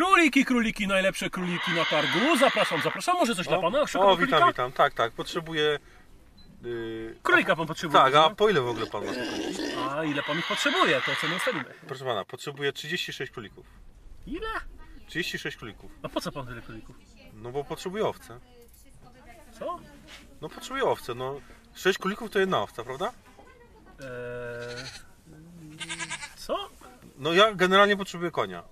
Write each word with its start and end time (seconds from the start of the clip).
Króliki, 0.00 0.44
króliki, 0.44 0.86
najlepsze 0.86 1.30
króliki 1.30 1.70
na 1.70 1.84
targu. 1.84 2.36
Zapraszam, 2.38 2.82
zapraszam. 2.82 3.16
Może 3.16 3.34
coś 3.34 3.46
dla 3.46 3.58
pana? 3.58 3.86
Szuka 3.86 4.06
o 4.06 4.16
witam, 4.16 4.48
witam. 4.48 4.72
Tak, 4.72 4.94
tak, 4.94 5.12
potrzebuję... 5.12 5.78
Yy... 6.62 7.18
Królika 7.22 7.56
pan 7.56 7.66
potrzebuje. 7.66 8.02
Tak, 8.02 8.14
a 8.14 8.16
rozumiem? 8.16 8.36
po 8.36 8.48
ile 8.50 8.60
w 8.60 8.68
ogóle 8.68 8.86
pan 8.86 9.04
ma? 9.04 9.12
A 9.90 10.04
ile 10.04 10.22
pan 10.22 10.38
ich 10.38 10.46
potrzebuje, 10.46 11.00
to 11.06 11.16
cenę 11.20 11.36
ustalimy. 11.36 11.64
Proszę 11.86 12.04
pana, 12.04 12.24
potrzebuję 12.24 12.72
36 12.72 13.32
królików. 13.32 13.66
Ile? 14.26 14.48
36 15.06 15.56
królików. 15.56 15.90
A 16.02 16.08
po 16.08 16.20
co 16.20 16.32
pan 16.32 16.46
tyle 16.46 16.62
królików? 16.62 16.96
No 17.34 17.50
bo 17.50 17.64
potrzebuję 17.64 18.06
owce. 18.06 18.40
Co? 19.58 19.78
No 20.40 20.48
potrzebuję 20.48 20.84
owce, 20.84 21.14
no. 21.14 21.40
6 21.74 21.98
królików 21.98 22.30
to 22.30 22.38
jedna 22.38 22.62
owca, 22.62 22.84
prawda? 22.84 23.12
Eee... 24.00 24.06
Co? 26.36 26.68
No 27.18 27.32
ja 27.32 27.54
generalnie 27.54 27.96
potrzebuję 27.96 28.30
konia. 28.30 28.62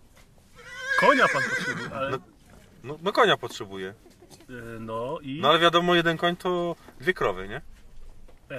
Konia 1.00 1.28
pan 1.28 1.42
potrzebuje, 1.42 1.90
ale... 1.94 2.10
No. 2.10 2.18
No, 2.84 2.98
no 3.02 3.12
konia 3.12 3.36
potrzebuję. 3.36 3.88
e, 3.88 4.52
No 4.80 5.18
i... 5.22 5.40
No 5.40 5.48
ale 5.48 5.58
wiadomo, 5.58 5.94
jeden 5.94 6.16
koń 6.16 6.36
to 6.36 6.76
dwie 7.00 7.14
krowy, 7.14 7.48
nie? 7.48 7.60
Eee... 8.50 8.56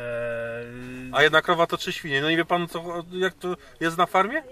A 1.14 1.24
jedna 1.24 1.42
krowa 1.42 1.68
to 1.68 1.78
trzy 1.78 1.92
świnie. 1.94 2.22
No 2.22 2.30
i 2.30 2.38
wie 2.38 2.46
pan 2.46 2.68
co, 2.68 3.04
jak 3.12 3.34
to 3.34 3.56
jest 3.80 3.98
na 3.98 4.06
farmie? 4.06 4.38
e, 4.40 4.44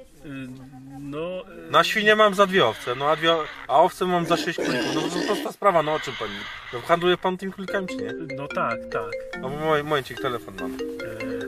No... 0.99 1.19
e, 1.67 1.71
Na 1.71 1.83
świnie 1.83 2.15
mam 2.15 2.33
za 2.33 2.45
dwie 2.47 2.65
owce, 2.65 2.95
no 2.95 3.09
a, 3.09 3.15
dwie, 3.15 3.33
a 3.67 3.77
owce 3.81 4.05
mam 4.05 4.25
za 4.25 4.37
sześć 4.37 4.59
królików. 4.59 4.95
No 4.95 5.01
to 5.01 5.27
prosta 5.27 5.51
sprawa, 5.51 5.83
no 5.83 5.93
o 5.93 5.99
czym 5.99 6.13
pani? 6.19 6.33
No, 6.73 6.81
handluje 6.81 7.17
pan 7.17 7.37
tymi 7.37 7.53
królikami 7.53 7.87
czy 7.87 7.95
nie? 7.95 8.13
No 8.37 8.47
tak, 8.47 8.79
tak. 8.91 9.11
No 9.41 9.49
bo 9.49 9.55
mo- 9.57 9.83
momencik, 9.83 10.21
telefon 10.21 10.53
mam. 10.61 10.71
Eee, 10.73 11.46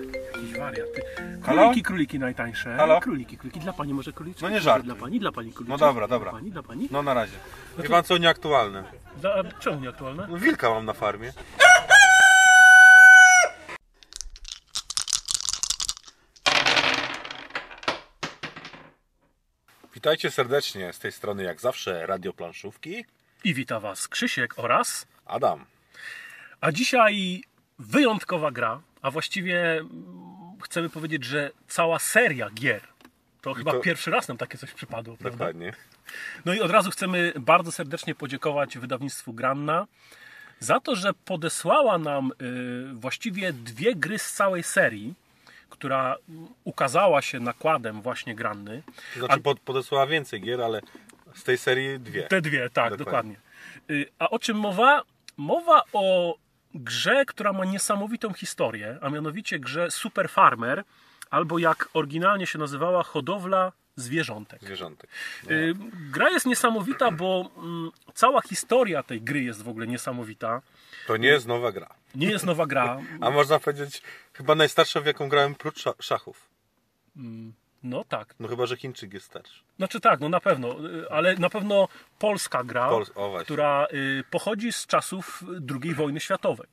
wariat. 0.59 0.88
Ty. 0.95 1.02
Halo? 1.45 1.62
Króliki, 1.62 1.84
króliki 1.84 2.20
najtańsze. 2.20 2.76
Halo? 2.77 3.00
Króliki, 3.02 3.38
króliki. 3.38 3.59
Dla 3.59 3.73
pani 3.73 3.94
może 3.94 4.13
króliczki? 4.13 4.44
No 4.44 4.50
nie 4.50 4.62
żartuj. 4.62 4.86
Dla 4.86 4.95
pani, 4.95 5.20
dla 5.20 5.31
pani 5.31 5.52
króliczki. 5.53 5.72
No 5.72 5.78
dobra, 5.78 6.08
dobra. 6.08 6.31
Dla 6.31 6.39
pani, 6.39 6.52
dla 6.52 6.64
pani. 6.64 6.88
No 6.92 7.03
na 7.03 7.14
razie. 7.14 7.38
Wie 7.78 7.83
to- 7.83 7.89
pan 7.89 8.03
co 8.03 8.17
nieaktualne? 8.17 8.83
Dla... 9.22 9.44
Czemu 9.59 9.80
nieaktualne? 9.80 10.28
No 10.30 10.38
wilka 10.38 10.70
mam 10.70 10.86
na 10.86 10.94
farmie. 10.94 11.33
Witajcie 19.94 20.31
serdecznie, 20.31 20.94
z 20.94 21.00
tej 21.00 21.11
strony 21.11 21.44
jak 21.44 21.61
zawsze 21.61 22.08
Radio 22.08 22.33
Planszówki. 22.33 23.05
I 23.44 23.53
wita 23.53 23.80
was 23.80 24.08
Krzysiek 24.08 24.53
oraz... 24.59 25.08
Adam. 25.26 25.66
A 26.61 26.72
dzisiaj 26.72 27.44
wyjątkowa 27.80 28.52
gra, 28.52 28.81
a 29.02 29.11
właściwie 29.11 29.86
chcemy 30.61 30.89
powiedzieć, 30.89 31.23
że 31.23 31.52
cała 31.67 31.99
seria 31.99 32.49
gier. 32.49 32.81
To 33.41 33.53
chyba 33.53 33.71
to- 33.71 33.79
pierwszy 33.79 34.11
raz 34.11 34.27
nam 34.27 34.38
takie 34.38 34.57
coś 34.57 34.71
przypadło, 34.73 35.17
prawda? 35.17 35.38
Dokładnie. 35.38 35.73
No 36.45 36.53
i 36.53 36.59
od 36.61 36.71
razu 36.71 36.91
chcemy 36.91 37.33
bardzo 37.39 37.71
serdecznie 37.71 38.15
podziękować 38.15 38.77
wydawnictwu 38.77 39.33
Granna 39.33 39.87
za 40.59 40.80
to, 40.80 40.95
że 40.95 41.13
podesłała 41.13 41.97
nam 41.97 42.31
y, 42.41 42.93
właściwie 42.93 43.53
dwie 43.53 43.95
gry 43.95 44.19
z 44.19 44.33
całej 44.33 44.63
serii, 44.63 45.13
która 45.69 46.15
ukazała 46.63 47.21
się 47.21 47.39
nakładem 47.39 48.02
właśnie 48.02 48.35
Granny. 48.35 48.83
Znaczy 49.17 49.39
pod, 49.41 49.59
podesłała 49.59 50.07
więcej 50.07 50.41
gier, 50.41 50.61
ale 50.61 50.81
z 51.35 51.43
tej 51.43 51.57
serii 51.57 51.99
dwie. 51.99 52.23
Te 52.23 52.41
dwie, 52.41 52.69
tak, 52.69 52.97
Dokładnie. 52.97 53.35
dokładnie. 53.35 53.35
Y, 54.03 54.05
A 54.19 54.30
o 54.30 54.39
czym 54.39 54.57
mowa? 54.57 55.02
Mowa 55.37 55.83
o 55.93 56.35
grze, 56.73 57.25
która 57.25 57.53
ma 57.53 57.66
niesamowitą 57.66 58.34
historię, 58.34 58.98
a 59.02 59.09
mianowicie 59.09 59.59
grze 59.59 59.92
Super 59.92 60.30
Farmer, 60.30 60.84
albo 61.30 61.59
jak 61.59 61.89
oryginalnie 61.94 62.48
się 62.48 62.59
nazywała, 62.59 63.03
hodowla 63.03 63.72
zwierzątek. 63.95 64.61
Zwierzątek. 64.64 65.09
Y, 65.52 65.73
Gra 66.11 66.30
jest 66.30 66.45
niesamowita, 66.45 67.11
bo 67.11 67.52
mm, 67.58 67.92
cała 68.14 68.42
historia 68.42 69.03
tej 69.03 69.22
gry 69.22 69.44
jest 69.44 69.64
w 69.64 69.70
ogóle 69.70 69.88
niesamowita. 69.88 70.61
To 71.08 71.17
nie 71.17 71.27
jest 71.27 71.48
nowa 71.48 71.71
gra. 71.71 71.89
Nie 72.16 72.30
jest 72.30 72.45
nowa 72.45 72.66
gra. 72.66 72.99
A 73.22 73.30
można 73.30 73.60
powiedzieć, 73.60 74.02
chyba 74.33 74.55
najstarsza 74.55 75.02
w 75.02 75.05
jaką 75.05 75.30
grałem 75.30 75.55
prócz 75.55 75.83
sza- 75.83 75.93
szachów. 76.02 76.49
No 77.84 78.04
tak. 78.04 78.36
No 78.40 78.48
chyba, 78.48 78.66
że 78.66 78.78
Chińczyk 78.78 79.14
jest 79.14 79.26
starszy. 79.26 79.60
Znaczy 79.78 80.00
tak, 80.00 80.20
no 80.20 80.30
na 80.30 80.40
pewno, 80.40 80.88
y, 80.90 81.10
ale 81.12 81.36
na 81.36 81.50
pewno 81.50 81.88
polska 82.20 82.64
gra, 82.64 82.90
która 83.44 83.88
y, 83.94 84.23
pochodzi 84.32 84.72
z 84.72 84.88
czasów 84.88 85.44
II 85.84 85.94
wojny 85.94 86.20
światowej. 86.20 86.67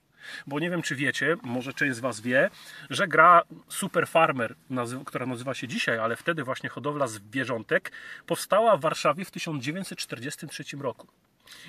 Bo 0.47 0.59
nie 0.61 0.71
wiem, 0.71 0.83
czy 0.83 0.97
wiecie, 0.97 1.37
może 1.43 1.73
część 1.73 1.97
z 1.97 2.01
Was 2.01 2.21
wie, 2.21 2.51
że 2.91 3.09
gra 3.09 3.43
Super 3.69 4.09
Farmer, 4.09 4.55
nazy- 4.71 5.05
która 5.05 5.27
nazywa 5.27 5.55
się 5.55 5.69
dzisiaj, 5.69 5.99
ale 5.99 6.17
wtedy 6.17 6.45
właśnie 6.45 6.69
hodowla 6.69 7.07
zwierzątek, 7.07 7.93
powstała 8.27 8.77
w 8.77 8.81
Warszawie 8.81 9.25
w 9.25 9.31
1943 9.31 10.65
roku. 10.83 11.07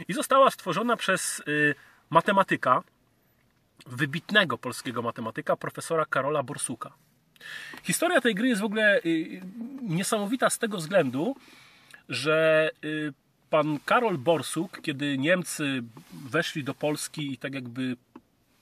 I 0.08 0.14
została 0.14 0.52
stworzona 0.52 0.96
przez 0.98 1.40
y, 1.48 1.76
matematyka, 2.10 2.84
wybitnego 3.86 4.58
polskiego 4.58 5.02
matematyka, 5.02 5.56
profesora 5.56 6.06
Karola 6.06 6.44
Borsuka. 6.44 6.94
Historia 7.84 8.22
tej 8.22 8.36
gry 8.36 8.48
jest 8.48 8.62
w 8.62 8.66
ogóle 8.66 9.00
y, 9.06 9.42
niesamowita 9.82 10.50
z 10.50 10.60
tego 10.60 10.78
względu, 10.78 11.36
że 12.10 12.70
y, 12.86 13.14
pan 13.50 13.80
Karol 13.86 14.18
Borsuk, 14.18 14.82
kiedy 14.82 15.18
Niemcy 15.18 15.84
weszli 16.30 16.64
do 16.64 16.74
Polski 16.74 17.34
i 17.34 17.38
tak 17.38 17.54
jakby 17.54 17.96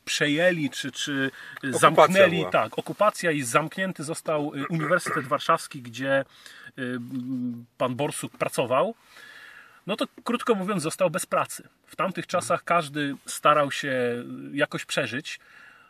przejęli, 0.05 0.69
czy, 0.69 0.91
czy 0.91 1.31
zamknęli, 1.63 2.37
była. 2.37 2.51
tak, 2.51 2.79
okupacja 2.79 3.31
i 3.31 3.41
zamknięty 3.41 4.03
został 4.03 4.55
y, 4.55 4.67
Uniwersytet 4.67 5.27
Warszawski, 5.27 5.81
gdzie 5.81 6.25
y, 6.79 6.99
pan 7.77 7.95
Borsuk 7.95 8.37
pracował, 8.37 8.95
no 9.87 9.95
to 9.95 10.05
krótko 10.23 10.55
mówiąc 10.55 10.83
został 10.83 11.09
bez 11.09 11.25
pracy. 11.25 11.67
W 11.85 11.95
tamtych 11.95 12.27
czasach 12.27 12.63
każdy 12.63 13.15
starał 13.25 13.71
się 13.71 14.23
jakoś 14.53 14.85
przeżyć, 14.85 15.39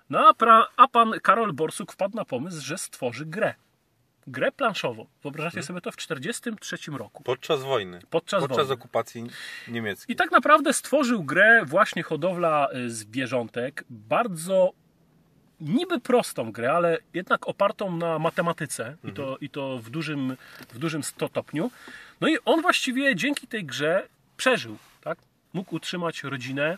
no 0.09 0.27
a, 0.27 0.33
pra, 0.33 0.67
a 0.77 0.87
pan 0.87 1.11
Karol 1.23 1.53
Borsuk 1.53 1.93
wpadł 1.93 2.15
na 2.15 2.25
pomysł, 2.25 2.61
że 2.61 2.77
stworzy 2.77 3.25
grę. 3.25 3.53
Grę 4.27 4.51
planszową. 4.51 5.07
Wyobrażacie 5.23 5.63
sobie 5.63 5.81
to 5.81 5.91
w 5.91 5.95
1943 5.95 6.91
roku. 6.91 7.23
Podczas 7.23 7.63
wojny. 7.63 7.99
Podczas 8.09 8.41
Podczas 8.41 8.57
wojny. 8.57 8.73
okupacji 8.73 9.23
niemieckiej. 9.67 10.13
I 10.13 10.15
tak 10.15 10.31
naprawdę 10.31 10.73
stworzył 10.73 11.23
grę 11.23 11.61
właśnie 11.65 12.03
hodowla 12.03 12.67
y, 12.75 12.89
zwierzątek, 12.89 13.83
bardzo 13.89 14.71
niby 15.61 15.99
prostą 15.99 16.51
grę, 16.51 16.71
ale 16.73 16.97
jednak 17.13 17.47
opartą 17.47 17.97
na 17.97 18.19
matematyce 18.19 18.97
i, 19.03 19.11
to, 19.11 19.37
i 19.41 19.49
to 19.49 19.77
w 19.77 19.89
dużym, 19.89 20.37
w 20.69 20.77
dużym 20.77 21.03
stopniu. 21.03 21.71
No 22.21 22.27
i 22.27 22.37
on 22.45 22.61
właściwie 22.61 23.15
dzięki 23.15 23.47
tej 23.47 23.65
grze 23.65 24.07
przeżył, 24.37 24.77
tak? 25.01 25.17
Mógł 25.53 25.75
utrzymać 25.75 26.23
rodzinę. 26.23 26.77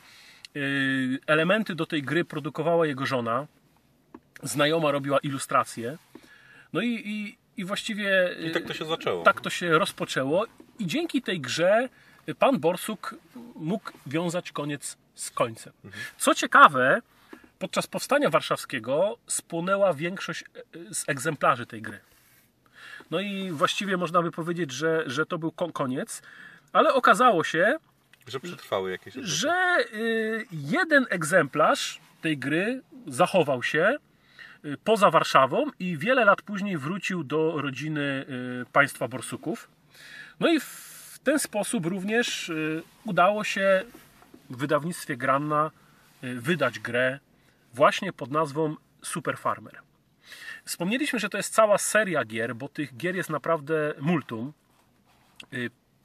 Y, 0.57 1.19
Elementy 1.28 1.75
do 1.75 1.85
tej 1.85 2.03
gry 2.03 2.25
produkowała 2.25 2.85
jego 2.88 3.06
żona. 3.06 3.47
Znajoma 4.44 4.91
robiła 4.91 5.18
ilustracje. 5.19 5.97
No 6.73 6.81
i, 6.81 6.88
i, 7.06 7.38
i 7.57 7.66
właściwie 7.66 8.35
I 8.50 8.51
tak 8.51 8.63
to 8.63 8.73
się 8.73 8.85
zaczęło. 8.85 9.23
tak 9.23 9.41
to 9.41 9.50
się 9.50 9.69
rozpoczęło 9.79 10.45
i 10.79 10.88
dzięki 10.88 11.22
tej 11.22 11.40
grze 11.41 11.90
pan 12.40 12.59
Borsuk 12.59 13.16
mógł 13.56 13.91
wiązać 14.06 14.51
koniec 14.51 14.97
z 15.16 15.31
końcem. 15.31 15.73
Co 16.18 16.35
ciekawe, 16.35 17.01
podczas 17.59 17.88
powstania 17.88 18.29
warszawskiego 18.29 19.18
spłonęła 19.28 19.94
większość 19.94 20.44
z 20.91 21.09
egzemplarzy 21.09 21.66
tej 21.66 21.81
gry. 21.81 22.00
No 23.12 23.19
i 23.19 23.51
właściwie 23.51 23.97
można 23.97 24.22
by 24.22 24.31
powiedzieć, 24.31 24.72
że, 24.72 25.03
że 25.06 25.25
to 25.25 25.38
był 25.38 25.51
ko- 25.51 25.72
koniec, 25.72 26.22
ale 26.74 26.94
okazało 26.94 27.44
się, 27.44 27.75
Że 28.27 28.39
przetrwały 28.39 28.91
jakieś 28.91 29.13
etapy. 29.13 29.27
że 29.27 29.77
y, 29.93 30.45
jeden 30.51 31.05
egzemplarz 31.09 31.99
tej 32.21 32.38
gry 32.38 32.81
zachował 33.07 33.63
się 33.63 33.97
y, 34.65 34.77
poza 34.83 35.11
Warszawą 35.11 35.65
i 35.79 35.97
wiele 35.97 36.25
lat 36.25 36.41
później 36.41 36.77
wrócił 36.77 37.23
do 37.23 37.61
rodziny 37.61 38.25
y, 38.62 38.71
państwa 38.71 39.07
Borsuków. 39.07 39.69
No 40.39 40.50
i 40.53 40.59
w 40.59 41.19
ten 41.24 41.39
sposób 41.39 41.85
również 41.85 42.50
y, 42.50 42.83
udało 43.06 43.44
się 43.44 43.85
w 44.50 44.57
wydawnictwie 44.57 45.18
Granna 45.18 45.71
y, 46.24 46.41
wydać 46.41 46.79
grę 46.79 47.19
właśnie 47.74 48.13
pod 48.13 48.31
nazwą 48.31 48.75
Super 49.01 49.38
Farmer. 49.38 49.79
Wspomnieliśmy, 50.65 51.19
że 51.19 51.29
to 51.29 51.38
jest 51.38 51.53
cała 51.53 51.77
seria 51.77 52.25
gier, 52.25 52.56
bo 52.56 52.69
tych 52.69 52.97
gier 52.97 53.15
jest 53.15 53.29
naprawdę 53.29 53.94
multum. 54.00 54.53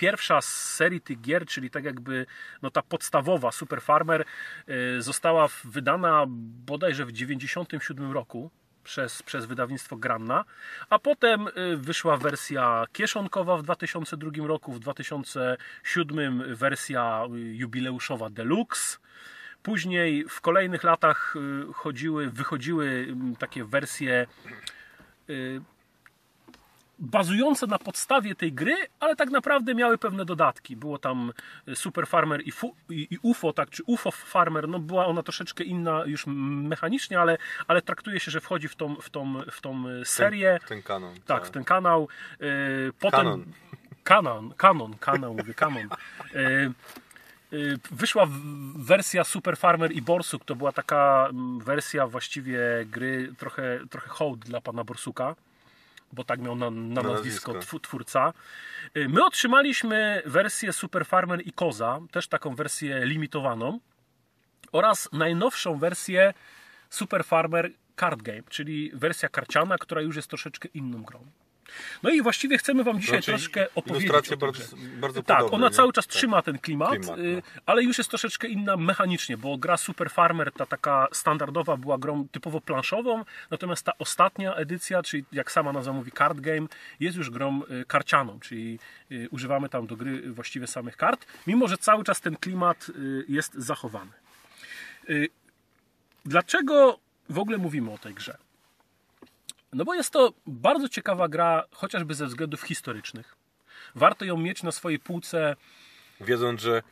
Pierwsza 0.02 0.40
z 0.40 0.75
serii 0.75 1.00
tych 1.00 1.20
gier, 1.20 1.46
czyli 1.46 1.70
tak 1.70 1.84
jakby 1.84 2.26
no 2.62 2.70
ta 2.70 2.82
podstawowa 2.82 3.52
Super 3.52 3.82
Farmer, 3.82 4.25
y, 4.69 5.02
została 5.02 5.49
wydana 5.64 6.25
bodajże 6.66 7.04
w 7.04 7.12
1997 7.12 8.12
roku 8.12 8.50
przez, 8.84 9.22
przez 9.22 9.44
wydawnictwo 9.46 9.96
Granna, 9.96 10.44
a 10.90 10.99
potem 10.99 11.49
y, 11.49 11.76
wyszła 11.76 12.16
wersja 12.16 12.84
kieszonkowa 12.93 13.56
w 13.56 13.62
2002 13.62 14.31
roku, 14.46 14.72
w 14.72 14.78
2007 14.78 16.56
wersja 16.56 17.25
y, 17.34 17.38
jubileuszowa 17.38 18.31
Deluxe. 18.31 18.98
Później 19.62 20.25
w 20.28 20.40
kolejnych 20.40 20.84
latach 20.84 21.34
chodziły, 21.75 22.31
wychodziły 22.31 23.16
takie 23.38 23.64
wersje 23.64 24.26
bazujące 26.98 27.66
na 27.66 27.78
podstawie 27.78 28.34
tej 28.34 28.52
gry, 28.52 28.76
ale 29.00 29.16
tak 29.16 29.30
naprawdę 29.30 29.74
miały 29.74 29.98
pewne 29.98 30.24
dodatki. 30.24 30.76
Było 30.76 30.98
tam 30.98 31.32
Super 31.74 32.06
Farmer 32.06 32.42
i, 32.44 32.52
fu, 32.52 32.74
i, 32.90 33.08
i 33.10 33.18
UFO, 33.22 33.52
tak, 33.52 33.70
czy 33.70 33.82
UFO 33.86 34.10
Farmer, 34.10 34.68
no 34.68 34.78
była 34.78 35.06
ona 35.06 35.22
troszeczkę 35.22 35.64
inna 35.64 36.04
już 36.06 36.24
mechanicznie, 36.26 37.20
ale, 37.20 37.38
ale 37.66 37.82
traktuje 37.82 38.20
się, 38.20 38.30
że 38.30 38.40
wchodzi 38.40 38.68
w 38.68 38.76
tą, 38.76 38.96
w 38.96 39.10
tą, 39.10 39.42
w 39.50 39.60
tą 39.60 39.84
serię. 40.04 40.58
Ten, 40.58 40.68
ten 40.68 40.82
kanon. 40.82 41.14
Tak, 41.26 41.46
w 41.46 41.50
ten 41.50 41.64
kanał. 41.64 42.08
E, 42.40 42.46
Potem, 43.00 43.20
Kanon. 43.20 43.44
Kanon, 44.04 44.54
kanon, 44.56 44.94
kanon, 44.98 45.36
mówię, 45.36 45.54
kanon. 45.54 45.88
E, 46.34 46.38
e, 46.38 46.70
Wyszła 47.90 48.26
wersja 48.76 49.24
Super 49.24 49.56
Farmer 49.56 49.92
i 49.92 50.02
Borsuk. 50.02 50.44
To 50.44 50.56
była 50.56 50.72
taka 50.72 51.28
wersja 51.58 52.06
właściwie 52.06 52.60
gry, 52.86 53.34
trochę, 53.38 53.80
trochę 53.90 54.08
hołd 54.08 54.38
dla 54.38 54.60
pana 54.60 54.84
Borsuka, 54.84 55.34
bo 56.12 56.24
tak 56.24 56.40
miał 56.40 56.56
na, 56.56 56.70
na 56.70 57.02
nazwisko 57.02 57.52
nazwisko. 57.52 57.76
tw- 57.78 57.80
twórca. 57.80 58.32
Y, 58.96 59.08
My 59.08 59.24
otrzymaliśmy 59.24 60.22
wersję 60.26 60.72
Super 60.72 61.06
Farmer 61.06 61.46
i 61.46 61.52
Koza, 61.52 62.00
też 62.10 62.28
taką 62.28 62.54
wersję 62.54 63.00
limitowaną, 63.06 63.80
oraz 64.72 65.08
najnowszą 65.12 65.78
wersję 65.78 66.34
Super 66.90 67.24
Farmer 67.24 67.70
Card 68.00 68.22
Game, 68.22 68.42
czyli 68.48 68.90
wersja 68.94 69.28
karciana, 69.28 69.78
która 69.78 70.00
już 70.02 70.16
jest 70.16 70.28
troszeczkę 70.28 70.68
inną 70.74 71.02
grą. 71.02 71.26
No 72.02 72.10
i 72.10 72.22
właściwie 72.22 72.58
chcemy 72.58 72.84
Wam 72.84 73.00
dzisiaj 73.00 73.16
Znaczy, 73.16 73.30
troszkę 73.32 73.66
opowiedzieć 73.74 74.32
o 74.32 74.36
bardzo- 74.36 74.76
bardzo 74.76 75.22
Tak, 75.22 75.38
podobne, 75.38 75.56
ona 75.56 75.69
nie? 75.69 75.74
cały 75.74 75.92
czas 75.92 76.06
Tak. 76.06 76.14
trzyma 76.16 76.42
ten 76.42 76.58
klimat, 76.58 76.90
Klimat, 76.90 77.08
no. 77.19 77.24
y, 77.24 77.42
ale 77.66 77.82
już 77.82 77.98
jest 77.98 78.10
troszeczkę 78.10 78.48
inna 78.48 78.76
mechanicznie, 78.76 79.36
bo 79.36 79.58
gra 79.58 79.76
Super 79.76 80.10
Farmer, 80.10 80.52
ta 80.52 80.66
taka 80.66 81.08
standardowa, 81.12 81.76
była 81.76 81.98
grą 81.98 82.28
typowo 82.28 82.60
planszową, 82.60 83.24
natomiast 83.50 83.84
ta 83.86 83.92
ostatnia 83.98 84.54
edycja, 84.54 85.02
czyli 85.02 85.24
jak 85.32 85.52
sama 85.52 85.72
nazwa 85.72 85.92
mówi 85.92 86.12
card 86.12 86.40
game, 86.40 86.66
jest 87.00 87.16
już 87.16 87.30
grą 87.30 87.62
y, 87.62 87.84
karcianą, 87.86 88.40
czyli 88.40 88.78
y, 89.12 89.28
używamy 89.30 89.69
tam 89.69 89.86
do 89.86 89.96
gry 89.96 90.32
właściwie 90.32 90.66
samych 90.66 90.96
kart, 90.96 91.26
mimo 91.46 91.69
że 91.69 91.78
cały 91.78 92.04
czas 92.04 92.20
ten 92.20 92.36
klimat 92.36 92.90
jest 93.28 93.54
zachowany. 93.54 94.10
Dlaczego 96.24 96.98
w 97.28 97.38
ogóle 97.38 97.58
mówimy 97.58 97.90
o 97.92 97.98
tej 97.98 98.14
grze? 98.14 98.36
No 99.72 99.84
bo 99.84 99.94
jest 99.94 100.10
to 100.10 100.32
bardzo 100.46 100.88
ciekawa 100.88 101.28
gra, 101.28 101.64
chociażby 101.70 102.14
ze 102.14 102.26
względów 102.26 102.62
historycznych. 102.62 103.36
Warto 103.94 104.24
ją 104.24 104.36
mieć 104.36 104.62
na 104.62 104.72
swojej 104.72 104.98
półce 104.98 105.56
Wiedząc, 106.20 106.60
że 106.60 106.82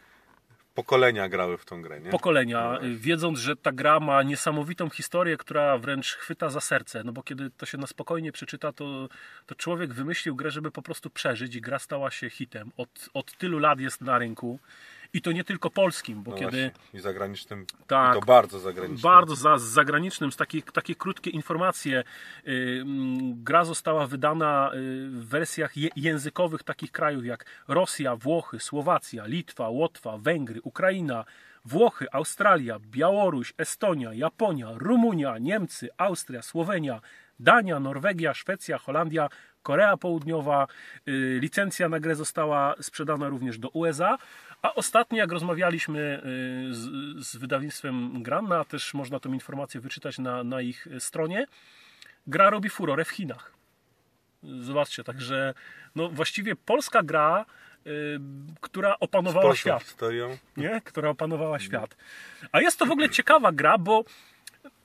pokolenia 0.74 1.28
grały 1.28 1.58
w 1.58 1.64
tą 1.64 1.82
grę, 1.82 2.00
nie? 2.00 2.10
pokolenia, 2.10 2.78
y, 2.82 2.96
wiedząc, 2.96 3.38
że 3.38 3.56
ta 3.56 3.72
gra 3.72 4.00
ma 4.00 4.22
niesamowitą 4.22 4.90
historię, 4.90 5.36
która 5.36 5.78
wręcz 5.78 6.14
chwyta 6.14 6.50
za 6.50 6.60
serce. 6.60 7.04
No 7.04 7.12
bo 7.12 7.22
kiedy 7.22 7.50
to 7.50 7.66
się 7.66 7.78
na 7.78 7.86
spokojnie 7.86 8.32
przeczyta, 8.32 8.72
to, 8.72 9.08
to 9.46 9.54
człowiek 9.54 9.94
wymyślił 9.94 10.36
grę, 10.36 10.50
żeby 10.50 10.70
po 10.70 10.82
prostu 10.82 11.10
przeżyć 11.10 11.54
i 11.54 11.60
gra 11.60 11.78
stała 11.78 12.10
się 12.10 12.30
hitem. 12.30 12.72
Od, 12.76 13.08
od 13.14 13.32
tylu 13.32 13.58
lat 13.58 13.80
jest 13.80 14.00
na 14.00 14.18
rynku. 14.18 14.58
I 15.12 15.22
to 15.22 15.32
nie 15.32 15.44
tylko 15.44 15.70
polskim, 15.70 16.22
bo 16.22 16.30
No 16.30 16.36
kiedy 16.36 16.50
właśnie. 16.50 16.70
I 16.94 17.00
zagranicznym. 17.00 17.66
Tak. 17.86 18.16
I 18.16 18.20
to 18.20 18.26
bardzo 18.26 18.58
zagranicznym. 18.58 19.02
Bardzo 19.02 19.36
za, 19.36 19.58
z 19.58 19.62
zagranicznym, 19.62 20.32
z 20.32 20.36
takie, 20.36 20.62
takie 20.62 20.94
krótkie 20.94 21.30
informacje. 21.30 22.04
Yy, 22.44 22.84
Gra 23.34 23.64
została 23.64 24.06
wydana 24.06 24.70
yy, 24.74 24.80
w 25.10 25.28
wersjach 25.28 25.76
je, 25.76 25.88
językowych 25.96 26.62
takich 26.62 26.92
krajów 26.92 27.24
jak 27.24 27.44
Rosja, 27.68 28.16
Włochy, 28.16 28.60
Słowacja, 28.60 29.26
Litwa, 29.26 29.68
Łotwa, 29.68 30.18
Węgry, 30.18 30.60
Ukraina, 30.62 31.24
Włochy, 31.64 32.06
Australia, 32.12 32.78
Białoruś, 32.78 33.54
Estonia, 33.58 34.12
Japonia, 34.14 34.68
Rumunia, 34.76 35.38
Niemcy, 35.38 35.88
Austria, 35.96 36.42
Słowenia, 36.42 37.00
Dania, 37.40 37.80
Norwegia, 37.80 38.34
Szwecja, 38.34 38.78
Holandia, 38.78 39.28
Korea 39.62 39.96
Południowa. 39.96 40.66
Yy, 41.06 41.38
Licencja 41.40 41.88
na 41.88 42.00
grę 42.00 42.14
została 42.14 42.74
sprzedana 42.80 43.28
również 43.28 43.58
do 43.58 43.68
USA. 43.68 44.18
A 44.62 44.74
ostatnio, 44.74 45.18
jak 45.18 45.32
rozmawialiśmy 45.32 46.22
yy, 46.68 46.74
z, 46.74 47.26
z 47.26 47.36
wydawnictwem 47.36 48.22
Granna, 48.22 48.60
a 48.60 48.64
też 48.64 48.94
można 48.94 49.20
tą 49.20 49.32
informację 49.32 49.80
wyczytać 49.80 50.18
na, 50.18 50.44
na 50.44 50.60
ich 50.60 50.86
stronie, 50.98 51.46
gra 52.26 52.50
robi 52.50 52.68
furorę 52.68 53.04
w 53.04 53.10
Chinach. 53.10 53.52
Zobaczcie, 54.42 55.04
także 55.04 55.54
no 55.94 56.08
właściwie 56.08 56.56
polska 56.56 57.02
gra, 57.02 57.44
yy, 57.84 57.92
która 58.60 58.96
opanowała 59.00 59.42
polską 59.42 59.60
świat 59.60 59.82
historią. 59.82 60.38
nie? 60.56 60.80
która 60.84 61.10
opanowała 61.10 61.58
świat. 61.58 61.96
A 62.52 62.60
jest 62.60 62.78
to 62.78 62.86
w 62.86 62.90
ogóle 62.90 63.10
ciekawa 63.10 63.52
gra, 63.52 63.78
bo 63.78 64.04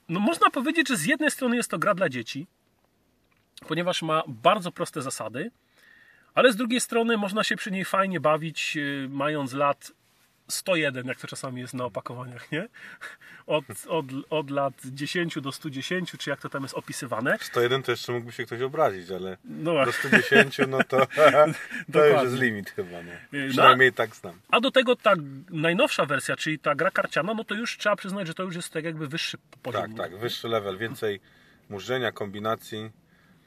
no 0.09 0.19
można 0.19 0.49
powiedzieć, 0.49 0.87
że 0.87 0.97
z 0.97 1.05
jednej 1.05 1.31
strony 1.31 1.55
jest 1.55 1.71
to 1.71 1.79
gra 1.79 1.93
dla 1.93 2.09
dzieci, 2.09 2.47
ponieważ 3.67 4.01
ma 4.01 4.23
bardzo 4.27 4.71
proste 4.71 5.01
zasady, 5.01 5.51
ale 6.33 6.51
z 6.51 6.55
drugiej 6.55 6.81
strony 6.81 7.17
można 7.17 7.43
się 7.43 7.55
przy 7.55 7.71
niej 7.71 7.85
fajnie 7.85 8.19
bawić, 8.19 8.75
yy, 8.75 9.07
mając 9.09 9.53
lat 9.53 9.91
101, 10.47 11.07
jak 11.07 11.19
to 11.19 11.27
czasami 11.27 11.61
jest 11.61 11.73
na 11.73 11.85
opakowaniach, 11.85 12.51
nie? 12.51 12.67
Od, 13.47 13.65
od, 13.87 14.05
od 14.29 14.49
lat 14.49 14.73
10 14.85 15.41
do 15.41 15.51
110, 15.51 16.11
czy 16.17 16.29
jak 16.29 16.41
to 16.41 16.49
tam 16.49 16.63
jest 16.63 16.75
opisywane. 16.75 17.37
101 17.41 17.83
to 17.83 17.91
jeszcze 17.91 18.11
mógłby 18.11 18.31
się 18.31 18.45
ktoś 18.45 18.61
obrazić, 18.61 19.11
ale 19.11 19.37
No 19.45 19.63
do 19.63 19.73
właśnie. 19.73 20.09
110 20.09 20.57
no 20.67 20.77
to, 20.83 21.07
to 21.93 22.05
już 22.05 22.23
jest 22.23 22.35
limit 22.35 22.69
chyba. 22.69 23.01
Nie? 23.01 23.27
No, 23.31 23.49
Przynajmniej 23.49 23.93
tak 23.93 24.15
znam. 24.15 24.39
A 24.49 24.59
do 24.59 24.71
tego 24.71 24.95
ta 24.95 25.13
najnowsza 25.49 26.05
wersja, 26.05 26.35
czyli 26.35 26.59
ta 26.59 26.75
gra 26.75 26.91
karciana, 26.91 27.33
no 27.33 27.43
to 27.43 27.55
już 27.55 27.77
trzeba 27.77 27.95
przyznać, 27.95 28.27
że 28.27 28.33
to 28.33 28.43
już 28.43 28.55
jest 28.55 28.73
tak 28.73 28.83
jakby 28.83 29.07
wyższy 29.07 29.37
poziom. 29.63 29.81
Tak, 29.81 29.97
tak, 29.97 30.19
wyższy 30.19 30.47
level, 30.47 30.77
więcej 30.77 31.19
mużdżenia, 31.69 32.11
kombinacji. 32.11 32.91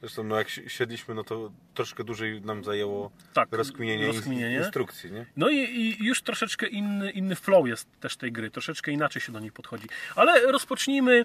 Zresztą 0.00 0.24
no 0.24 0.36
jak 0.38 0.50
si- 0.50 0.70
siedliśmy, 0.70 1.14
no 1.14 1.24
to 1.24 1.52
troszkę 1.74 2.04
dłużej 2.04 2.40
nam 2.42 2.64
zajęło 2.64 3.10
Tak, 3.34 3.48
rozkminienie, 3.52 4.06
rozkminienie. 4.06 4.56
instrukcji, 4.56 5.12
nie? 5.12 5.26
No 5.36 5.48
i, 5.50 5.56
i 5.56 6.04
już 6.06 6.22
troszeczkę 6.22 6.66
inny, 6.66 7.10
inny 7.10 7.34
flow 7.36 7.66
jest 7.68 7.88
też 8.00 8.16
tej 8.16 8.32
gry, 8.32 8.50
troszeczkę 8.50 8.90
inaczej 8.92 9.22
się 9.22 9.32
do 9.32 9.40
niej 9.40 9.52
podchodzi. 9.52 9.88
Ale 10.16 10.52
rozpocznijmy 10.52 11.24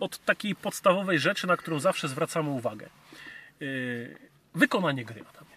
od 0.00 0.18
takiej 0.24 0.54
podstawowej 0.54 1.18
rzeczy, 1.18 1.46
na 1.46 1.56
którą 1.56 1.80
zawsze 1.80 2.08
zwracamy 2.08 2.50
uwagę. 2.50 2.88
Yy, 3.60 4.16
wykonanie 4.54 5.04
gry, 5.04 5.20
Adamie. 5.20 5.54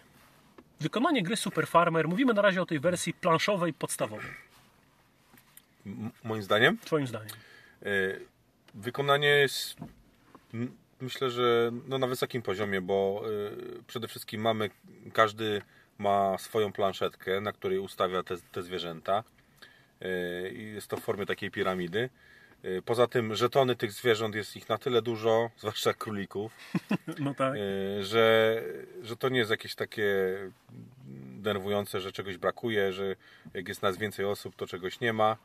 Wykonanie 0.80 1.22
gry 1.22 1.36
Super 1.36 1.66
Farmer, 1.66 2.08
mówimy 2.08 2.34
na 2.34 2.42
razie 2.42 2.62
o 2.62 2.66
tej 2.66 2.80
wersji 2.80 3.12
planszowej, 3.14 3.72
podstawowej. 3.72 4.30
M- 5.86 6.10
moim 6.24 6.42
zdaniem 6.42 6.78
Twoim 6.78 7.06
zdaniem. 7.06 7.36
y, 7.86 8.20
wykonanie 8.74 9.28
jest 9.28 9.76
myślę, 11.00 11.30
że 11.30 11.70
no 11.88 11.98
na 11.98 12.06
wysokim 12.06 12.42
poziomie, 12.42 12.80
bo 12.80 13.22
y, 13.78 13.82
przede 13.86 14.08
wszystkim 14.08 14.40
mamy, 14.40 14.70
każdy 15.12 15.62
ma 15.98 16.38
swoją 16.38 16.72
planszetkę, 16.72 17.40
na 17.40 17.52
której 17.52 17.78
ustawia 17.78 18.22
te, 18.22 18.36
te 18.52 18.62
zwierzęta. 18.62 19.24
Y, 20.02 20.54
jest 20.54 20.88
to 20.88 20.96
w 20.96 21.00
formie 21.00 21.26
takiej 21.26 21.50
piramidy. 21.50 22.10
Y, 22.64 22.82
Poza 22.84 23.06
tym 23.06 23.34
żetony 23.34 23.76
tych 23.76 23.92
zwierząt 23.92 24.34
jest 24.34 24.56
ich 24.56 24.68
na 24.68 24.78
tyle 24.78 25.02
dużo, 25.02 25.50
zwłaszcza 25.58 25.94
królików, 25.94 26.52
No 27.18 27.34
tak. 27.34 27.54
że, 28.00 28.62
że 29.02 29.16
to 29.16 29.28
nie 29.28 29.38
jest 29.38 29.50
jakieś 29.50 29.74
takie 29.74 30.04
denerwujące, 31.38 32.00
że 32.00 32.12
czegoś 32.12 32.36
brakuje, 32.36 32.92
że 32.92 33.16
jak 33.54 33.68
jest 33.68 33.82
nas 33.82 33.96
więcej 33.96 34.24
osób, 34.24 34.56
to 34.56 34.66
czegoś 34.66 35.00
nie 35.00 35.12
ma. 35.12 35.36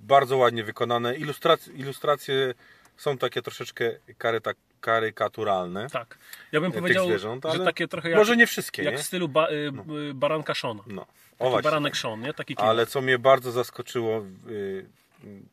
Bardzo 0.00 0.36
ładnie 0.36 0.64
wykonane. 0.64 1.16
Ilustracje, 1.16 1.72
ilustracje 1.72 2.54
są 2.96 3.18
takie 3.18 3.42
troszeczkę 3.42 3.92
karyta, 4.18 4.50
karykaturalne. 4.80 5.90
Tak. 5.90 6.18
Ja 6.52 6.60
bym 6.60 6.72
tych 6.72 6.80
powiedział, 6.80 7.06
zwierząt, 7.06 7.44
że 7.52 7.64
takie 7.64 7.88
trochę 7.88 8.10
jak, 8.10 8.18
Może 8.18 8.36
nie 8.36 8.46
wszystkie, 8.46 8.82
jak 8.82 8.94
nie? 8.94 8.98
w 8.98 9.02
stylu 9.02 9.28
ba, 9.28 9.48
y, 9.48 9.72
y, 10.10 10.14
baranka 10.14 10.54
Shona. 10.54 10.82
No. 10.86 11.06
O 11.38 11.50
właśnie. 11.50 11.62
baranek 11.62 11.96
Sean, 11.96 12.20
nie? 12.20 12.34
Taki 12.34 12.54
klimat. 12.54 12.70
Ale 12.70 12.86
co 12.86 13.00
mnie 13.00 13.18
bardzo 13.18 13.52
zaskoczyło 13.52 14.24
y, 14.50 14.86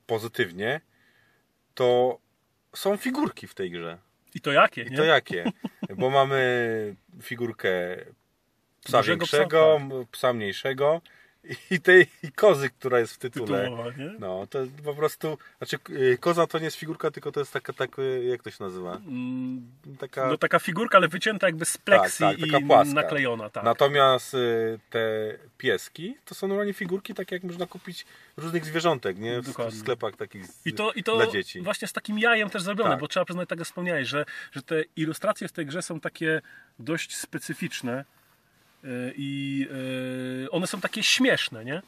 pozytywnie, 0.07 0.81
to 1.75 2.19
są 2.75 2.97
figurki 2.97 3.47
w 3.47 3.53
tej 3.53 3.71
grze. 3.71 3.97
I 4.35 4.41
to 4.41 4.51
jakie, 4.51 4.81
I 4.81 4.91
nie? 4.91 4.97
to 4.97 5.03
jakie? 5.03 5.51
Bo 5.97 6.09
mamy 6.09 6.95
figurkę 7.21 7.69
psa 8.83 8.97
Dużego 8.97 9.25
psa, 9.25 9.37
większego, 9.37 9.79
psa 10.11 10.33
mniejszego 10.33 11.01
i 11.71 11.79
tej 11.81 12.07
i 12.23 12.31
kozy, 12.31 12.69
która 12.69 12.99
jest 12.99 13.13
w 13.13 13.17
tytule. 13.17 13.61
Tytułowa, 13.63 13.91
nie? 13.97 14.13
No, 14.19 14.47
to 14.49 14.59
po 14.83 14.93
prostu, 14.95 15.37
znaczy 15.57 15.77
y, 15.89 16.17
koza 16.19 16.47
to 16.47 16.59
nie 16.59 16.65
jest 16.65 16.77
figurka, 16.77 17.11
tylko 17.11 17.31
to 17.31 17.39
jest 17.39 17.53
taka, 17.53 17.73
taka 17.73 18.01
jak 18.01 18.43
to 18.43 18.51
się 18.51 18.63
nazywa? 18.63 18.95
Mm, 18.95 19.71
Taka, 19.99 20.27
No 20.27 20.37
taka 20.37 20.59
figurka, 20.59 20.97
ale 20.97 21.07
wycięta 21.07 21.47
jakby 21.47 21.65
z 21.65 21.77
pleksji 21.77 22.25
Tak, 22.25 22.37
tak, 22.51 22.61
i 22.61 22.65
płaska. 22.65 22.93
naklejona, 22.93 23.49
tak. 23.49 23.63
Natomiast 23.63 24.33
y, 24.33 24.79
te 24.89 24.99
pieski 25.57 26.15
to 26.25 26.35
są 26.35 26.47
normalnie 26.47 26.73
figurki, 26.73 27.13
takie 27.13 27.35
jak 27.35 27.43
można 27.43 27.67
kupić 27.67 28.05
różnych 28.37 28.65
zwierzątek, 28.65 29.17
nie? 29.19 29.41
W, 29.41 29.45
Dokładnie. 29.45 29.79
sklepach 29.79 30.15
takich 30.15 30.45
I 30.65 30.73
to, 30.73 30.91
I 30.91 31.03
to 31.03 31.15
dla 31.15 31.27
dzieci. 31.27 31.61
właśnie 31.61 31.87
z 31.87 31.93
takim 31.93 32.19
jajem 32.19 32.49
też 32.49 32.61
zrobione, 32.61 32.89
Tak. 32.89 32.99
bo 32.99 33.07
trzeba 33.07 33.25
przyznać, 33.25 33.49
tak 33.49 33.59
jak 33.59 33.67
wspomniałeś, 33.67 34.07
że, 34.07 34.25
że 34.51 34.61
te 34.61 34.83
ilustracje 34.95 35.47
w 35.47 35.51
tej 35.51 35.65
grze 35.65 35.81
są 35.81 35.99
takie 35.99 36.41
dość 36.79 37.17
specyficzne 37.17 38.05
i 39.15 39.67
one 40.51 40.67
są 40.67 40.81
takie 40.81 41.03
śmieszne, 41.03 41.65
nie? 41.65 41.81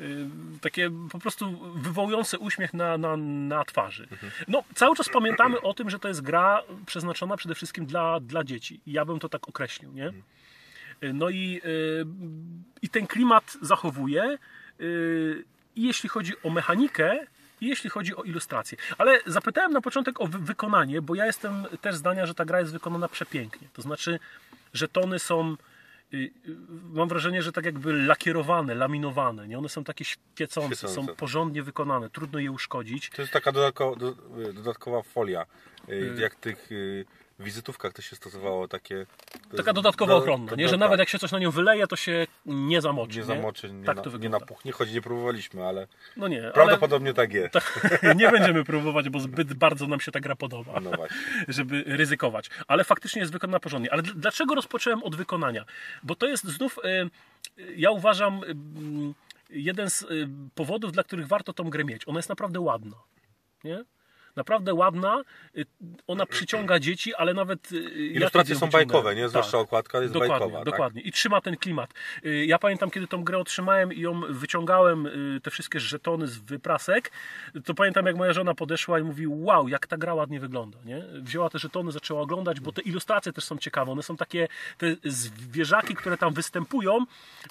y, 0.00 0.26
takie 0.60 0.90
po 1.10 1.18
prostu 1.18 1.72
wywołujące 1.74 2.38
uśmiech 2.38 2.74
na, 2.74 2.98
na, 2.98 3.16
na 3.16 3.64
twarzy. 3.64 4.08
No, 4.48 4.64
cały 4.74 4.96
czas 4.96 5.08
pamiętamy 5.08 5.60
o 5.60 5.74
tym, 5.74 5.90
że 5.90 5.98
to 5.98 6.08
jest 6.08 6.20
gra 6.22 6.62
przeznaczona 6.86 7.36
przede 7.36 7.54
wszystkim 7.54 7.86
dla, 7.86 8.20
dla 8.20 8.44
dzieci. 8.44 8.80
Ja 8.86 9.04
bym 9.04 9.18
to 9.18 9.28
tak 9.28 9.48
określił, 9.48 9.92
nie? 9.92 10.12
No 11.14 11.30
i, 11.30 11.60
y, 11.64 12.06
i 12.82 12.88
ten 12.88 13.06
klimat 13.06 13.56
zachowuje. 13.62 14.38
y, 14.80 15.44
I 15.76 15.82
jeśli 15.86 16.08
chodzi 16.08 16.32
o 16.42 16.50
mechanikę, 16.50 17.26
i 17.60 17.66
jeśli 17.68 17.90
chodzi 17.90 18.16
o 18.16 18.22
ilustrację. 18.22 18.78
Ale 18.98 19.20
zapytałem 19.26 19.72
na 19.72 19.80
początek 19.80 20.20
o 20.20 20.26
wy- 20.26 20.38
wykonanie, 20.38 21.02
bo 21.02 21.14
ja 21.14 21.26
jestem 21.26 21.66
też 21.80 21.96
zdania, 21.96 22.26
że 22.26 22.34
ta 22.34 22.44
gra 22.44 22.60
jest 22.60 22.72
wykonana 22.72 23.08
przepięknie. 23.08 23.68
To 23.72 23.82
znaczy, 23.82 24.18
że 24.74 24.88
tony 24.88 25.18
są. 25.18 25.56
Y, 26.14 26.16
y, 26.16 26.30
Mam 26.92 27.08
wrażenie, 27.08 27.42
że 27.42 27.52
tak 27.52 27.64
jakby 27.64 27.92
lakierowane, 27.92 28.74
laminowane. 28.74 29.48
Nie? 29.48 29.58
One 29.58 29.68
są 29.68 29.84
takie 29.84 30.04
świecące, 30.04 30.76
Świecące. 30.76 30.94
są 31.12 31.16
porządnie 31.16 31.62
wykonane, 31.62 32.10
trudno 32.10 32.38
je 32.38 32.50
uszkodzić. 32.50 33.10
To 33.10 33.22
jest 33.22 33.32
taka 33.32 33.52
dodatkowa, 33.52 33.96
do, 33.96 34.14
dodatkowa 34.52 35.02
folia. 35.02 35.46
Y, 35.88 36.14
Jak 36.20 36.34
tych 36.34 36.72
y, 36.72 37.04
wizytówkach 37.44 37.92
to 37.92 38.02
się 38.02 38.16
stosowało 38.16 38.68
takie. 38.68 39.06
to 39.50 39.56
Taka 39.56 39.72
dodatkowa 39.72 40.12
do- 40.12 40.18
ochronna, 40.18 40.50
do- 40.50 40.56
nie? 40.56 40.64
że 40.64 40.70
tak, 40.70 40.80
nawet 40.80 40.98
jak 40.98 41.08
się 41.08 41.18
coś 41.18 41.32
na 41.32 41.38
nią 41.38 41.50
wyleje, 41.50 41.86
to 41.86 41.96
się 41.96 42.26
nie 42.46 42.80
zamoczy. 42.80 43.18
nie 43.18 43.24
zamoczy, 43.24 43.72
nie, 43.72 43.84
tak 43.84 43.96
na, 43.96 44.02
to 44.02 44.08
nie 44.08 44.12
wygląda. 44.12 44.38
napuchnie, 44.38 44.72
choć 44.72 44.92
nie 44.92 45.02
próbowaliśmy, 45.02 45.66
ale 45.66 45.86
No 46.16 46.28
nie, 46.28 46.42
ale 46.42 46.52
prawdopodobnie 46.52 47.14
tak 47.14 47.32
jest. 47.32 47.54
nie 48.16 48.30
będziemy 48.30 48.64
próbować, 48.64 49.08
bo 49.08 49.20
zbyt 49.20 49.54
bardzo 49.54 49.86
nam 49.86 50.00
się 50.00 50.12
ta 50.12 50.20
gra 50.20 50.36
podoba. 50.36 50.80
No 50.80 50.90
żeby 51.48 51.84
ryzykować. 51.86 52.50
Ale 52.68 52.84
faktycznie 52.84 53.20
jest 53.20 53.32
wykonana 53.32 53.60
porządnie. 53.60 53.92
Ale 53.92 54.02
dl- 54.02 54.14
dlaczego 54.14 54.54
rozpocząłem 54.54 55.02
od 55.02 55.16
wykonania? 55.16 55.64
Bo 56.02 56.14
to 56.14 56.26
jest 56.26 56.44
znów, 56.44 56.78
y, 56.84 57.60
y, 57.62 57.74
ja 57.76 57.90
uważam, 57.90 58.40
jeden 59.50 59.90
z 59.90 60.06
powodów, 60.54 60.92
dla 60.92 61.02
których 61.04 61.26
warto 61.26 61.52
tą 61.52 61.70
grę 61.70 61.84
mieć. 61.84 62.08
Ona 62.08 62.18
jest 62.18 62.28
naprawdę 62.28 62.60
ładna. 62.60 62.96
Nie? 63.64 63.84
Naprawdę 64.38 64.74
ładna, 64.74 65.22
y, 65.56 65.64
ona 66.06 66.26
przyciąga 66.26 66.78
dzieci, 66.78 67.14
ale 67.14 67.34
nawet. 67.34 67.72
y, 67.72 67.82
ja 67.82 68.20
Ilustracje 68.20 68.54
są 68.56 68.70
bajkowe, 68.70 69.14
nie? 69.14 69.28
Zwłaszcza 69.28 69.58
okładka 69.58 70.00
jest 70.00 70.12
Dokładnie, 70.14 70.38
bajkowa. 70.38 70.58
tak? 70.58 70.64
dokładnie. 70.64 71.00
I 71.02 71.12
trzyma 71.12 71.40
ten 71.40 71.56
klimat. 71.56 71.90
Y, 72.24 72.46
Ja 72.46 72.58
pamiętam, 72.58 72.90
kiedy 72.90 73.06
tą 73.06 73.24
grę 73.24 73.38
otrzymałem 73.38 73.92
i 73.92 74.00
ją 74.00 74.20
wyciągałem, 74.28 75.08
te 75.42 75.50
wszystkie 75.50 75.80
żetony 75.80 76.26
z 76.26 76.38
wyprasek, 76.38 77.10
to 77.64 77.74
pamiętam, 77.74 78.06
jak 78.06 78.16
moja 78.16 78.32
żona 78.32 78.54
podeszła 78.54 78.98
i 78.98 79.02
mówi, 79.02 79.26
wow, 79.26 79.68
jak 79.68 79.86
ta 79.86 79.96
gra 79.96 80.14
ładnie 80.14 80.40
wygląda, 80.40 80.78
nie? 80.84 81.02
Wzięła 81.22 81.50
te 81.50 81.58
żetony, 81.58 81.92
zaczęła 81.92 82.20
oglądać, 82.20 82.60
bo 82.60 82.72
te 82.72 82.82
ilustracje 82.82 83.32
też 83.32 83.44
są 83.44 83.58
ciekawe. 83.58 83.92
One 83.92 84.02
są 84.02 84.16
takie, 84.16 84.48
te 84.78 84.86
zwierzaki, 85.04 85.94
które 85.94 86.16
tam 86.16 86.34
występują, 86.34 86.98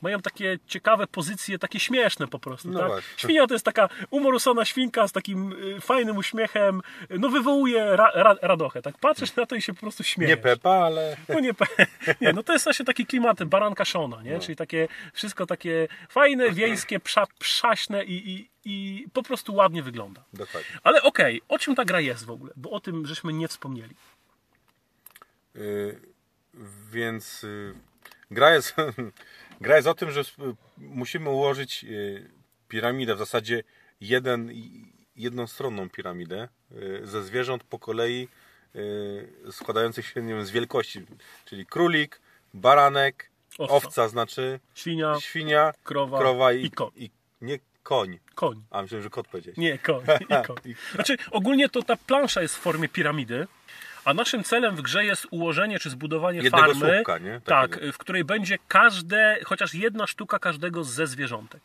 mają 0.02 0.22
takie 0.22 0.60
ciekawe 0.68 1.08
pozycje, 1.08 1.60
takie 1.60 1.80
śmieszne 1.80 2.28
po 2.28 2.40
prostu, 2.40 2.70
No 2.70 2.80
tak? 2.80 2.88
właśnie. 2.88 3.08
Świnia 3.18 3.48
to 3.48 3.54
jest 3.56 3.66
taka 3.66 3.90
umorusona 4.10 4.66
świnka 4.66 5.08
z 5.08 5.12
takim 5.12 5.56
fajnym 5.82 6.18
uśmiechem, 6.18 6.77
no 7.10 7.30
wywołuje 7.30 7.96
ra, 7.96 8.12
ra, 8.16 8.36
radochę, 8.42 8.82
tak? 8.82 8.98
Patrzysz 8.98 9.36
na 9.36 9.46
to 9.46 9.56
i 9.56 9.62
się 9.62 9.74
po 9.74 9.80
prostu 9.80 10.04
śmiejesz. 10.04 10.30
Nie 10.38 10.44
Pepa, 10.44 10.70
ale 10.72 11.18
No 11.30 11.40
nie, 11.40 11.54
pe- 11.54 11.86
nie, 12.22 12.34
no 12.34 12.44
to 12.44 12.54
jest 12.54 12.66
właśnie 12.66 12.86
taki 12.86 13.06
klimat 13.06 13.44
baranka 13.44 13.86
Shona, 13.86 14.22
nie? 14.22 14.40
Czyli 14.40 14.56
takie 14.56 14.88
wszystko 15.14 15.46
takie 15.46 15.88
fajne, 16.10 16.52
wiejskie, 16.52 17.00
psza, 17.00 17.28
pszaśne 17.40 18.06
i, 18.06 18.32
i, 18.32 18.50
i 18.66 19.06
po 19.14 19.24
prostu 19.24 19.56
ładnie 19.56 19.84
wygląda. 19.84 20.24
dokładnie. 20.34 20.70
Ale 20.84 21.02
okej, 21.02 21.42
o 21.48 21.60
czym 21.60 21.76
ta 21.76 21.86
gra 21.86 22.00
jest 22.02 22.26
w 22.26 22.32
ogóle? 22.32 22.54
Bo 22.56 22.70
o 22.70 22.80
tym 22.80 23.06
żeśmy 23.06 23.34
nie 23.34 23.48
wspomnieli. 23.48 23.96
Y, 25.56 26.00
więc 26.92 27.44
y, 27.44 27.74
gra 28.32 28.54
jest, 28.54 28.76
gra 29.62 29.76
jest 29.76 29.88
o 29.88 29.94
tym, 29.94 30.12
że 30.12 30.22
musimy 30.78 31.30
ułożyć 31.30 31.84
y, 31.84 32.30
piramidę, 32.68 33.16
w 33.16 33.20
zasadzie 33.20 33.64
jeden, 34.02 34.52
jednostronną 35.18 35.90
piramidę 35.90 36.48
y, 36.72 37.02
ze 37.04 37.24
zwierząt 37.24 37.64
po 37.64 37.80
kolei 37.80 38.28
y, 38.76 39.52
składających 39.52 40.06
się 40.08 40.22
nie 40.22 40.34
wiem, 40.34 40.46
z 40.46 40.52
wielkości, 40.52 41.06
czyli 41.46 41.66
królik, 41.66 42.22
baranek, 42.54 43.30
Owca. 43.58 43.74
owca, 43.76 44.08
znaczy 44.08 44.60
Świnia, 44.76 45.16
świnia, 45.20 45.74
krowa 45.84 46.20
krowa 46.20 46.54
i, 46.54 46.66
i 46.66 46.72
koń. 46.72 46.92
i 46.96 47.10
nie 47.42 47.60
koń. 47.84 48.20
koń. 48.36 48.64
A 48.72 48.82
myślałem, 48.82 49.04
że 49.04 49.10
kot 49.10 49.28
powiedzieć. 49.28 49.58
Nie, 49.58 49.78
koń 49.78 50.04
i 50.20 50.26
koń. 50.48 50.58
Znaczy, 50.96 51.18
ogólnie 51.32 51.70
to 51.70 51.84
ta 51.84 51.96
plansza 51.96 52.42
jest 52.42 52.56
w 52.56 52.60
formie 52.60 52.90
piramidy, 52.90 53.48
a 54.06 54.14
naszym 54.14 54.44
celem 54.44 54.76
w 54.76 54.82
grze 54.82 55.06
jest 55.06 55.28
ułożenie 55.32 55.80
czy 55.80 55.90
zbudowanie 55.90 56.40
Jednego 56.42 56.74
farmy, 56.74 56.94
słupka, 56.96 57.18
nie? 57.18 57.42
tak, 57.46 57.80
w 57.94 57.98
której 57.98 58.24
będzie 58.24 58.58
każde, 58.68 59.40
chociaż 59.46 59.74
jedna 59.74 60.08
sztuka 60.08 60.40
każdego 60.40 60.84
ze 60.84 61.08
zwierzątek. 61.08 61.62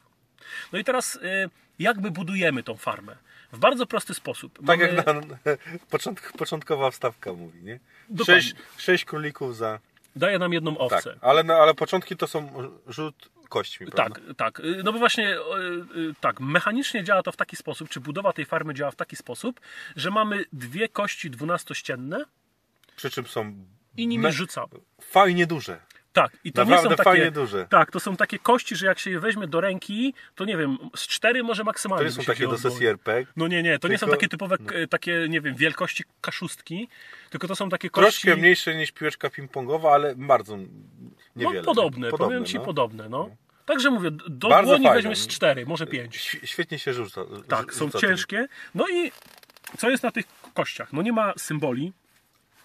No 0.73 0.79
i 0.79 0.85
teraz 0.85 1.17
y, 1.17 1.51
jakby 1.79 2.11
budujemy 2.11 2.63
tą 2.63 2.77
farmę? 2.77 3.17
W 3.53 3.59
bardzo 3.59 3.87
prosty 3.87 4.15
sposób. 4.15 4.59
Tak 4.67 4.67
Mamy- 4.67 4.93
jak 4.95 5.07
na, 5.07 5.15
początk, 5.91 6.33
początkowa 6.33 6.91
wstawka 6.91 7.33
mówi, 7.33 7.63
nie? 7.63 7.81
Dokładnie. 8.09 8.43
Sześć, 8.43 8.55
sześć 8.77 9.05
królików 9.05 9.57
za... 9.57 9.79
Daje 10.17 10.39
nam 10.39 10.53
jedną 10.53 10.73
Tak, 10.77 10.83
owcę. 10.93 11.19
ale, 11.21 11.43
no, 11.45 11.55
ale 11.55 11.75
początki 11.75 12.17
to 12.17 12.27
są 12.27 12.53
rzut 12.87 13.29
kośćmi, 13.49 13.87
Tak, 13.87 13.95
prawda? 14.15 14.35
tak. 14.35 14.61
Y, 14.61 14.81
No 14.85 14.93
bo 14.93 14.99
właśnie 14.99 15.31
y, 15.31 15.41
y, 16.01 16.15
tak, 16.21 16.41
mechanicznie 16.41 17.05
działa 17.05 17.23
to 17.23 17.33
w 17.33 17.37
taki 17.37 17.57
sposób, 17.57 17.89
czy 17.89 18.01
budowa 18.01 18.33
tej 18.33 18.45
farmy 18.45 18.75
działa 18.75 18.91
w 18.91 18.97
taki 18.97 19.17
sposób, 19.17 19.61
że 19.97 20.11
mamy 20.11 20.45
dwie 20.53 20.89
kości 20.89 21.31
dwunastościenne 21.31 22.25
Przy 22.97 23.11
czym 23.11 23.27
są 23.27 23.55
i 23.97 24.07
nimi 24.07 24.23
me- 24.23 24.33
rzucamy. 24.33 24.73
fajnie 25.01 25.47
duże. 25.47 25.81
Tak, 26.13 26.37
i 26.45 26.53
to 26.53 26.65
Naprawdę 26.65 26.89
nie 26.91 26.97
są 26.97 27.05
takie. 27.05 27.31
duże. 27.31 27.67
Tak, 27.69 27.91
to 27.91 28.01
są 28.01 28.17
takie 28.17 28.39
kości, 28.39 28.77
że 28.77 28.87
jak 28.87 28.99
się 28.99 29.11
je 29.11 29.21
weźmie 29.21 29.47
do 29.47 29.61
ręki, 29.61 30.15
to 30.35 30.45
nie 30.45 30.57
wiem, 30.57 30.79
z 30.97 31.07
cztery 31.07 31.43
może 31.43 31.63
To 31.63 31.65
maksymalnie. 31.67 32.05
nie 32.05 32.11
by 32.11 32.17
są 32.17 32.23
takie 32.25 32.49
do 32.49 32.59
sesji 32.59 32.87
RPG. 32.87 33.27
No 33.37 33.49
nie, 33.49 33.63
nie, 33.63 33.79
to 33.79 33.89
nie 33.89 33.99
są 33.99 34.07
Tylko- 34.07 34.17
takie 34.17 34.29
typowe, 34.29 34.59
k- 34.59 34.75
takie, 34.91 35.27
nie 35.29 35.41
wiem, 35.41 35.55
wielkości 35.55 36.05
kaszustki, 36.21 36.89
tylko 37.31 37.49
to 37.49 37.57
są 37.57 37.69
takie 37.69 37.91
kości. 37.91 38.23
Troszkę 38.23 38.41
mniejsze 38.41 38.75
niż 38.77 38.93
piłeczka 38.93 39.29
ping-pongowa, 39.29 39.89
ale 39.93 40.15
bardzo 40.17 40.57
no, 40.57 40.65
niewiele. 41.37 41.63
podobne, 41.65 42.11
Podobne, 42.11 42.27
powiem 42.29 42.45
ci 42.45 42.57
no. 42.59 42.65
podobne, 42.65 43.09
no. 43.09 43.31
Także 43.67 43.91
mówię, 43.91 44.11
do 44.29 44.49
Bardzo 44.49 44.69
dłoni 44.69 44.85
fajne. 44.85 44.97
weźmiesz 45.03 45.19
z 45.19 45.27
cztery, 45.27 45.67
może 45.67 45.87
pięć. 45.87 46.17
Św- 46.17 46.41
Świetnie 46.47 46.79
się 46.79 46.95
rzuca. 46.95 47.21
Tak, 47.49 47.75
są 47.75 47.91
ciężkie. 47.91 48.49
No 48.75 48.89
i 48.89 49.13
co 49.79 49.91
jest 49.91 50.03
na 50.03 50.11
tych 50.11 50.25
kościach? 50.55 50.93
No 50.93 51.03
nie 51.03 51.13
ma 51.13 51.33
symboli, 51.37 51.93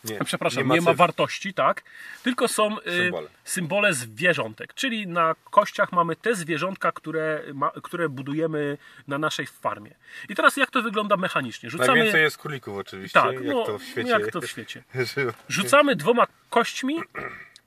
Nie, 0.09 0.19
przepraszam, 0.25 0.69
nie 0.69 0.81
ma, 0.81 0.91
cyfr. 0.91 0.97
wartości, 0.97 1.53
tak? 1.53 1.83
Tylko 2.23 2.47
są 2.47 2.79
y, 2.79 2.81
Symbole. 2.83 3.29
symbole 3.43 3.93
zwierzątek. 3.93 4.73
Czyli 4.73 5.07
na 5.07 5.35
kościach 5.43 5.91
mamy 5.91 6.15
te 6.15 6.35
zwierzątka, 6.35 6.91
które, 6.91 7.43
ma, 7.53 7.71
które 7.83 8.09
budujemy 8.09 8.77
na 9.07 9.17
naszej 9.17 9.47
farmie. 9.47 9.95
I 10.29 10.35
teraz 10.35 10.57
jak 10.57 10.71
to 10.71 10.81
wygląda 10.81 11.17
mechanicznie? 11.17 11.69
Rzucamy. 11.69 11.87
Najwięcej 11.87 12.21
jest 12.21 12.37
królików 12.37 12.77
oczywiście, 12.77 13.21
tak, 13.21 13.33
jak 13.33 13.43
no, 13.43 13.65
to 13.65 13.79
w 13.79 13.83
świecie. 13.83 14.09
jak 14.09 14.31
to 14.31 14.41
w 14.41 14.47
świecie. 14.47 14.83
Rzucamy 15.49 15.95
dwoma 15.95 16.27
kośćmi 16.49 16.99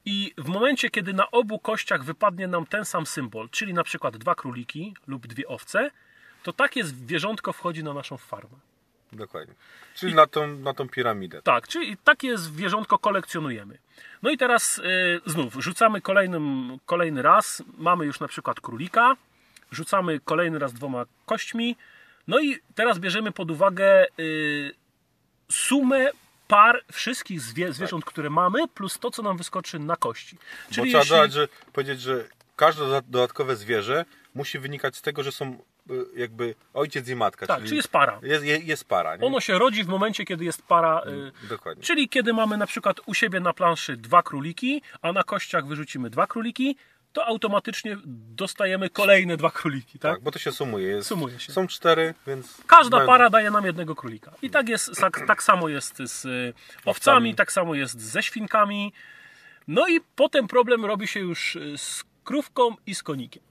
i 0.05 0.35
w 0.39 0.49
momencie, 0.49 0.91
kiedy 0.91 1.13
na 1.13 1.31
obu 1.31 1.59
kościach 1.59 2.05
wypadnie 2.05 2.49
nam 2.49 2.67
ten 2.67 2.85
sam 2.85 3.07
symbol, 3.07 3.49
czyli 3.51 3.75
na 3.75 3.85
przykład 3.85 4.17
dwa 4.17 4.35
króliki 4.35 4.95
lub 5.07 5.27
dwie 5.27 5.49
owce, 5.49 5.91
to 6.43 6.53
takie 6.53 6.85
zwierzątko 6.85 7.53
wchodzi 7.53 7.85
na 7.85 7.95
naszą 7.95 8.17
farmę. 8.17 8.70
Dokładnie. 9.13 9.55
Czyli 9.95 10.15
na, 10.15 10.27
tą, 10.27 10.47
na 10.47 10.75
tą 10.75 10.89
piramidę. 10.89 11.43
Tak, 11.43 11.69
czyli 11.69 11.97
takie 11.97 12.39
zwierzątko 12.39 12.99
kolekcjonujemy. 12.99 13.79
No 14.23 14.31
i 14.31 14.39
teraz 14.39 14.79
y, 14.79 14.83
znów 15.27 15.55
rzucamy 15.55 16.01
kolejnym, 16.01 16.79
kolejny 16.87 17.23
raz. 17.23 17.63
Mamy 17.79 18.05
już 18.07 18.21
na 18.21 18.29
przykład 18.29 18.61
królika. 18.61 19.17
Rzucamy 19.71 20.21
kolejny 20.25 20.59
raz 20.59 20.73
dwoma 20.73 21.05
kośćmi. 21.27 21.77
No 22.29 22.41
i 22.41 22.59
teraz 22.75 22.99
bierzemy 22.99 23.33
pod 23.33 23.51
uwagę 23.51 24.07
y, 24.21 24.73
sumę 25.51 26.11
par 26.49 26.85
wszystkich 26.93 27.41
zwie, 27.41 27.73
zwierząt, 27.73 28.05
które 28.05 28.31
mamy, 28.31 28.69
plus 28.69 28.99
to, 28.99 29.11
co 29.11 29.23
nam 29.23 29.37
wyskoczy 29.37 29.79
na 29.79 29.97
kości. 29.97 30.37
Bo 30.69 30.75
Czyli 30.75 30.89
trzeba 30.91 30.99
jeśli... 30.99 31.17
dodać, 31.17 31.33
że, 31.33 31.49
powiedzieć, 31.73 32.01
że 32.01 32.25
każde 32.57 32.85
doda- 32.85 33.03
dodatkowe 33.09 33.57
zwierzę 33.57 34.05
musi 34.35 34.59
wynikać 34.59 34.97
z 34.97 35.03
tego, 35.03 35.23
że 35.23 35.33
są 35.33 35.59
jakby 36.17 36.55
ojciec 36.75 37.09
i 37.09 37.15
matka. 37.17 37.47
Tak, 37.47 37.65
czyli 37.65 37.77
jest 37.77 37.89
para. 37.89 38.21
jest, 38.23 38.45
jest, 38.45 38.85
para. 38.85 39.17
Nie? 39.17 39.27
Ono 39.27 39.41
się 39.41 39.59
rodzi 39.59 39.85
w 39.85 39.89
momencie, 39.89 40.25
kiedy 40.25 40.45
jest 40.45 40.63
para. 40.63 41.03
y, 41.45 41.49
Dokładnie. 41.49 41.83
Czyli 41.83 42.09
kiedy 42.09 42.33
mamy 42.33 42.57
na 42.57 42.67
przykład 42.67 43.01
u 43.07 43.15
siebie 43.15 43.41
na 43.41 43.53
planszy 43.53 43.97
dwa 43.97 44.23
króliki, 44.23 44.83
a 45.03 45.13
na 45.13 45.23
kościach 45.25 45.67
wyrzucimy 45.67 46.11
dwa 46.11 46.27
króliki, 46.27 46.77
to 47.13 47.27
automatycznie 47.27 47.97
dostajemy 48.07 48.91
kolejne 48.91 49.37
dwa 49.37 49.51
króliki, 49.51 49.99
tak? 49.99 50.15
Tak, 50.15 50.23
bo 50.23 50.31
to 50.31 50.39
się 50.39 50.53
sumuje. 50.53 50.87
Jest, 50.89 51.09
Sumuje 51.09 51.39
się. 51.41 51.53
Są 51.53 51.67
cztery, 51.67 52.15
więc. 52.27 52.57
Każda 52.67 52.97
mają- 52.97 53.07
para 53.09 53.31
daje 53.31 53.51
nam 53.51 53.67
jednego 53.67 53.95
królika. 53.95 54.33
I 54.43 54.51
tak 54.51 54.69
jest, 54.69 55.01
tak, 55.01 55.27
tak 55.27 55.43
samo 55.43 55.69
jest 55.69 55.97
z 55.97 56.25
y, 56.25 56.53
owcami, 56.79 56.91
Owcami. 56.91 57.35
tak 57.35 57.53
samo 57.53 57.75
jest 57.75 58.01
ze 58.01 58.23
świnkami. 58.23 58.93
No 59.69 59.89
i 59.89 60.01
potem 60.17 60.49
problem 60.49 60.85
robi 60.85 61.09
się 61.09 61.21
już 61.21 61.57
y, 61.57 61.79
z 61.79 62.05
krówką 62.25 62.75
i 62.87 62.95
z 62.95 63.03
konikiem. 63.03 63.43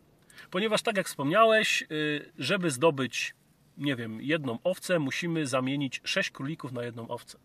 Ponieważ 0.51 0.81
tak 0.81 0.98
jak 0.98 1.08
wspomniałeś, 1.08 1.84
y, 1.91 2.31
żeby 2.39 2.72
zdobyć, 2.72 3.36
nie 3.77 3.96
wiem, 3.96 4.22
jedną 4.22 4.60
owcę, 4.63 5.00
musimy 5.00 5.48
zamienić 5.48 6.01
sześć 6.03 6.31
królików 6.31 6.72
na 6.72 6.84
jedną 6.84 7.08
owcę. 7.08 7.38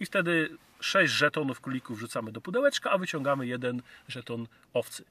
I 0.00 0.06
wtedy 0.06 0.56
sześć 0.80 1.12
żetonów 1.12 1.60
królików 1.60 1.98
wrzucamy 1.98 2.32
do 2.32 2.40
pudełeczka, 2.40 2.90
a 2.90 2.98
wyciągamy 2.98 3.46
jeden 3.46 3.82
żeton 4.08 4.46
owcy. 4.72 5.04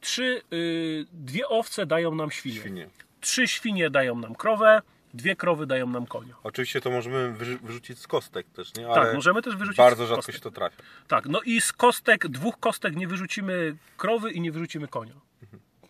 Trzy, 0.00 0.42
y, 0.52 1.06
dwie 1.12 1.48
owce 1.48 1.86
dają 1.86 2.14
nam 2.14 2.30
świnie. 2.30 2.60
Świnie. 2.60 2.88
trzy 3.20 3.48
świnie 3.48 3.90
dają 3.90 4.14
nam 4.18 4.34
krowę, 4.34 4.82
dwie 5.14 5.36
krowy 5.36 5.66
dają 5.66 5.86
nam 5.86 6.06
konia. 6.06 6.34
Oczywiście 6.42 6.80
to 6.80 6.90
możemy 6.90 7.34
wyrzu- 7.38 7.58
wyrzucić 7.62 7.98
z 7.98 8.06
kostek 8.06 8.46
też, 8.50 8.74
nie? 8.74 8.86
Tak, 8.94 9.14
możemy 9.14 9.42
też 9.42 9.56
wyrzucić 9.56 9.76
Bardzo 9.78 10.06
rzadko 10.06 10.16
kostek. 10.16 10.34
się 10.34 10.40
to 10.40 10.50
trafia. 10.50 10.82
Tak, 11.08 11.26
no 11.28 11.40
i 11.40 11.60
z 11.60 11.72
kostek, 11.72 12.28
dwóch 12.28 12.60
kostek 12.60 12.96
nie 12.96 13.08
wyrzucimy 13.08 13.76
krowy 13.96 14.30
i 14.32 14.40
nie 14.40 14.52
wyrzucimy 14.52 14.88
konia. 14.88 15.14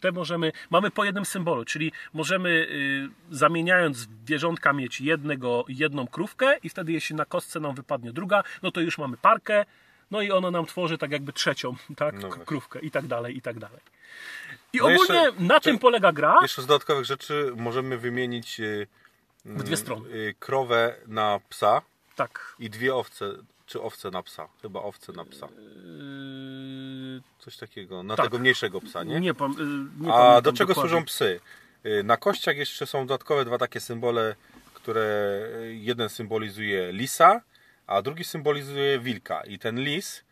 Te 0.00 0.12
możemy, 0.12 0.52
mamy 0.70 0.90
po 0.90 1.04
jednym 1.04 1.24
symbolu, 1.24 1.64
czyli 1.64 1.92
możemy 2.12 2.50
y, 2.50 3.08
zamieniając 3.36 3.96
zwierzątka 3.96 4.72
mieć 4.72 5.00
jednego, 5.00 5.64
jedną 5.68 6.06
krówkę 6.06 6.56
i 6.62 6.68
wtedy 6.68 6.92
jeśli 6.92 7.16
na 7.16 7.24
kostce 7.24 7.60
nam 7.60 7.74
wypadnie 7.74 8.12
druga, 8.12 8.42
no 8.62 8.70
to 8.70 8.80
już 8.80 8.98
mamy 8.98 9.16
parkę, 9.16 9.64
no 10.10 10.20
i 10.22 10.30
ona 10.30 10.50
nam 10.50 10.66
tworzy 10.66 10.98
tak 10.98 11.10
jakby 11.10 11.32
trzecią, 11.32 11.74
tak, 11.96 12.22
No 12.22 12.28
krówkę 12.30 12.78
i 12.80 12.90
tak 12.90 13.06
dalej, 13.06 13.36
i 13.36 13.42
tak 13.42 13.58
dalej. 13.58 13.80
I 14.72 14.78
No 14.78 14.84
ogólnie 14.84 15.14
jeszcze- 15.24 15.42
na 15.42 15.60
czym 15.60 15.76
czy- 15.76 15.80
polega 15.80 16.12
gra? 16.12 16.38
Jeszcze 16.42 16.62
z 16.62 16.66
dodatkowych 16.66 17.04
rzeczy 17.04 17.52
możemy 17.56 17.98
wymienić 17.98 18.60
y, 18.60 18.86
W 19.44 19.62
dwie 19.62 19.76
strony. 19.76 20.08
y, 20.08 20.34
krowę 20.38 20.96
na 21.06 21.40
psa 21.48 21.82
Tak. 22.16 22.54
i 22.58 22.70
dwie 22.70 22.94
owce, 22.94 23.32
czy 23.66 23.80
owce 23.82 24.10
na 24.10 24.22
psa. 24.22 24.48
Chyba 24.62 24.80
owce 24.82 25.12
na 25.12 25.24
psa. 25.24 25.48
Coś 27.38 27.56
takiego. 27.56 28.02
Na 28.02 28.16
tak. 28.16 28.26
tego 28.26 28.38
mniejszego 28.38 28.80
psa, 28.80 29.04
nie? 29.04 29.20
nie, 29.20 29.34
pam, 29.34 29.52
yy, 29.98 30.04
nie 30.06 30.12
A 30.14 30.40
do 30.40 30.52
czego 30.52 30.68
dokładnie. 30.68 30.90
służą 30.90 31.04
psy? 31.04 31.40
Y, 31.86 32.02
Na 32.04 32.16
kościach 32.16 32.56
jeszcze 32.56 32.86
są 32.86 33.06
dodatkowe 33.06 33.44
dwa 33.44 33.58
takie 33.58 33.80
symbole, 33.80 34.36
które 34.74 35.00
y, 35.62 35.74
jeden 35.74 36.08
symbolizuje 36.08 36.92
lisa, 36.92 37.40
a 37.86 38.02
drugi 38.02 38.24
symbolizuje 38.24 38.98
wilka. 38.98 39.42
I 39.44 39.58
ten 39.58 39.80
lis 39.80 40.24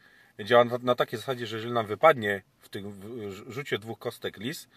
działa 0.45 0.65
na, 0.65 0.79
na 0.83 0.95
takiej 0.95 1.19
zasadzie, 1.19 1.47
że 1.47 1.57
jeżeli 1.57 1.73
nam 1.75 1.87
wypadnie 1.87 2.43
w 2.61 2.69
tym 2.69 3.01
rzucie 3.49 3.79
dwóch 3.79 3.99
kostek 3.99 4.37
lis, 4.37 4.69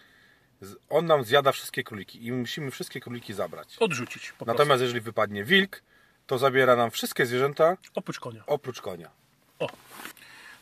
on 0.90 1.06
nam 1.06 1.24
zjada 1.24 1.52
wszystkie 1.52 1.82
króliki 1.84 2.26
i 2.26 2.32
musimy 2.32 2.70
wszystkie 2.70 3.00
króliki 3.00 3.34
zabrać. 3.34 3.76
Odrzucić 3.78 4.32
po 4.32 4.44
prostu. 4.44 4.58
Natomiast 4.58 4.82
jeżeli 4.82 5.00
wypadnie 5.00 5.44
wilk, 5.44 5.82
to 6.26 6.38
zabiera 6.38 6.76
nam 6.76 6.90
wszystkie 6.90 7.26
zwierzęta 7.26 7.76
Oprócz 7.94 8.20
konia. 8.20 8.42
oprócz 8.46 8.80
konia. 8.80 9.10
O. 9.58 9.66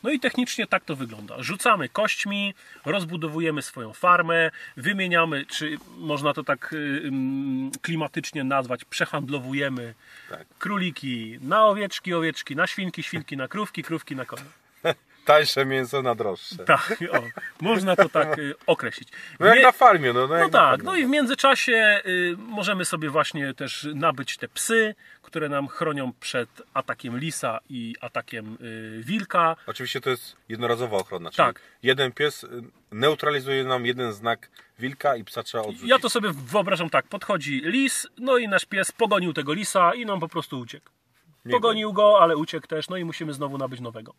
No 0.03 0.09
i 0.09 0.19
technicznie 0.19 0.67
tak 0.67 0.85
to 0.85 0.95
wygląda. 0.95 1.43
Rzucamy 1.43 1.89
kośćmi, 1.89 2.53
rozbudowujemy 2.85 3.61
swoją 3.61 3.93
farmę, 3.93 4.51
wymieniamy, 4.77 5.45
czy 5.45 5.77
można 5.97 6.33
to 6.33 6.43
tak 6.43 6.73
y, 6.73 7.11
klimatycznie 7.81 8.43
nazwać, 8.43 8.85
przehandlowujemy 8.85 9.93
Tak. 10.29 10.47
króliki 10.59 11.37
na 11.41 11.65
owieczki, 11.65 12.13
owieczki 12.13 12.55
na 12.55 12.67
świnki, 12.67 13.03
świnki 13.03 13.37
na 13.37 13.47
krówki, 13.47 13.83
krówki 13.83 14.15
na 14.15 14.25
konie. 14.25 14.60
Tańsze 15.25 15.65
mięso 15.65 16.01
na 16.01 16.15
droższe. 16.15 16.65
Tak, 16.65 16.97
o, 17.11 17.23
można 17.61 17.95
to 17.95 18.09
tak 18.09 18.37
y, 18.37 18.53
określić. 18.67 19.09
No 19.39 19.45
jak 19.47 19.63
na 19.63 19.71
farmie, 19.71 20.13
no, 20.13 20.27
no, 20.27 20.37
No 20.39 20.49
tak, 20.49 20.83
no 20.83 20.95
i 20.95 21.05
w 21.05 21.09
międzyczasie 21.09 22.01
y, 22.05 22.35
możemy 22.37 22.85
sobie 22.85 23.09
właśnie 23.09 23.53
też 23.53 23.87
nabyć 23.95 24.37
te 24.37 24.47
psy, 24.47 24.95
które 25.21 25.49
nam 25.49 25.67
chronią 25.67 26.13
przed 26.19 26.49
atakiem 26.73 27.17
lisa 27.17 27.59
i 27.69 27.95
atakiem 28.01 28.57
y, 28.61 29.01
wilka. 29.03 29.55
Oczywiście 29.67 30.01
to 30.01 30.09
jest 30.09 30.35
jednorazowa 30.49 30.97
ochrona. 30.97 31.29
Czyli 31.29 31.37
Tak. 31.37 31.61
jeden 31.83 32.11
pies 32.11 32.43
y, 32.43 32.47
neutralizuje 32.91 33.63
nam 33.63 33.85
jeden 33.85 34.13
znak 34.13 34.49
wilka 34.79 35.15
i 35.15 35.23
psa 35.23 35.43
trzeba 35.43 35.63
odrzucić. 35.63 35.89
Ja 35.89 35.99
to 35.99 36.09
sobie 36.09 36.29
wyobrażam 36.33 36.89
tak, 36.89 37.07
podchodzi 37.07 37.61
lis, 37.65 38.07
no 38.17 38.37
i 38.37 38.47
nasz 38.47 38.65
pies 38.65 38.91
pogonił 38.91 39.33
tego 39.33 39.53
lisa 39.53 39.93
i 39.93 40.05
nam 40.05 40.19
po 40.19 40.27
prostu 40.27 40.59
uciekł. 40.59 40.89
Pogonił 41.49 41.93
go, 41.93 42.19
ale 42.21 42.37
uciekł 42.37 42.67
też, 42.67 42.89
no 42.89 42.97
i 42.97 43.05
musimy 43.05 43.33
znowu 43.33 43.57
nabyć 43.57 43.79
nowego. 43.79 44.13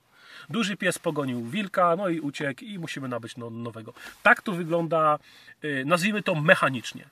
Duży 0.51 0.77
pies 0.77 0.99
pogonił 0.99 1.45
wilka, 1.45 1.97
no 1.97 2.09
i 2.09 2.21
uciekł 2.21 2.65
i 2.65 2.79
musimy 2.79 3.09
nabyć 3.09 3.37
no, 3.37 3.51
nowego. 3.51 3.93
Tak 4.23 4.43
to 4.43 4.53
wygląda, 4.53 5.19
y, 5.65 5.85
nazwijmy 5.87 6.23
to 6.23 6.35
mechanicznie. 6.35 7.05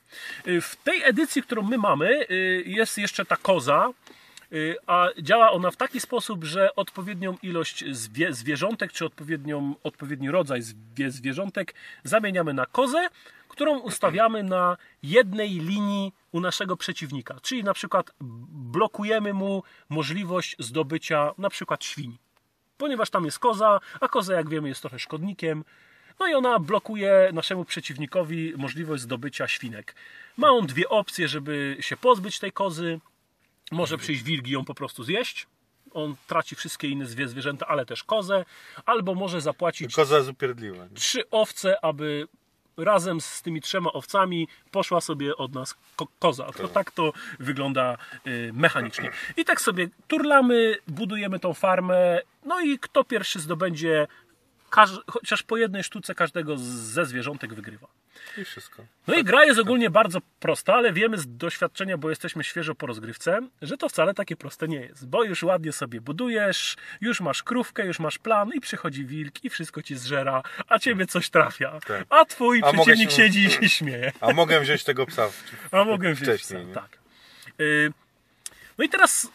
Y, 0.46 0.60
W 0.60 0.76
tej 0.76 1.02
edycji, 1.02 1.42
którą 1.42 1.62
my 1.62 1.78
mamy, 1.78 2.26
y, 2.30 2.62
jest 2.66 2.98
jeszcze 2.98 3.24
ta 3.24 3.36
koza, 3.36 3.90
a 4.86 5.08
działa 5.22 5.50
ona 5.50 5.70
w 5.70 5.76
taki 5.76 6.00
sposób, 6.00 6.44
że 6.44 6.76
odpowiednią 6.76 7.36
ilość 7.42 7.84
zwie, 7.90 8.32
zwierzątek, 8.32 8.92
czy 8.92 9.06
odpowiednią, 9.06 9.74
odpowiedni 9.82 10.30
rodzaj 10.30 10.62
zwie, 10.62 11.10
zwierzątek 11.10 11.74
zamieniamy 12.04 12.54
na 12.54 12.66
kozę, 12.66 13.08
którą 13.50 13.78
ustawiamy 13.78 14.42
na 14.42 14.76
jednej 15.02 15.48
linii 15.50 16.12
u 16.32 16.40
naszego 16.40 16.76
przeciwnika. 16.76 17.40
Czyli 17.42 17.64
na 17.64 17.74
przykład 17.74 18.10
blokujemy 18.20 19.34
mu 19.34 19.62
możliwość 19.88 20.56
zdobycia 20.58 21.32
na 21.38 21.50
przykład 21.50 21.84
świni. 21.84 22.18
Ponieważ 22.78 23.10
tam 23.10 23.24
jest 23.24 23.38
koza, 23.38 23.80
a 24.00 24.08
koza 24.08 24.34
jak 24.34 24.48
wiemy 24.48 24.68
jest 24.68 24.80
trochę 24.80 24.98
szkodnikiem. 24.98 25.64
No 26.20 26.26
i 26.28 26.34
ona 26.34 26.58
blokuje 26.58 27.30
naszemu 27.32 27.64
przeciwnikowi 27.64 28.52
możliwość 28.56 29.02
zdobycia 29.02 29.48
świnek. 29.48 29.94
Ma 30.36 30.48
on 30.50 30.66
dwie 30.66 30.88
opcje, 30.88 31.28
żeby 31.28 31.76
się 31.80 31.96
pozbyć 31.96 32.38
tej 32.38 32.52
kozy. 32.52 33.00
Może 33.72 33.98
przyjść 33.98 34.22
wilk 34.22 34.46
i 34.46 34.50
ją 34.50 34.64
po 34.64 34.74
prostu 34.74 35.04
zjeść. 35.04 35.46
On 35.92 36.16
traci 36.26 36.56
wszystkie 36.56 36.88
inne 36.88 37.04
zwie- 37.06 37.28
zwierzęta, 37.28 37.66
ale 37.66 37.86
też 37.86 38.04
kozę. 38.04 38.44
Albo 38.86 39.14
może 39.14 39.40
zapłacić 39.40 39.94
Koza 39.94 40.16
jest 40.16 40.28
upierdliwa. 40.30 40.84
nie? 40.84 40.94
trzy 40.94 41.30
owce, 41.30 41.84
aby 41.84 42.28
razem 42.84 43.20
z 43.20 43.42
tymi 43.42 43.60
trzema 43.60 43.92
owcami 43.92 44.48
poszła 44.70 45.00
sobie 45.00 45.36
od 45.36 45.54
nas 45.54 45.74
ko- 45.96 46.08
koza. 46.18 46.44
To 46.52 46.68
tak 46.68 46.90
to 46.90 47.12
wygląda 47.38 47.96
y, 48.26 48.50
mechanicznie. 48.54 49.10
I 49.36 49.44
tak 49.44 49.60
sobie 49.60 49.88
turlamy, 50.08 50.76
budujemy 50.88 51.38
tą 51.38 51.54
farmę, 51.54 52.20
no 52.44 52.60
i 52.60 52.78
kto 52.78 53.04
pierwszy 53.04 53.40
zdobędzie 53.40 54.06
chociaż 55.06 55.42
po 55.42 55.56
jednej 55.56 55.84
sztuce 55.84 56.14
każdego 56.14 56.56
ze 56.58 57.06
zwierzątek 57.06 57.54
wygrywa. 57.54 57.86
I 58.38 58.44
wszystko. 58.44 58.84
No 59.06 59.14
i 59.14 59.24
gra 59.24 59.44
jest 59.44 59.60
ogólnie 59.60 59.90
bardzo 59.90 60.18
prosta, 60.40 60.74
ale 60.74 60.92
wiemy 60.92 61.18
z 61.18 61.36
doświadczenia, 61.36 61.96
bo 61.98 62.10
jesteśmy 62.10 62.44
świeżo 62.44 62.74
po 62.74 62.86
rozgrywce, 62.86 63.40
że 63.62 63.76
to 63.76 63.88
wcale 63.88 64.14
takie 64.14 64.36
proste 64.36 64.68
nie 64.68 64.80
jest. 64.80 65.06
Bo 65.08 65.24
już 65.24 65.42
ładnie 65.42 65.72
sobie 65.72 66.00
budujesz, 66.00 66.76
już 67.00 67.20
masz 67.20 67.42
krówkę, 67.42 67.86
już 67.86 67.98
masz 67.98 68.18
plan 68.18 68.50
i 68.54 68.60
przychodzi 68.60 69.04
wilk 69.04 69.44
i 69.44 69.50
wszystko 69.50 69.82
ci 69.82 69.96
zżera, 69.96 70.42
a 70.68 70.78
ciebie 70.78 71.06
coś 71.06 71.30
trafia. 71.30 71.80
Tak. 71.86 72.04
A 72.10 72.24
twój 72.24 72.60
A 72.64 72.72
przeciwnik 72.72 73.10
się- 73.10 73.16
siedzi 73.16 73.44
i 73.44 73.50
się 73.50 73.68
śmieje. 73.68 74.12
A 74.20 74.32
mogę 74.32 74.60
wziąć 74.60 74.84
tego 74.84 75.06
psa. 75.06 75.28
w- 75.28 75.74
A 75.74 75.84
mogę 75.84 76.14
wziąć 76.14 76.40
psa, 76.42 76.58
nie? 76.58 76.74
tak. 76.74 76.98
Y, 77.60 77.92
No 78.78 78.84
i 78.84 78.88
teraz 78.88 79.28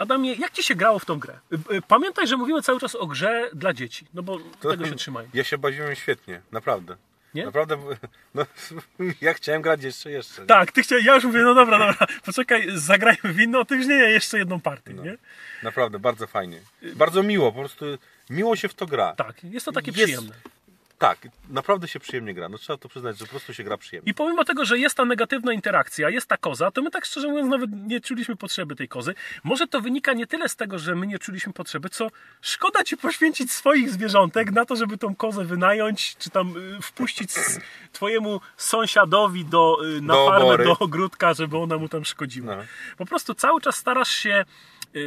Adamie, 0.00 0.34
jak 0.34 0.52
ci 0.52 0.62
się 0.62 0.74
grało 0.74 0.98
w 0.98 1.04
tą 1.04 1.18
grę? 1.18 1.34
Y, 1.52 1.76
y, 1.76 1.82
Pamiętaj, 1.88 2.26
że 2.26 2.36
mówimy 2.36 2.62
cały 2.62 2.80
czas 2.80 2.94
o 2.94 3.06
grze 3.06 3.50
dla 3.54 3.72
dzieci, 3.72 4.06
no 4.14 4.22
bo 4.22 4.38
tego 4.60 4.86
się 4.86 4.94
trzymaj. 4.94 5.26
Ja 5.34 5.44
się 5.44 5.58
bawiłem 5.58 5.94
świetnie, 5.94 6.40
naprawdę. 6.52 6.96
Nie? 7.34 7.44
Naprawdę, 7.44 7.76
no, 8.34 8.46
ja 9.20 9.34
chciałem 9.34 9.62
grać 9.62 9.82
jeszcze, 9.82 10.10
jeszcze. 10.10 10.40
nie? 10.42 10.46
Tak, 10.46 10.72
ty 10.72 10.82
chciałeś, 10.82 11.04
ja 11.04 11.14
już 11.14 11.24
mówię, 11.24 11.40
no 11.42 11.54
dobra, 11.54 11.78
dobra, 11.78 12.06
poczekaj, 12.24 12.66
zagrajmy 12.74 13.32
w 13.32 13.40
inną, 13.40 13.64
ty 13.64 13.76
już 13.76 13.86
nie, 13.86 13.94
jeszcze 13.94 14.38
jedną 14.38 14.60
partię, 14.60 14.92
No. 14.94 15.04
nie? 15.04 15.16
Naprawdę, 15.62 15.98
bardzo 15.98 16.26
fajnie. 16.26 16.60
Bardzo 16.82 17.22
miło, 17.22 17.52
po 17.52 17.58
prostu 17.58 17.84
miło 18.30 18.56
się 18.56 18.68
w 18.68 18.74
to 18.74 18.86
gra. 18.86 19.12
Tak, 19.16 19.44
jest 19.44 19.66
to 19.66 19.72
takie 19.72 19.90
Jest- 19.90 20.02
przyjemne. 20.02 20.34
Tak, 21.00 21.18
naprawdę 21.50 21.88
się 21.88 22.00
przyjemnie 22.00 22.34
gra. 22.34 22.48
No 22.48 22.58
trzeba 22.58 22.76
to 22.76 22.88
przyznać, 22.88 23.18
że 23.18 23.24
po 23.24 23.30
prostu 23.30 23.54
się 23.54 23.64
gra 23.64 23.76
przyjemnie. 23.76 24.10
I 24.10 24.14
pomimo 24.14 24.44
tego, 24.44 24.64
że 24.64 24.78
jest 24.78 24.96
ta 24.96 25.04
negatywna 25.04 25.52
interakcja, 25.52 26.10
jest 26.10 26.26
ta 26.26 26.36
koza, 26.36 26.70
to 26.70 26.82
my 26.82 26.90
tak 26.90 27.04
szczerze 27.04 27.28
mówiąc 27.28 27.50
nawet 27.50 27.70
nie 27.72 28.00
czuliśmy 28.00 28.36
potrzeby 28.36 28.76
tej 28.76 28.88
kozy. 28.88 29.14
Może 29.44 29.66
to 29.66 29.80
wynika 29.80 30.12
nie 30.12 30.26
tyle 30.26 30.48
z 30.48 30.56
tego, 30.56 30.78
że 30.78 30.94
my 30.94 31.06
nie 31.06 31.18
czuliśmy 31.18 31.52
potrzeby, 31.52 31.90
co 31.90 32.08
szkoda 32.42 32.84
ci 32.84 32.96
poświęcić 32.96 33.52
swoich 33.52 33.90
zwierzątek 33.90 34.52
na 34.52 34.64
to, 34.64 34.76
żeby 34.76 34.98
tą 34.98 35.14
kozę 35.14 35.44
wynająć, 35.44 36.16
czy 36.16 36.30
tam 36.30 36.56
y, 36.56 36.82
wpuścić 36.82 37.30
twojemu 37.92 38.40
sąsiadowi 38.56 39.44
do, 39.44 39.78
y, 39.96 40.00
na 40.00 40.14
Do 40.14 40.26
farmę, 40.26 40.44
obory. 40.44 40.64
do 40.64 40.78
ogródka, 40.78 41.34
żeby 41.34 41.58
ona 41.58 41.78
mu 41.78 41.88
tam 41.88 42.04
szkodziła. 42.04 42.56
No. 42.56 42.62
Po 42.96 43.06
prostu 43.06 43.34
cały 43.34 43.60
czas 43.60 43.76
starasz 43.76 44.10
się 44.10 44.44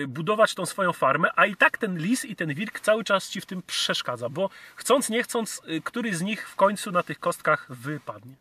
budować 0.08 0.56
tą 0.56 0.66
swoją 0.66 0.94
farmę, 0.94 1.30
a 1.36 1.46
i 1.46 1.56
tak 1.56 1.78
ten 1.78 1.98
lis 1.98 2.26
i 2.26 2.36
ten 2.36 2.54
wilk 2.54 2.80
cały 2.80 3.04
czas 3.04 3.30
ci 3.30 3.42
w 3.42 3.46
tym 3.46 3.62
przeszkadza, 3.62 4.30
bo 4.30 4.50
chcąc, 4.76 5.10
nie 5.10 5.24
chcąc, 5.24 5.62
y, 5.70 5.82
któryś 5.82 6.16
z 6.16 6.22
nich 6.22 6.50
w 6.50 6.56
końcu 6.56 6.92
na 6.92 7.04
tych 7.04 7.20
kostkach 7.20 7.66
wypadnie. 7.70 8.36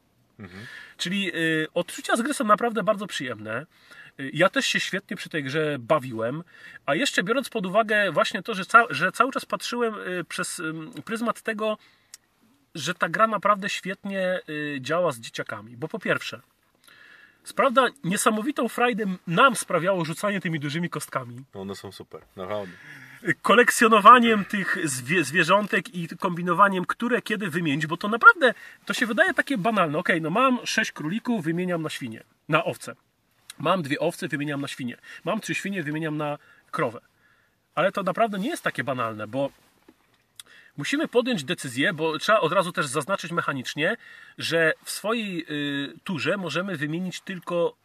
Czyli 0.97 1.37
y, 1.37 1.67
odczucia 1.75 2.17
z 2.17 2.23
gry 2.23 2.35
są 2.35 2.45
naprawdę 2.45 2.83
bardzo 2.83 3.07
przyjemne. 3.07 3.67
Y, 4.21 4.31
Ja 4.35 4.49
też 4.49 4.67
się 4.67 4.81
świetnie 4.81 5.17
przy 5.17 5.29
tej 5.29 5.45
grze 5.45 5.77
bawiłem, 5.79 6.43
a 6.87 6.95
jeszcze 6.95 7.23
biorąc 7.23 7.49
pod 7.49 7.67
uwagę 7.67 8.13
właśnie 8.13 8.43
to, 8.43 8.55
że, 8.55 8.65
ca- 8.65 8.87
że 8.91 9.13
cały 9.13 9.33
czas 9.33 9.45
patrzyłem 9.45 9.95
y, 9.95 10.25
przez 10.25 10.63
pryzmat 11.05 11.43
tego, 11.43 11.79
że 12.75 12.95
ta 12.95 13.09
gra 13.09 13.27
naprawdę 13.27 13.69
świetnie 13.69 14.41
y, 14.49 14.79
działa 14.81 15.13
z 15.13 15.21
dzieciakami. 15.21 15.77
Bo 15.77 15.89
po 15.89 15.99
pierwsze, 15.99 16.41
sprawda, 17.45 17.87
niesamowitą 18.05 18.69
frajdę 18.69 19.05
nam 19.27 19.57
sprawiało 19.57 20.05
rzucanie 20.05 20.41
tymi 20.41 20.61
dużymi 20.61 20.91
kostkami 20.91 21.45
No, 21.55 21.61
one 21.61 21.75
są 21.75 21.93
super, 21.93 22.21
naprawdę. 22.37 22.73
kolekcjonowaniem 23.43 24.45
tych 24.45 24.79
zwie, 24.85 25.25
zwierzątek 25.25 25.95
i 25.95 26.09
kombinowaniem, 26.09 26.85
które 26.85 27.23
kiedy 27.23 27.51
wymienić, 27.51 27.87
bo 27.87 27.97
to 27.97 28.09
naprawdę, 28.09 28.55
to 28.87 28.95
się 28.95 29.07
wydaje 29.07 29.35
takie 29.35 29.59
banalne. 29.59 29.99
Okej, 29.99 30.23
no 30.23 30.31
mam 30.31 30.59
sześć 30.67 30.93
królików, 30.93 31.45
wymieniam 31.45 31.83
na 31.83 31.91
świnie, 31.91 32.25
na 32.49 32.65
owce. 32.65 32.95
Mam 33.59 33.83
dwie 33.83 33.99
owce, 34.01 34.29
wymieniam 34.29 34.61
na 34.61 34.69
świnie. 34.69 34.97
Mam 35.25 35.41
trzy 35.41 35.55
świnie, 35.55 35.83
wymieniam 35.83 36.17
na 36.17 36.39
krowę. 36.71 37.01
Ale 37.75 37.93
to 37.93 38.03
naprawdę 38.03 38.39
nie 38.39 38.49
jest 38.49 38.63
takie 38.63 38.85
banalne, 38.85 39.27
bo 39.27 39.51
musimy 40.77 41.09
podjąć 41.09 41.45
decyzję, 41.45 41.93
bo 41.93 42.19
trzeba 42.19 42.41
od 42.41 42.53
razu 42.53 42.73
też 42.73 42.87
zaznaczyć 42.87 43.33
mechanicznie, 43.33 43.97
że 44.39 44.73
w 44.85 44.91
swojej 44.91 45.47
y, 45.51 45.99
turze 46.05 46.37
możemy 46.37 46.77
wymienić 46.77 47.21
tylko, 47.21 47.77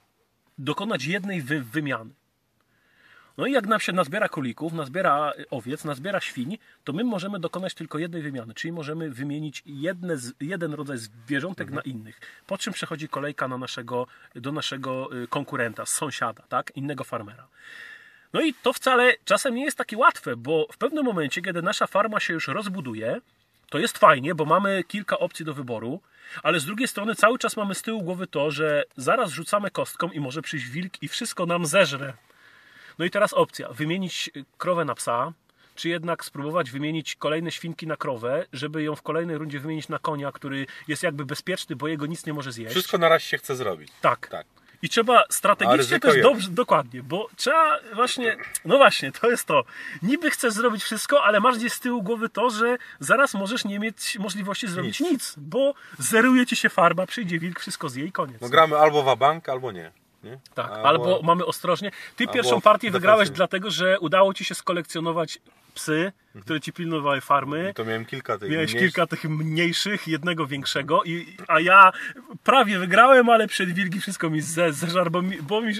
dokonać 0.57 1.05
jednej 1.05 1.41
wy, 1.41 1.61
wymiany. 1.61 2.11
No 3.37 3.45
i 3.45 3.51
jak 3.51 3.67
nam 3.67 3.79
się 3.79 3.93
nazbiera 3.93 4.29
królików, 4.29 4.73
nazbiera 4.73 5.33
owiec, 5.49 5.85
nazbiera 5.85 6.19
świń, 6.19 6.57
to 6.83 6.93
my 6.93 7.03
możemy 7.03 7.39
dokonać 7.39 7.73
tylko 7.73 7.97
jednej 7.97 8.21
wymiany, 8.21 8.53
czyli 8.53 8.71
możemy 8.71 9.09
wymienić 9.09 9.63
jedne 9.65 10.17
z, 10.17 10.33
jeden 10.39 10.73
rodzaj 10.73 10.97
zwierzątek 10.97 11.71
na 11.71 11.81
innych. 11.81 12.19
Po 12.47 12.57
czym 12.57 12.73
przechodzi 12.73 13.09
kolejka 13.09 13.47
na 13.47 13.57
naszego, 13.57 14.07
do 14.35 14.51
naszego 14.51 15.15
y, 15.23 15.27
konkurenta, 15.27 15.85
sąsiada, 15.85 16.43
tak? 16.49 16.71
innego 16.75 17.03
farmera. 17.03 17.47
No 18.33 18.41
i 18.41 18.53
to 18.53 18.73
wcale 18.73 19.13
czasem 19.25 19.55
nie 19.55 19.65
jest 19.65 19.77
takie 19.77 19.97
łatwe, 19.97 20.35
bo 20.35 20.67
w 20.71 20.77
pewnym 20.77 21.05
momencie, 21.05 21.41
kiedy 21.41 21.61
nasza 21.61 21.87
farma 21.87 22.19
się 22.19 22.33
już 22.33 22.47
rozbuduje, 22.47 23.21
to 23.69 23.79
jest 23.79 23.97
fajnie, 23.97 24.35
bo 24.35 24.45
mamy 24.45 24.83
kilka 24.83 25.19
opcji 25.19 25.45
do 25.45 25.53
wyboru, 25.53 26.01
ale 26.43 26.59
z 26.59 26.65
drugiej 26.65 26.87
strony 26.87 27.15
cały 27.15 27.37
czas 27.37 27.57
mamy 27.57 27.75
z 27.75 27.81
tyłu 27.81 28.03
głowy 28.03 28.27
to, 28.27 28.51
że 28.51 28.83
zaraz 28.97 29.31
rzucamy 29.31 29.71
kostką 29.71 30.11
i 30.11 30.19
może 30.19 30.41
przyjść 30.41 30.69
wilk 30.69 31.03
i 31.03 31.07
wszystko 31.07 31.45
nam 31.45 31.65
zeżre. 31.65 32.13
No 32.99 33.05
i 33.05 33.09
teraz 33.09 33.33
opcja: 33.33 33.69
wymienić 33.69 34.29
krowę 34.57 34.85
na 34.85 34.95
psa, 34.95 35.33
czy 35.75 35.89
jednak 35.89 36.25
spróbować 36.25 36.71
wymienić 36.71 37.15
kolejne 37.15 37.51
świnki 37.51 37.87
na 37.87 37.97
krowę, 37.97 38.45
żeby 38.53 38.83
ją 38.83 38.95
w 38.95 39.01
kolejnej 39.01 39.37
rundzie 39.37 39.59
wymienić 39.59 39.89
na 39.89 39.99
konia, 39.99 40.31
który 40.31 40.65
jest 40.87 41.03
jakby 41.03 41.25
bezpieczny, 41.25 41.75
bo 41.75 41.87
jego 41.87 42.05
nic 42.05 42.25
nie 42.25 42.33
może 42.33 42.51
zjeść. 42.51 42.71
Wszystko 42.71 42.97
na 42.97 43.09
raz 43.09 43.23
się 43.23 43.37
chce 43.37 43.55
zrobić. 43.55 43.91
Tak. 44.01 44.27
Tak. 44.27 44.47
I 44.81 44.89
trzeba 44.89 45.23
strategicznie 45.29 45.99
też 45.99 46.21
dobrze, 46.21 46.49
dokładnie, 46.49 47.03
bo 47.03 47.27
trzeba 47.35 47.79
właśnie, 47.95 48.37
no 48.65 48.77
właśnie, 48.77 49.11
to 49.11 49.29
jest 49.29 49.45
to. 49.45 49.63
Niby 50.01 50.31
chcesz 50.31 50.53
zrobić 50.53 50.83
wszystko, 50.83 51.23
ale 51.23 51.39
masz 51.39 51.57
gdzieś 51.57 51.73
z 51.73 51.79
tyłu 51.79 52.03
głowy 52.03 52.29
to, 52.29 52.49
że 52.49 52.77
zaraz 52.99 53.33
możesz 53.33 53.65
nie 53.65 53.79
mieć 53.79 54.19
możliwości 54.19 54.67
zrobić 54.67 54.99
nic, 54.99 55.11
Nic. 55.11 55.33
bo 55.37 55.73
zeruje 55.99 56.45
ci 56.45 56.55
się 56.55 56.69
farba, 56.69 57.05
przyjdzie 57.05 57.39
wilk, 57.39 57.59
wszystko 57.59 57.89
zje 57.89 58.05
i 58.05 58.11
koniec. 58.11 58.41
No 58.41 58.49
gramy 58.49 58.77
albo 58.77 59.03
wabank, 59.03 59.49
albo 59.49 59.71
nie. 59.71 59.91
nie? 60.23 60.39
Tak, 60.53 60.71
albo, 60.71 61.21
mamy 61.23 61.45
ostrożnie. 61.45 61.91
Ty 62.15 62.23
albo 62.23 62.33
pierwszą 62.33 62.61
partię 62.61 62.91
wygrałeś 62.91 63.29
dlatego, 63.29 63.71
że 63.71 63.99
udało 63.99 64.33
ci 64.33 64.45
się 64.45 64.55
skolekcjonować 64.55 65.39
psy, 65.73 66.11
które 66.41 66.61
ci 66.61 66.73
pilnowały 66.73 67.21
farmy. 67.21 67.73
To 67.75 67.85
miałem 67.85 68.05
kilka 68.05 68.37
tych 68.37 68.49
Miałeś 68.51 68.71
mniejszych. 68.71 68.93
kilka 68.93 69.07
tych 69.07 69.23
mniejszych, 69.23 70.07
jednego 70.07 70.47
większego, 70.47 71.03
i, 71.03 71.37
a 71.47 71.59
ja 71.59 71.91
prawie 72.47 72.79
wygrałem, 72.79 73.29
ale 73.29 73.47
przed 73.47 73.69
wilki 73.73 73.99
wszystko 74.01 74.29
mi 74.29 74.41
ze- 74.41 74.73
zeżarł, 74.73 75.11
bo, 75.11 75.21
mi, 75.21 75.37
bo, 75.41 75.61
mi, 75.61 75.73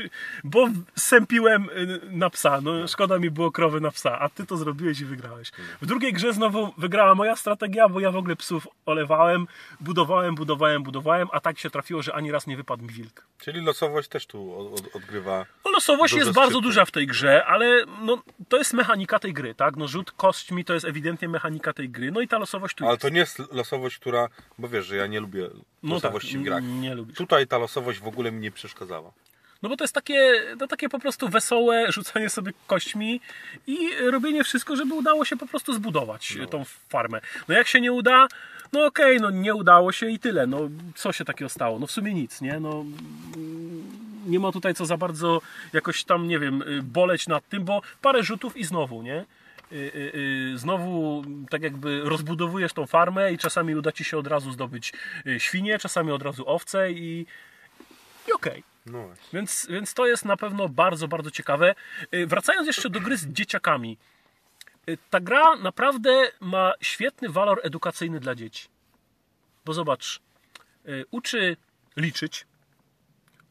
bo 0.43 0.67
sępiłem 0.95 1.69
y, 1.69 1.99
na 2.11 2.29
psa. 2.29 2.61
No, 2.61 2.87
szkoda 2.87 3.19
mi 3.19 3.29
było 3.31 3.51
krowy 3.51 3.81
na 3.81 3.91
psa, 3.91 4.19
a 4.19 4.29
ty 4.29 4.45
to 4.45 4.57
zrobiłeś 4.57 4.99
i 4.99 5.05
wygrałeś. 5.05 5.51
W 5.81 5.85
drugiej 5.85 6.13
grze 6.13 6.33
znowu 6.33 6.73
wygrała 6.77 7.15
moja 7.15 7.35
strategia, 7.35 7.89
bo 7.89 7.99
ja 7.99 8.11
w 8.11 8.15
ogóle 8.15 8.35
psów 8.35 8.67
olewałem, 8.85 9.47
budowałem, 9.79 10.35
budowałem, 10.35 10.83
budowałem, 10.83 11.27
a 11.31 11.39
tak 11.39 11.59
się 11.59 11.69
trafiło, 11.69 12.01
że 12.01 12.15
ani 12.15 12.31
raz 12.31 12.47
nie 12.47 12.57
wypadł 12.57 12.83
mi 12.83 12.89
wilk. 12.89 13.25
Czyli 13.39 13.61
losowość 13.61 14.07
też 14.09 14.25
tu 14.25 14.59
od, 14.59 14.79
od, 14.79 14.95
odgrywa. 14.95 15.45
No, 15.65 15.71
losowość 15.71 16.13
jest 16.13 16.31
bardzo 16.31 16.61
duża 16.61 16.85
w 16.85 16.91
tej 16.91 17.07
grze, 17.07 17.45
ale 17.45 17.83
no, 18.01 18.23
to 18.49 18.57
jest 18.57 18.73
mechanika 18.73 19.19
tej 19.19 19.33
gry, 19.33 19.55
tak? 19.55 19.75
No, 19.75 19.87
rzut 19.87 20.11
kośćmi 20.11 20.65
to 20.65 20.73
jest 20.73 20.85
ewidentnie 20.85 21.29
mechanika 21.29 21.73
tej 21.73 21.89
gry, 21.89 22.11
no 22.11 22.21
i 22.21 22.27
ta 22.27 22.37
losowość 22.37 22.75
tu 22.75 22.83
Ale 22.83 22.93
jest. 22.93 23.01
to 23.01 23.09
nie 23.09 23.19
jest 23.19 23.39
losowość, 23.51 23.97
która. 23.99 24.27
Bo 24.57 24.67
wiesz, 24.67 24.85
że 24.85 24.95
ja 24.95 25.07
nie 25.07 25.19
lubię 25.19 25.49
No 25.83 25.93
losowości 25.93 26.33
tak, 26.33 26.41
w 26.41 26.43
grach. 26.45 26.56
N- 26.57 26.81
nie 26.81 26.95
lubisz. 26.95 27.17
Tutaj 27.17 27.47
ta 27.47 27.57
losowość 27.57 27.99
w 27.99 28.07
ogóle 28.07 28.31
mi 28.31 28.39
nie 28.41 28.51
przeszkadzała. 28.51 29.11
No 29.63 29.69
bo 29.69 29.77
to 29.77 29.83
jest 29.83 29.93
takie, 29.93 30.33
to 30.59 30.67
takie 30.67 30.89
po 30.89 30.99
prostu 30.99 31.29
wesołe 31.29 31.91
rzucanie 31.91 32.29
sobie 32.29 32.51
kośćmi 32.67 33.21
i 33.67 33.89
robienie 34.11 34.43
wszystko, 34.43 34.75
żeby 34.75 34.93
udało 34.93 35.25
się 35.25 35.37
po 35.37 35.47
prostu 35.47 35.73
zbudować 35.73 36.37
tą 36.49 36.63
farmę. 36.89 37.21
No 37.47 37.55
jak 37.55 37.67
się 37.67 37.81
nie 37.81 37.91
uda, 37.93 38.27
no 38.73 38.85
okej, 38.85 39.21
no 39.21 39.29
nie 39.29 39.55
udało 39.55 39.91
się 39.91 40.09
i 40.09 40.19
tyle. 40.19 40.47
No 40.47 40.69
co 40.95 41.13
się 41.13 41.25
takiego 41.25 41.49
stało? 41.49 41.79
No 41.79 41.87
w 41.87 41.91
sumie 41.91 42.13
nic, 42.13 42.41
nie? 42.41 42.59
No 42.59 42.71
mm, 43.35 43.83
nie 44.27 44.39
ma 44.39 44.51
tutaj 44.51 44.73
co 44.73 44.85
za 44.85 44.97
bardzo 44.97 45.41
jakoś 45.73 46.03
tam, 46.03 46.27
nie 46.27 46.39
wiem, 46.39 46.61
y, 46.61 46.83
boleć 46.83 47.27
nad 47.27 47.49
tym, 47.49 47.63
bo 47.65 47.81
parę 48.01 48.23
rzutów 48.23 48.57
i 48.57 48.63
znowu, 48.63 49.01
nie? 49.03 49.25
Y, 49.71 49.75
y, 49.75 50.53
y, 50.53 50.57
Znowu 50.57 51.23
tak 51.49 51.61
jakby 51.61 52.01
rozbudowujesz 52.03 52.73
tą 52.73 52.85
farmę 52.85 53.31
i 53.33 53.37
czasami 53.37 53.75
uda 53.75 53.91
ci 53.91 54.03
się 54.03 54.17
od 54.17 54.27
razu 54.27 54.51
zdobyć 54.51 54.93
świnie, 55.37 55.79
czasami 55.79 56.11
od 56.11 56.21
razu 56.21 56.49
owce 56.49 56.91
i, 56.91 57.25
i 58.27 58.33
okej. 58.33 58.63
No 58.85 59.03
właśnie. 59.03 59.25
Więc, 59.33 59.67
więc 59.69 59.93
to 59.93 60.07
jest 60.07 60.25
na 60.25 60.37
pewno 60.37 60.69
bardzo, 60.69 61.07
bardzo 61.07 61.31
ciekawe. 61.31 61.75
Wracając 62.27 62.67
jeszcze 62.67 62.89
do 62.89 62.99
gry 62.99 63.17
z 63.17 63.27
dzieciakami. 63.27 63.97
Ta 65.09 65.19
gra 65.19 65.55
naprawdę 65.55 66.31
ma 66.39 66.73
świetny 66.81 67.29
walor 67.29 67.59
edukacyjny 67.63 68.19
dla 68.19 68.35
dzieci. 68.35 68.67
Bo 69.65 69.73
zobacz, 69.73 70.19
uczy 71.11 71.57
liczyć, 71.97 72.45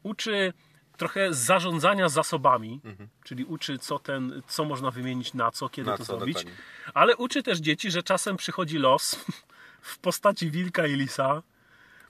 uczy 0.03 0.53
trochę 0.97 1.33
zarządzania 1.33 2.09
zasobami, 2.09 2.81
czyli 3.23 3.45
uczy 3.45 3.79
co, 3.79 3.99
ten, 3.99 4.41
co 4.47 4.65
można 4.65 4.91
wymienić 4.91 5.33
na 5.33 5.51
co, 5.51 5.69
kiedy 5.69 5.89
Na 5.91 5.97
to 5.97 6.05
co, 6.05 6.17
zrobić, 6.17 6.37
dokładnie. 6.37 6.61
ale 6.93 7.15
uczy 7.15 7.43
też 7.43 7.59
dzieci, 7.59 7.91
że 7.91 8.03
czasem 8.03 8.37
przychodzi 8.37 8.77
los 8.77 9.25
w 9.81 9.97
postaci 9.97 10.51
wilka 10.51 10.87
i 10.87 10.93
lisa. 10.93 11.41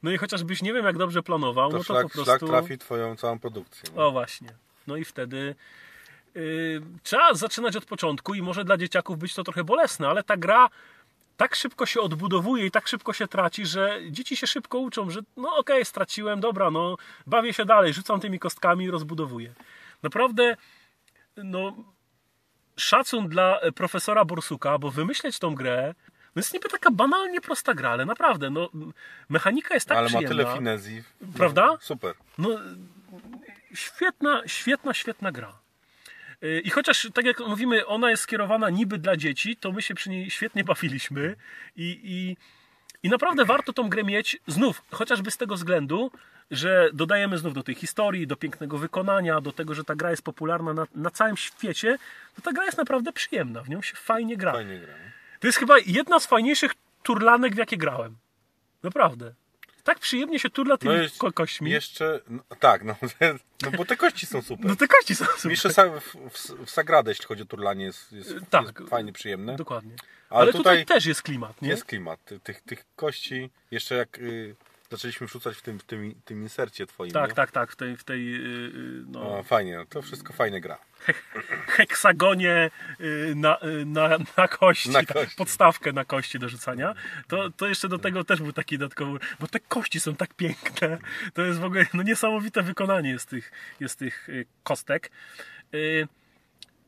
No 0.04 0.12
i 0.12 0.18
chociażbyś 0.18 0.62
nie 0.62 0.74
wiem 0.74 0.86
jak 0.86 0.98
dobrze 0.98 1.24
planował, 1.24 1.72
To 1.72 1.78
no 1.78 1.84
to 1.84 1.94
szlak, 1.94 2.04
po 2.04 2.10
prostu... 2.10 2.26
szlak 2.26 2.40
trafi 2.40 2.78
twoją 2.78 3.16
całą 3.16 3.40
produkcję. 3.40 3.90
No. 3.96 4.08
O 4.08 4.12
właśnie. 4.12 4.50
No 4.88 4.96
i 4.98 5.06
wtedy 5.06 5.56
yy, 6.36 6.82
trzeba 7.04 7.34
zaczynać 7.34 7.76
od 7.76 7.86
początku 7.86 8.34
i 8.34 8.42
może 8.42 8.64
dla 8.66 8.78
dzieciaków 8.78 9.18
być 9.18 9.34
to 9.34 9.44
trochę 9.44 9.64
bolesne, 9.64 10.08
ale 10.10 10.24
ta 10.24 10.38
gra 10.38 10.70
tak 11.38 11.56
szybko 11.56 11.86
się 11.86 12.02
odbudowuje 12.02 12.66
i 12.66 12.72
tak 12.72 12.88
szybko 12.88 13.14
się 13.14 13.28
traci, 13.28 13.66
że 13.66 14.00
dzieci 14.10 14.38
się 14.38 14.48
szybko 14.48 14.78
uczą, 14.78 15.10
że 15.10 15.20
no 15.38 15.56
okej, 15.58 15.86
straciłem, 15.86 16.40
dobra, 16.40 16.72
no 16.72 16.98
bawię 17.28 17.54
się 17.54 17.66
dalej, 17.66 17.94
rzucam 17.94 18.20
tymi 18.20 18.40
kostkami 18.40 18.86
i 18.86 18.92
rozbudowuję. 18.92 19.54
Naprawdę, 20.04 20.56
no 21.38 21.74
szacun 22.78 23.28
dla 23.30 23.60
e, 23.60 23.72
profesora 23.72 24.26
Borsuka, 24.26 24.78
bo 24.78 24.92
wymyśleć 24.92 25.40
tą 25.40 25.56
grę, 25.56 25.94
no 26.36 26.40
jest 26.40 26.54
niby 26.54 26.70
taka 26.70 26.92
banalnie 26.92 27.42
prosta 27.42 27.74
gra, 27.74 27.90
ale 27.90 28.06
naprawdę, 28.06 28.50
no 28.50 28.70
mechanika 29.30 29.74
jest 29.74 29.88
tak 29.88 29.98
Ale 29.98 30.10
ma 30.10 30.20
przyjemna. 30.20 30.44
tyle 30.44 30.58
finezji. 30.58 31.04
Prawda? 31.38 31.68
No, 31.68 31.78
super. 31.82 32.16
No, 32.38 32.50
świetna, 33.74 34.44
świetna, 34.46 34.94
świetna 34.94 35.32
gra. 35.32 35.54
Yy, 36.42 36.60
I 36.60 36.70
chociaż, 36.70 37.08
tak 37.14 37.26
jak 37.26 37.40
mówimy, 37.40 37.86
ona 37.86 38.10
jest 38.10 38.24
skierowana 38.24 38.70
niby 38.70 38.98
dla 38.98 39.18
dzieci, 39.18 39.56
to 39.56 39.72
my 39.72 39.82
się 39.82 39.96
przy 39.96 40.10
niej 40.10 40.30
świetnie 40.30 40.64
bawiliśmy 40.64 41.36
i, 41.76 42.00
i, 42.04 42.38
i 43.04 43.10
naprawdę 43.10 43.46
warto 43.46 43.74
tą 43.74 43.90
grę 43.90 44.04
mieć 44.04 44.38
znów, 44.48 44.82
chociażby 44.92 45.32
z 45.32 45.38
tego 45.38 45.56
względu, 45.56 46.12
że 46.52 46.90
dodajemy 46.94 47.38
znów 47.38 47.54
do 47.54 47.64
tej 47.64 47.76
historii, 47.76 48.28
do 48.28 48.36
pięknego 48.36 48.78
wykonania, 48.78 49.42
do 49.42 49.52
tego, 49.52 49.74
że 49.74 49.84
ta 49.84 49.96
gra 49.96 50.12
jest 50.12 50.22
popularna 50.22 50.74
na, 50.74 50.88
na 50.96 51.10
całym 51.10 51.38
świecie, 51.38 51.98
to 52.36 52.42
ta 52.42 52.52
gra 52.52 52.66
jest 52.66 52.78
naprawdę 52.78 53.14
przyjemna, 53.14 53.64
w 53.64 53.70
nią 53.70 53.82
się 53.82 53.96
fajnie 53.96 54.38
gra. 54.38 54.52
Fajnie 54.52 54.80
gra. 54.80 54.94
To 55.40 55.48
jest 55.48 55.58
chyba 55.58 55.76
jedna 55.86 56.20
z 56.20 56.26
fajniejszych 56.26 56.72
turlanek, 57.04 57.56
w 57.56 57.58
jakie 57.58 57.78
grałem. 57.78 58.18
Naprawdę. 58.84 59.34
Tak 59.88 60.00
przyjemnie 60.00 60.40
się 60.40 60.50
turla 60.50 60.78
tymi 60.78 60.94
No 60.96 61.02
jest 61.02 61.18
ko- 61.18 61.32
kośćmi. 61.32 61.72
Jeszcze, 61.72 62.20
no, 62.28 62.40
tak, 62.60 62.84
no, 62.84 62.96
no 63.64 63.72
bo 63.72 63.86
te 63.86 63.98
kości 63.98 64.26
są 64.26 64.42
super. 64.42 64.66
No 64.66 64.76
te 64.76 64.88
kości 64.88 65.16
są 65.16 65.26
super. 65.26 65.52
Jeszcze 65.52 65.70
w, 65.70 66.02
w, 66.32 66.66
w 66.66 66.70
Sagradę, 66.70 67.12
jeśli 67.12 67.26
chodzi 67.26 67.42
o 67.42 67.46
turlanie, 67.46 67.86
jest, 67.86 68.12
jest, 68.12 68.34
Tak. 68.50 68.66
jest 68.80 68.90
fajnie, 68.90 69.14
przyjemne. 69.14 69.56
Dokładnie. 69.56 69.92
Ale 70.30 70.42
Ale, 70.42 70.52
tutaj, 70.54 70.80
tutaj 70.84 70.86
też 70.86 71.06
jest 71.06 71.22
klimat, 71.22 71.62
nie? 71.62 71.70
Jest 71.70 71.86
klimat 71.86 72.20
ty- 72.26 72.40
tych, 72.40 72.62
tych 72.62 72.86
kości. 72.96 73.50
Jeszcze 73.72 73.96
jak 73.96 74.18
y, 74.18 74.56
zaczęliśmy 74.92 75.28
wrzucać 75.28 75.58
w 75.58 75.62
tym, 75.62 75.80
w 75.80 75.84
tym, 75.84 76.22
tym 76.26 76.42
insercie 76.44 76.86
twoim. 76.88 77.12
Tak, 77.12 77.30
nie? 77.30 77.36
tak, 77.36 77.52
tak, 77.52 77.72
w 77.72 77.76
tej, 77.76 77.98
w 77.98 78.04
tej 78.04 78.26
yy, 78.32 78.72
no, 79.08 79.20
No, 79.24 79.44
fajnie, 79.44 79.78
no, 79.78 79.86
to 79.86 80.02
wszystko 80.02 80.34
fajnie 80.34 80.62
gra. 80.62 80.78
heksagonie 81.68 82.72
yy, 83.00 83.34
na, 83.36 83.58
yy, 83.62 83.86
na, 83.86 84.10
na 84.38 84.48
kości, 84.48 84.90
Na 84.90 85.04
kości. 85.06 85.36
podstawkę 85.36 85.94
na 85.94 86.06
kości 86.06 86.40
do 86.40 86.50
rzucania, 86.50 86.94
to, 87.28 87.50
to 87.50 87.68
jeszcze 87.68 87.90
do 87.90 88.00
tego 88.00 88.24
też 88.24 88.42
był 88.42 88.54
taki 88.54 88.78
dodatkowy, 88.78 89.20
bo 89.40 89.48
te 89.48 89.60
kości 89.60 90.00
są 90.00 90.16
tak 90.16 90.34
piękne, 90.34 90.98
to 91.34 91.42
jest 91.42 91.60
w 91.60 91.64
ogóle 91.64 91.86
no, 91.94 92.04
niesamowite 92.04 92.64
wykonanie 92.64 93.10
jest 93.10 93.30
tych, 93.30 93.52
jest 93.80 94.00
tych 94.00 94.28
kostek. 94.64 95.12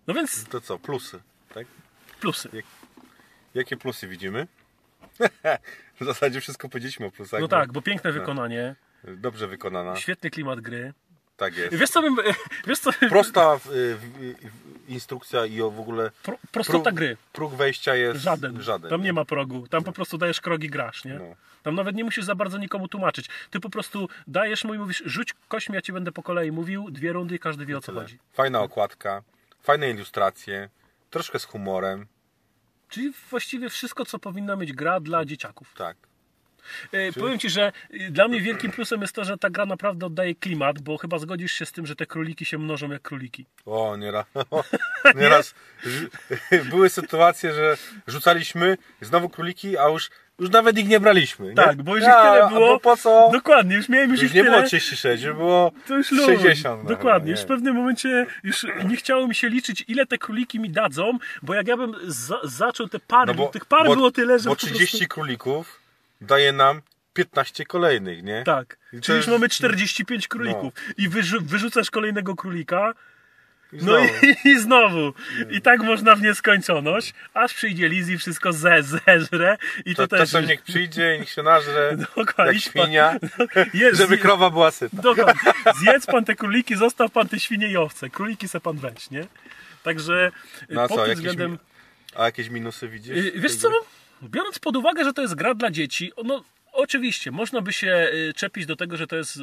No 0.07 0.13
więc 0.13 0.45
To 0.45 0.61
co, 0.61 0.79
plusy, 0.79 1.21
tak? 1.53 1.67
plusy. 2.19 2.49
Jakie 3.53 3.77
plusy 3.77 4.07
widzimy? 4.07 4.47
w 6.01 6.05
zasadzie 6.05 6.41
wszystko 6.41 6.69
powiedzieliśmy 6.69 7.05
o 7.05 7.11
plusach. 7.11 7.39
No 7.39 7.47
bo 7.47 7.51
tak, 7.51 7.71
bo 7.71 7.81
piękne 7.81 8.11
wykonanie, 8.11 8.75
Dobrze 9.03 9.47
wykonana, 9.47 9.95
świetny 9.95 10.29
klimat 10.29 10.59
gry. 10.61 10.93
tak 11.37 11.57
jest. 11.57 11.75
Wiesz 11.75 11.89
co 11.89 12.01
bym, 12.01 12.15
wiesz 12.67 12.79
co, 12.79 12.91
Prosta 13.09 13.59
y, 13.71 13.77
y, 13.77 13.97
y, 14.21 14.35
instrukcja 14.87 15.45
i 15.45 15.61
o 15.61 15.71
w 15.71 15.79
ogóle 15.79 16.11
pro, 16.23 16.37
prostota 16.51 16.89
próg- 16.89 16.93
gry. 16.93 17.17
próg 17.33 17.53
wejścia 17.55 17.95
jest 17.95 18.21
Żaden. 18.21 18.61
żaden 18.61 18.89
Tam 18.89 19.01
nie 19.03 19.13
ma 19.13 19.25
progu. 19.25 19.67
Tam 19.67 19.83
po 19.83 19.91
prostu 19.91 20.17
dajesz 20.17 20.41
krogi 20.41 20.69
grasz, 20.69 21.05
nie? 21.05 21.13
No. 21.13 21.35
Tam 21.63 21.75
nawet 21.75 21.95
nie 21.95 22.03
musisz 22.03 22.25
za 22.25 22.35
bardzo 22.35 22.57
nikomu 22.57 22.87
tłumaczyć. 22.87 23.29
Ty 23.49 23.59
po 23.59 23.69
prostu 23.69 24.09
dajesz 24.27 24.63
mu 24.63 24.73
i 24.73 24.77
mówisz, 24.77 25.03
rzuć 25.05 25.33
kośćmi, 25.47 25.75
ja 25.75 25.81
ci 25.81 25.93
będę 25.93 26.11
po 26.11 26.23
kolei 26.23 26.51
mówił, 26.51 26.91
dwie 26.91 27.13
rundy 27.13 27.35
i 27.35 27.39
każdy 27.39 27.65
wie 27.65 27.77
o 27.77 27.81
co 27.81 27.91
Tyle. 27.91 28.01
chodzi. 28.01 28.19
Fajna 28.33 28.61
okładka, 28.61 29.23
fajne 29.61 29.89
ilustracje, 29.89 30.69
troszkę 31.09 31.39
z 31.39 31.43
humorem. 31.45 32.05
Czyli 32.89 33.13
właściwie 33.29 33.69
wszystko, 33.69 34.05
co 34.05 34.19
powinna 34.19 34.55
mieć 34.55 34.73
gra 34.73 34.99
dla 34.99 35.25
dzieciaków. 35.25 35.73
Tak. 35.77 35.97
E, 36.91 37.11
Powiem 37.13 37.39
Ci, 37.39 37.49
że 37.49 37.71
e, 37.89 38.11
dla 38.11 38.27
mnie 38.27 38.41
wielkim 38.41 38.71
plusem 38.71 39.01
jest 39.01 39.13
to, 39.15 39.23
że 39.25 39.37
ta 39.37 39.49
gra 39.49 39.65
naprawdę 39.65 40.05
oddaje 40.05 40.35
klimat, 40.35 40.81
bo 40.81 40.97
chyba 40.97 41.19
zgodzisz 41.19 41.51
się 41.53 41.65
z 41.65 41.71
tym, 41.71 41.85
że 41.85 41.95
te 41.95 42.05
króliki 42.05 42.45
się 42.45 42.57
mnożą 42.57 42.91
jak 42.91 43.01
króliki. 43.01 43.45
O, 43.65 43.95
nieraz. 43.97 44.25
nieraz 45.15 45.55
były 46.69 46.89
sytuacje, 46.89 47.53
że 47.53 47.77
rzucaliśmy 48.07 48.77
znowu 49.01 49.29
króliki, 49.29 49.77
a 49.77 49.87
już, 49.89 50.09
już 50.39 50.49
nawet 50.49 50.77
ich 50.77 50.87
nie 50.87 50.99
braliśmy. 50.99 51.47
Nie? 51.49 51.55
Tak, 51.55 51.81
bo 51.83 51.95
już 51.95 52.01
ich 52.03 52.07
Ja, 52.09 52.31
tyle 52.31 52.43
a 52.45 52.49
było. 52.49 52.79
Po 52.79 52.97
co? 52.97 53.29
Dokładnie, 53.33 53.75
już 53.75 53.89
miałem 53.89 54.11
już, 54.11 54.21
Już 54.21 54.31
ich 54.31 54.35
nie 54.35 54.43
tyle. 54.43 54.55
było 54.57 54.67
36, 54.67 55.23
już 55.23 55.35
było 55.35 55.71
To 55.87 55.97
już 55.97 56.11
luz. 56.11 56.25
60. 56.25 56.83
nawet, 56.83 56.97
Dokładnie. 56.97 57.25
nie? 57.25 57.31
Już 57.31 57.41
w 57.41 57.45
pewnym 57.45 57.75
momencie 57.75 58.25
już 58.43 58.65
nie 58.85 58.95
chciało 58.95 59.27
mi 59.27 59.35
się 59.35 59.49
liczyć, 59.49 59.85
ile 59.87 60.05
te 60.05 60.17
króliki 60.17 60.59
mi 60.59 60.69
dadzą, 60.69 61.17
bo 61.41 61.53
jak 61.53 61.67
ja 61.67 61.77
bym 61.77 61.95
za, 62.07 62.39
zaczął 62.43 62.87
te 62.87 62.99
pary, 62.99 63.33
bo, 63.33 63.47
tych 63.47 63.65
par 63.65 63.83
No 63.83 63.89
bo- 63.89 63.95
było 63.95 64.11
tyle, 64.11 64.39
że 64.39 64.49
Bo 64.49 64.55
po 64.55 64.61
30 64.61 64.97
prostu... 64.97 65.07
królików 65.15 65.79
daje 66.21 66.51
nam 66.51 66.81
15 67.13 67.65
kolejnych, 67.65 68.23
nie? 68.23 68.43
Tak. 68.45 68.77
I 68.93 68.99
Czyli 69.01 69.17
już 69.17 69.27
mamy 69.27 69.49
45 69.49 70.27
królików. 70.27 70.73
I 70.97 71.09
wyrzu- 71.09 71.41
wyrzucasz 71.41 71.91
kolejnego 71.91 72.35
królika, 72.35 72.93
no 73.73 73.99
i, 73.99 74.09
i 74.49 74.59
znowu. 74.59 75.13
I 75.49 75.61
tak 75.61 75.79
można 75.83 76.15
w 76.15 76.21
nieskończoność, 76.21 77.13
aż 77.33 77.53
przyjdzie 77.53 77.89
Liz 77.89 78.09
i 78.09 78.17
wszystko 78.17 78.53
ze, 78.53 78.83
zeżre 78.83 79.57
i 79.85 79.95
to, 79.95 80.01
To, 80.01 80.07
też... 80.07 80.19
czasem 80.19 80.45
niech 80.45 80.61
przyjdzie, 80.61 81.17
niech 81.19 81.29
się 81.29 81.43
nażre, 81.43 81.97
Dokładnie. 82.17 82.53
jak 82.53 82.63
świnia, 82.63 83.15
żeby 83.99 84.17
krowa 84.17 84.49
była 84.49 84.71
syta. 84.71 85.01
Dokładnie. 85.01 85.51
Zjedz 85.79 86.05
pan 86.05 86.25
te 86.25 86.35
króliki, 86.35 86.75
zostaw 86.75 87.11
pan 87.11 87.27
te 87.27 87.39
świnie 87.39 87.67
i 87.67 87.77
owce. 87.77 88.09
Króliki 88.09 88.47
se 88.47 88.59
pan 88.59 88.77
weź, 88.77 89.11
nie? 89.11 89.25
Także 89.83 90.31
No 90.69 90.81
a 90.81 90.87
pod 90.87 90.97
co, 90.97 91.03
tym 91.03 91.09
jakieś, 91.09 91.25
względem... 91.25 91.51
mi- 91.51 91.57
a 92.15 92.25
jakieś 92.25 92.49
minusy 92.49 92.87
widzisz? 92.87 93.17
Y, 93.17 93.31
Wiesz 93.35 93.55
co, 93.55 93.69
biorąc 94.23 94.59
pod 94.59 94.75
uwagę, 94.75 95.03
że 95.03 95.13
to 95.13 95.21
jest 95.21 95.35
gra 95.35 95.53
dla 95.53 95.71
dzieci, 95.71 96.11
no 96.25 96.43
oczywiście, 96.79 97.31
można 97.31 97.61
by 97.61 97.73
się 97.73 98.09
y, 98.13 98.33
czepić 98.33 98.65
do 98.65 98.75
tego, 98.75 98.97
że 98.97 99.07
to 99.07 99.15
jest 99.15 99.37
y, 99.37 99.39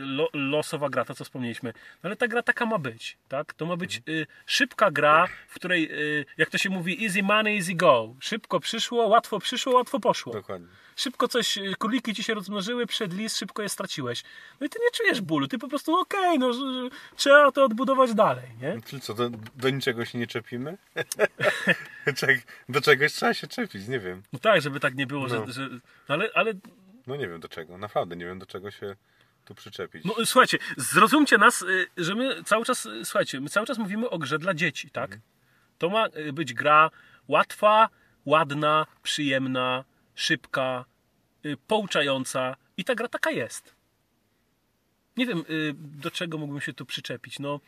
lo, 0.00 0.28
losowa 0.32 0.88
gra, 0.88 1.04
to 1.04 1.14
co 1.14 1.24
wspomnieliśmy, 1.24 1.72
no, 2.02 2.08
ale 2.08 2.16
ta 2.16 2.28
gra 2.28 2.42
taka 2.42 2.66
ma 2.66 2.78
być, 2.78 3.18
tak? 3.28 3.54
To 3.54 3.66
ma 3.66 3.76
być 3.76 4.02
y, 4.08 4.26
szybka 4.46 4.90
gra, 4.90 5.28
w 5.48 5.54
której, 5.54 5.90
jak 6.36 6.50
to 6.50 6.58
się 6.58 6.70
mówi, 6.70 7.04
easy 7.04 7.22
money, 7.22 7.56
easy 7.56 7.74
go. 7.74 8.14
Szybko 8.20 8.60
przyszło, 8.60 9.06
łatwo 9.06 9.38
przyszło, 9.38 9.74
łatwo 9.74 10.00
poszło. 10.00 10.32
Dokładnie. 10.32 10.68
Szybko 10.96 11.28
coś, 11.28 11.58
y, 11.58 11.74
króliki 11.78 12.14
ci 12.14 12.24
się 12.24 12.34
rozmnożyły, 12.34 12.86
przed 12.86 13.12
lis, 13.14 13.36
szybko 13.36 13.62
je 13.62 13.68
straciłeś. 13.68 14.22
No 14.60 14.66
i 14.66 14.70
ty 14.70 14.78
nie 14.84 14.90
czujesz 14.90 15.20
bólu, 15.20 15.48
ty 15.48 15.58
po 15.58 15.68
prostu 15.68 15.94
okej, 16.00 16.38
no 16.38 16.52
że- 16.52 16.60
trzeba 17.16 17.52
to 17.52 17.64
odbudować 17.64 18.14
dalej, 18.14 18.48
nie? 18.62 18.82
Czyli 18.86 19.02
co, 19.02 19.14
do, 19.14 19.30
do 19.56 19.70
niczego 19.70 20.04
się 20.04 20.18
nie 20.18 20.26
czepimy? 20.26 20.78
Do 22.68 22.80
czegoś 22.80 23.12
trzeba 23.12 23.34
się 23.34 23.46
czepić, 23.46 23.88
nie 23.88 23.98
wiem. 24.00 24.22
No 24.32 24.38
tak, 24.38 24.62
żeby 24.62 24.80
tak 24.80 24.94
nie 24.94 25.06
było, 25.06 25.26
No. 25.26 25.46
że, 25.46 25.52
że... 25.52 25.68
no 26.08 26.14
Ale, 26.14 26.30
ale 26.34 26.52
No 27.06 27.16
nie 27.16 27.28
wiem 27.28 27.40
do 27.40 27.48
czego, 27.48 27.78
naprawdę 27.78 28.16
nie 28.16 28.24
wiem 28.24 28.38
do 28.38 28.46
czego 28.46 28.70
się 28.70 28.96
tu 29.44 29.54
przyczepić. 29.54 30.04
No 30.04 30.14
słuchajcie, 30.24 30.58
zrozumcie 30.76 31.38
nas, 31.38 31.62
y, 31.62 31.86
że 31.96 32.14
my 32.14 32.42
cały 32.44 32.64
czas, 32.64 32.86
y, 32.86 33.04
słuchajcie, 33.04 33.40
my 33.40 33.48
cały 33.48 33.66
czas 33.66 33.78
mówimy 33.78 34.10
o 34.10 34.18
grze 34.18 34.38
dla 34.38 34.54
dzieci, 34.54 34.90
tak? 34.90 35.18
To 35.78 35.88
ma 35.88 36.06
być 36.32 36.54
gra 36.54 36.90
łatwa, 37.28 37.88
ładna, 38.26 38.86
przyjemna, 39.02 39.84
szybka, 40.16 40.84
y, 41.46 41.56
pouczająca 41.66 42.56
i 42.76 42.84
ta 42.84 42.94
gra 42.94 43.08
taka 43.08 43.30
jest. 43.30 43.74
Nie 45.16 45.26
wiem, 45.26 45.44
y, 45.50 45.74
do 45.76 46.10
czego 46.10 46.38
mógłbym 46.38 46.60
się 46.60 46.72
tu 46.72 46.86
przyczepić, 46.86 47.38
no... 47.38 47.60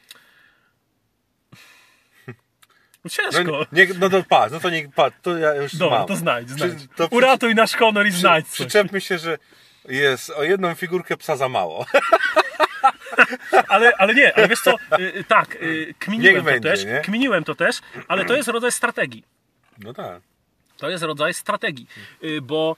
Ciężko. 3.11 3.43
no, 3.45 3.61
nie, 3.73 3.87
no 3.99 4.11
to 4.11 4.23
patrz, 4.23 4.53
no 4.53 4.61
to 4.61 4.71
nie 4.71 4.89
patrz, 4.89 5.17
to 5.23 5.39
ja 5.39 5.55
już 5.55 5.77
Dobra, 5.77 5.99
mam. 5.99 6.09
to 6.09 6.17
znajdź, 6.17 6.51
znajdź. 6.51 6.75
Przy, 6.75 6.89
to 6.89 7.09
przy, 7.09 7.17
Uratuj 7.17 7.55
nasz 7.55 7.75
honor 7.77 8.07
i 8.07 8.11
znajdź 8.11 8.47
coś. 8.47 8.55
przyczepmy 8.55 9.01
się, 9.01 9.19
że 9.19 9.39
jest 9.89 10.31
o 10.31 10.43
jedną 10.43 10.75
figurkę 10.75 11.17
psa 11.17 11.37
za 11.37 11.49
mało. 11.49 11.87
Ale, 13.69 13.93
ale 13.99 14.15
nie, 14.15 14.37
ale 14.37 14.49
wiesz 14.49 14.61
co, 14.61 14.75
y, 14.99 15.25
tak, 15.29 15.59
kminiłem 15.99 16.35
Niech 16.35 16.45
to 16.45 16.51
będzie, 16.51 16.71
też, 16.71 16.85
nie? 16.85 17.01
kminiłem 17.01 17.45
to 17.45 17.55
też, 17.55 17.81
ale 18.09 18.25
to 18.25 18.37
jest 18.37 18.49
rodzaj 18.49 18.73
strategii. 18.73 19.25
No 19.79 19.95
tak. 19.95 20.23
To 20.79 20.91
jest 20.91 21.05
rodzaj 21.05 21.35
strategii, 21.35 21.87
Y, 22.23 22.41
bo 22.43 22.77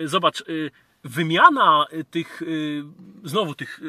y, 0.00 0.08
zobacz, 0.08 0.40
y, 0.40 0.70
wymiana 1.04 1.86
tych, 2.10 2.42
znowu 3.24 3.54
tych 3.54 3.80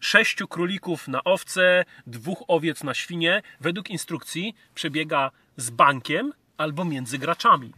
sześciu 0.00 0.48
królików 0.48 1.08
na 1.08 1.24
owce, 1.24 1.84
dwóch 2.06 2.42
owiec 2.48 2.84
na 2.84 2.94
świnie, 2.94 3.42
według 3.60 3.90
instrukcji 3.90 4.54
przebiega 4.74 5.30
z 5.56 5.70
bankiem 5.70 6.32
albo 6.56 6.84
między 6.84 7.18
graczami. 7.18 7.72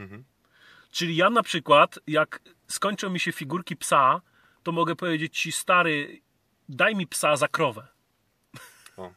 Czyli 0.93 1.17
ja 1.17 1.31
na 1.31 1.43
przykład, 1.43 1.99
jak 2.07 2.41
skończą 2.69 3.11
mi 3.11 3.21
się 3.21 3.33
figurki 3.33 3.77
psa, 3.77 4.21
to 4.63 4.73
mogę 4.73 4.97
powiedzieć 4.97 5.39
ci, 5.39 5.53
stary, 5.53 6.21
daj 6.69 6.95
mi 6.97 7.07
psa 7.07 7.37
za 7.37 7.49
krowę. 7.49 7.87
O. 8.97 9.13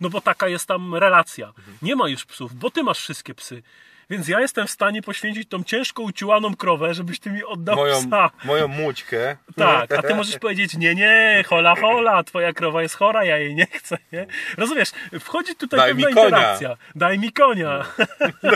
No 0.00 0.10
bo 0.10 0.20
taka 0.20 0.48
jest 0.48 0.66
tam 0.66 0.94
relacja. 0.94 1.52
Nie 1.82 1.96
ma 1.96 2.08
już 2.08 2.24
psów, 2.24 2.54
bo 2.54 2.70
ty 2.70 2.82
masz 2.82 2.98
wszystkie 2.98 3.34
psy. 3.34 3.62
Więc 4.10 4.28
ja 4.28 4.40
jestem 4.40 4.66
w 4.66 4.70
stanie 4.70 5.02
poświęcić 5.02 5.48
tą 5.48 5.64
ciężko 5.64 6.02
uciłaną 6.02 6.54
krowę, 6.56 6.94
żebyś 6.94 7.20
ty 7.20 7.30
mi 7.30 7.44
oddał 7.44 7.76
Moją, 7.76 8.06
psa. 8.06 8.30
moją 8.44 8.68
mućkę. 8.68 9.36
Tak, 9.56 9.92
a 9.92 10.02
ty 10.02 10.14
możesz 10.20 10.38
powiedzieć, 10.38 10.76
nie, 10.76 10.94
nie, 10.94 11.44
hola, 11.48 11.74
hola, 11.80 12.22
twoja 12.24 12.52
krowa 12.52 12.82
jest 12.82 12.94
chora, 12.94 13.24
ja 13.24 13.38
jej 13.38 13.54
nie 13.54 13.66
chcę, 13.66 13.98
nie? 14.12 14.26
Rozumiesz, 14.56 14.90
wchodzi 15.20 15.54
tutaj 15.54 15.80
Daj 15.80 15.90
pewna 15.90 16.08
mi 16.08 16.14
konia. 16.14 16.26
interakcja. 16.28 16.76
Daj 16.94 17.18
mi 17.18 17.32
konia. 17.32 17.84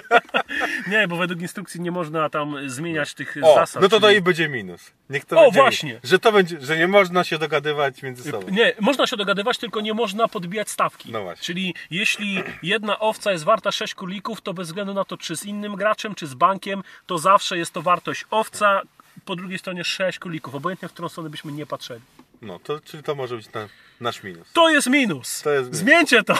nie, 0.92 1.08
bo 1.08 1.16
według 1.16 1.40
instrukcji 1.40 1.80
nie 1.80 1.90
można 1.90 2.28
tam 2.30 2.56
zmieniać 2.70 3.14
tych 3.14 3.36
O, 3.42 3.54
zasad. 3.54 3.82
no 3.82 3.88
to 3.88 4.00
to 4.00 4.06
czyli- 4.06 4.18
i 4.18 4.22
będzie 4.22 4.48
minus. 4.48 4.90
Niech 5.10 5.24
to 5.24 5.40
O, 5.40 5.42
będzie 5.44 5.60
właśnie. 5.60 6.00
Że 6.04 6.18
to 6.18 6.32
będzie, 6.32 6.60
że 6.60 6.76
nie 6.76 6.88
można 6.88 7.24
się 7.24 7.38
dogadywać 7.38 8.02
między 8.02 8.30
sobą. 8.30 8.46
Nie, 8.50 8.72
można 8.80 9.06
się 9.06 9.16
dogadywać, 9.16 9.58
tylko 9.58 9.80
nie 9.80 9.94
można 9.94 10.28
podbijać 10.28 10.70
stawki. 10.70 11.12
No 11.12 11.22
właśnie. 11.22 11.44
Czyli 11.44 11.74
jeśli 11.90 12.42
jedna 12.62 12.98
owca 12.98 13.32
jest 13.32 13.44
warta 13.44 13.72
6 13.72 13.94
królików, 13.94 14.40
to 14.40 14.54
bez 14.54 14.66
względu 14.68 14.94
na 14.94 15.04
to, 15.04 15.16
czy 15.16 15.36
z 15.42 15.46
innym 15.46 15.76
graczem, 15.76 16.14
czy 16.14 16.26
z 16.26 16.34
bankiem, 16.34 16.82
to 17.06 17.18
zawsze 17.18 17.58
jest 17.58 17.72
to 17.72 17.82
wartość 17.82 18.24
owca, 18.30 18.82
po 19.24 19.36
drugiej 19.36 19.58
stronie 19.58 19.84
6 19.84 20.18
królików, 20.18 20.54
obojętnie 20.54 20.88
w 20.88 20.92
którą 20.92 21.08
stronę 21.08 21.30
byśmy 21.30 21.52
nie 21.52 21.66
patrzyli. 21.66 22.00
No, 22.42 22.58
to, 22.58 22.80
czyli 22.80 23.02
to 23.02 23.14
może 23.14 23.36
być 23.36 23.52
na, 23.52 23.68
nasz 24.00 24.22
minus. 24.22 24.52
To 24.52 24.70
jest 24.70 24.86
minus. 24.86 25.42
To 25.42 25.50
jest 25.50 25.64
minus. 25.64 25.78
Zmieńcie 25.78 26.22
to. 26.22 26.34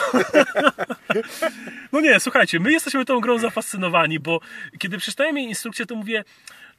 no 1.91 2.01
nie, 2.01 2.19
słuchajcie, 2.19 2.59
my 2.59 2.71
jesteśmy 2.71 3.05
tą 3.05 3.19
grą 3.19 3.39
zafascynowani, 3.39 4.19
bo 4.19 4.39
kiedy 4.79 4.97
przeczytałem 4.97 5.37
jej 5.37 5.47
instrukcję, 5.47 5.85
to 5.85 5.95
mówię, 5.95 6.23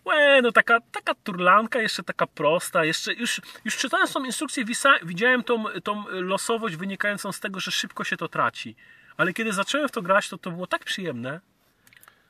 Łe, 0.04 0.42
no 0.42 0.52
taka, 0.52 0.80
taka 0.80 1.14
turlanka, 1.14 1.80
jeszcze 1.80 2.02
taka 2.02 2.26
prosta, 2.26 2.84
jeszcze 2.84 3.14
już, 3.14 3.40
już 3.64 3.76
czytając 3.76 4.12
tą 4.12 4.24
instrukcję 4.24 4.64
wisa, 4.64 4.94
widziałem 5.02 5.42
tą, 5.42 5.64
tą 5.84 6.04
losowość 6.08 6.76
wynikającą 6.76 7.32
z 7.32 7.40
tego, 7.40 7.60
że 7.60 7.70
szybko 7.70 8.04
się 8.04 8.16
to 8.16 8.28
traci. 8.28 8.76
Ale 9.16 9.32
kiedy 9.32 9.52
zacząłem 9.52 9.88
w 9.88 9.92
to 9.92 10.02
grać, 10.02 10.28
to 10.28 10.38
to 10.38 10.50
było 10.50 10.66
tak 10.66 10.84
przyjemne, 10.84 11.40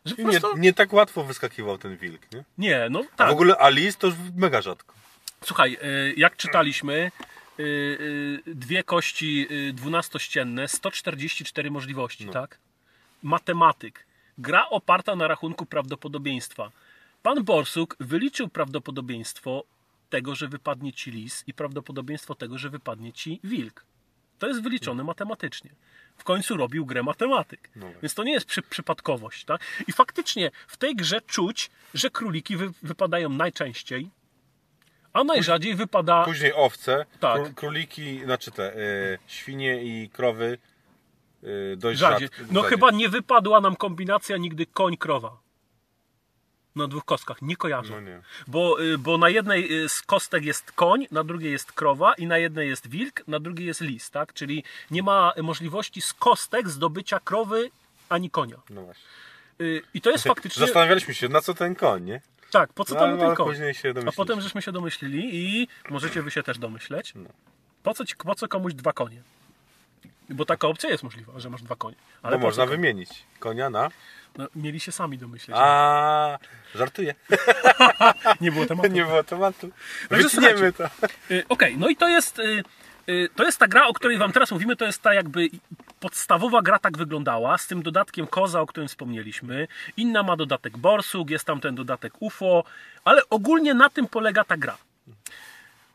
że 0.04 0.14
nie, 0.18 0.40
prostu... 0.40 0.58
nie 0.58 0.72
tak 0.72 0.92
łatwo 0.92 1.24
wyskakiwał 1.24 1.78
ten 1.78 1.96
wilk, 1.96 2.32
nie? 2.32 2.44
Nie, 2.58 2.86
no 2.90 3.02
A 3.12 3.16
tak. 3.16 3.28
w 3.28 3.32
ogóle 3.32 3.56
Alice 3.58 3.98
to 3.98 4.06
już 4.06 4.16
mega 4.36 4.62
rzadko. 4.62 4.94
Słuchaj, 5.44 5.78
y, 5.82 6.14
jak 6.16 6.36
czytaliśmy, 6.36 7.10
y, 7.60 7.62
y, 7.62 8.54
dwie 8.54 8.82
kości 8.84 9.48
dwunastościenne, 9.72 10.68
144 10.68 11.70
możliwości, 11.70 12.28
tak? 12.28 12.58
Matematyk. 13.22 14.06
Gra 14.38 14.68
oparta 14.68 15.16
na 15.16 15.28
rachunku 15.28 15.66
prawdopodobieństwa. 15.66 16.70
Pan 17.22 17.44
Borsuk 17.44 17.96
wyliczył 18.00 18.48
prawdopodobieństwo 18.48 19.64
tego, 20.10 20.34
że 20.34 20.48
wypadnie 20.48 20.92
ci 20.92 21.10
lis 21.10 21.44
i 21.46 21.54
prawdopodobieństwo 21.54 22.34
tego, 22.34 22.58
że 22.58 22.70
wypadnie 22.70 23.12
ci 23.12 23.40
wilk. 23.44 23.84
To 24.38 24.48
jest 24.48 24.62
wyliczone 24.62 25.04
matematycznie. 25.04 25.70
W 26.16 26.24
końcu 26.24 26.56
robił 26.56 26.86
grę 26.86 27.02
matematyk. 27.02 27.70
No. 27.76 27.86
Więc 28.02 28.14
to 28.14 28.24
nie 28.24 28.32
jest 28.32 28.46
przy, 28.46 28.62
przypadkowość. 28.62 29.44
Tak? 29.44 29.60
I 29.88 29.92
faktycznie 29.92 30.50
w 30.66 30.76
tej 30.76 30.96
grze 30.96 31.20
czuć, 31.20 31.70
że 31.94 32.10
króliki 32.10 32.56
wy, 32.56 32.70
wypadają 32.82 33.28
najczęściej, 33.28 34.10
a 35.12 35.24
najrzadziej 35.24 35.74
wypada. 35.74 36.24
Później 36.24 36.52
owce, 36.54 37.06
Tak. 37.20 37.40
kró- 37.42 37.54
króliki, 37.54 38.24
znaczy 38.24 38.50
te 38.50 38.76
e, 38.76 38.78
świnie 39.26 39.84
i 39.84 40.08
krowy 40.10 40.58
e, 41.42 41.76
dość 41.76 41.98
Rzadziej. 42.00 42.28
No 42.50 42.60
rzadziej. 42.60 42.70
chyba 42.70 42.90
nie 42.90 43.08
wypadła 43.08 43.60
nam 43.60 43.76
kombinacja 43.76 44.36
nigdy 44.36 44.66
koń-krowa. 44.66 45.43
Na 46.76 46.88
dwóch 46.88 47.04
kostkach, 47.04 47.42
nie 47.42 47.56
kojarzę. 47.56 47.90
No 47.90 48.00
nie. 48.00 48.20
Bo, 48.46 48.82
y, 48.82 48.98
bo 48.98 49.18
na 49.18 49.28
jednej 49.28 49.84
y, 49.84 49.88
z 49.88 50.02
kostek 50.02 50.44
jest 50.44 50.72
koń, 50.72 51.06
na 51.10 51.24
drugiej 51.24 51.52
jest 51.52 51.72
krowa 51.72 52.14
i 52.14 52.26
na 52.26 52.38
jednej 52.38 52.68
jest 52.68 52.88
wilk, 52.90 53.28
na 53.28 53.40
drugiej 53.40 53.66
jest 53.66 53.80
lis, 53.80 54.10
tak? 54.10 54.32
Czyli 54.32 54.64
nie 54.90 55.02
ma 55.02 55.32
możliwości 55.42 56.02
z 56.02 56.14
kostek 56.14 56.68
zdobycia 56.68 57.20
krowy 57.20 57.70
ani 58.08 58.30
konia. 58.30 58.56
No 58.70 58.82
właśnie. 58.82 59.04
Y, 59.60 59.82
I 59.94 60.00
to 60.00 60.10
jest 60.10 60.24
faktycznie... 60.24 60.60
Zastanawialiśmy 60.66 61.14
się, 61.14 61.28
na 61.28 61.40
co 61.40 61.54
ten 61.54 61.74
koń, 61.74 62.04
nie? 62.04 62.20
Tak, 62.50 62.72
po 62.72 62.84
co 62.84 62.94
No, 62.94 63.00
tam 63.00 63.18
ten 63.18 63.34
koń? 63.34 63.46
później 63.46 63.74
się 63.74 63.94
A 64.06 64.12
potem 64.12 64.40
żeśmy 64.40 64.62
się 64.62 64.72
domyślili 64.72 65.30
i 65.32 65.68
możecie 65.90 66.22
wy 66.22 66.30
się 66.30 66.42
też 66.42 66.58
domyśleć. 66.58 67.12
No. 67.14 67.30
Po 67.82 67.94
co, 67.94 68.04
ci, 68.04 68.14
po 68.16 68.34
co 68.34 68.48
komuś 68.48 68.74
dwa 68.74 68.92
konie? 68.92 69.22
Bo 70.30 70.44
taka 70.44 70.68
opcja 70.68 70.90
jest 70.90 71.02
możliwa, 71.02 71.32
że 71.40 71.50
masz 71.50 71.62
dwa 71.62 71.76
konie. 71.76 71.96
Ale 72.22 72.38
można 72.38 72.64
co? 72.64 72.70
wymienić 72.70 73.10
konia 73.38 73.70
na... 73.70 73.90
No, 74.38 74.48
mieli 74.56 74.80
się 74.80 74.92
sami 74.92 75.18
domyśleć. 75.18 75.56
A, 75.60 76.38
żartuję. 76.74 77.14
Nie 78.40 78.52
było 78.52 78.66
tematu. 78.66 78.88
Nie 78.92 79.04
było 79.04 79.24
tematu. 79.24 79.70
Wytniemy 80.10 80.72
to. 80.72 80.84
Y, 81.30 81.44
Okej, 81.48 81.76
no 81.78 81.88
i 81.88 81.96
to 81.96 82.08
jest, 82.08 82.38
y, 82.38 82.62
y, 83.08 83.28
to 83.36 83.44
jest 83.44 83.58
ta 83.58 83.68
gra, 83.68 83.86
o 83.86 83.92
której 83.92 84.18
Wam 84.18 84.32
teraz 84.32 84.50
mówimy, 84.50 84.76
to 84.76 84.84
jest 84.84 85.02
ta 85.02 85.14
jakby 85.14 85.50
podstawowa 86.00 86.62
gra 86.62 86.78
tak 86.78 86.98
wyglądała, 86.98 87.58
z 87.58 87.66
tym 87.66 87.82
dodatkiem 87.82 88.26
Koza, 88.26 88.60
o 88.60 88.66
którym 88.66 88.88
wspomnieliśmy. 88.88 89.68
Inna 89.96 90.22
ma 90.22 90.36
dodatek 90.36 90.78
Borsuk, 90.78 91.30
jest 91.30 91.44
tam 91.44 91.60
ten 91.60 91.74
dodatek 91.74 92.12
UFO, 92.20 92.64
ale 93.04 93.22
ogólnie 93.30 93.74
na 93.74 93.90
tym 93.90 94.08
polega 94.08 94.44
ta 94.44 94.56
gra. 94.56 94.76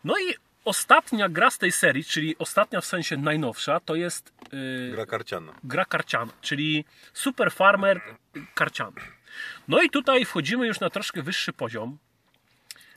No 0.04 0.14
i 0.18 0.49
ostatnia 0.66 1.30
gra 1.30 1.52
z 1.52 1.58
tej 1.58 1.72
serii, 1.72 2.04
czyli 2.04 2.38
ostatnia 2.38 2.82
w 2.82 2.86
sensie 2.86 3.18
najnowsza, 3.18 3.80
to 3.80 3.96
jest 3.96 4.34
y, 4.54 4.92
Gra 4.92 5.06
karciana. 5.06 5.54
gra 5.64 5.86
karciana, 5.86 6.32
czyli 6.42 6.86
Super 7.14 7.52
Farmer 7.52 8.02
karciany. 8.54 9.02
No 9.68 9.82
i 9.82 9.90
tutaj 9.90 10.26
wchodzimy 10.26 10.68
już 10.68 10.80
na 10.80 10.90
troszkę 10.90 11.22
wyższy 11.22 11.54
poziom, 11.54 11.98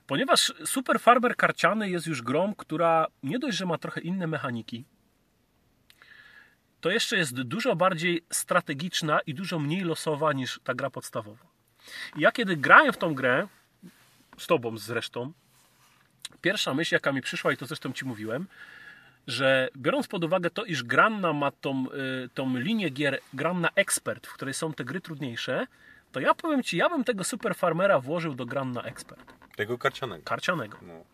ponieważ 0.06 0.52
Super 0.64 1.00
Farmer 1.00 1.36
karciany 1.36 1.90
jest 1.90 2.06
już 2.06 2.22
grą, 2.22 2.54
która 2.54 3.06
nie 3.22 3.38
dość, 3.38 3.56
że 3.56 3.66
ma 3.66 3.78
trochę 3.78 4.00
inne 4.00 4.26
mechaniki, 4.26 4.84
to 6.80 6.90
jeszcze 6.90 7.16
jest 7.16 7.42
dużo 7.42 7.76
bardziej 7.76 8.24
strategiczna 8.32 9.20
i 9.26 9.34
dużo 9.34 9.58
mniej 9.58 9.80
losowa 9.80 10.32
niż 10.32 10.60
ta 10.64 10.74
gra 10.74 10.90
podstawowa. 10.90 11.46
I 12.16 12.20
ja 12.20 12.32
kiedy 12.32 12.56
grałem 12.56 12.92
w 12.92 12.96
tą 12.96 13.14
grę, 13.14 13.48
z 14.38 14.46
tobą 14.46 14.78
zresztą, 14.78 15.32
pierwsza 16.40 16.74
myśl 16.74 16.94
jaka 16.94 17.12
mi 17.12 17.22
przyszła 17.22 17.52
i 17.52 17.56
to 17.56 17.66
zresztą 17.66 17.92
ci 17.92 18.04
mówiłem, 18.04 18.46
że 19.26 19.68
biorąc 19.76 20.08
pod 20.08 20.24
uwagę 20.24 20.50
to, 20.50 20.64
iż 20.64 20.82
Granna 20.82 21.32
ma 21.32 21.50
tą, 21.50 21.86
y, 22.24 22.28
tą 22.34 22.56
linię 22.56 22.88
gier 22.90 23.20
Granna 23.34 23.68
Expert, 23.74 24.26
w 24.26 24.32
której 24.34 24.54
są 24.54 24.72
te 24.74 24.84
gry 24.84 25.00
trudniejsze, 25.00 25.66
to 26.12 26.20
ja 26.20 26.34
powiem 26.34 26.62
Ci, 26.62 26.76
ja 26.76 26.88
bym 26.88 27.04
tego 27.04 27.24
Super 27.24 27.54
Farmera 27.54 28.00
włożył 28.00 28.34
do 28.34 28.46
Granna 28.46 28.82
Expert, 28.82 29.32
Tego 29.56 29.78
karcianego. 29.78 30.22
karcianego. 30.24 30.78
No. 30.82 31.04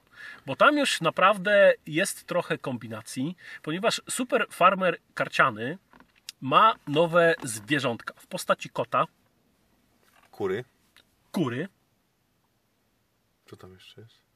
Bo 0.46 0.56
tam 0.56 0.78
już 0.78 1.00
naprawdę 1.00 1.74
jest 1.86 2.24
trochę 2.26 2.58
kombinacji, 2.58 3.36
ponieważ 3.62 4.02
Super 4.10 4.46
Farmer 4.50 4.98
karciany 5.14 5.78
ma 6.40 6.74
nowe 6.86 7.34
zwierzątka 7.44 8.14
w 8.16 8.26
postaci 8.26 8.70
kota, 8.70 9.04
Kury. 10.30 10.64
kury, 11.32 11.68
Co 13.46 13.56
tam 13.56 13.72
jeszcze 13.74 14.00
jest? 14.00 14.27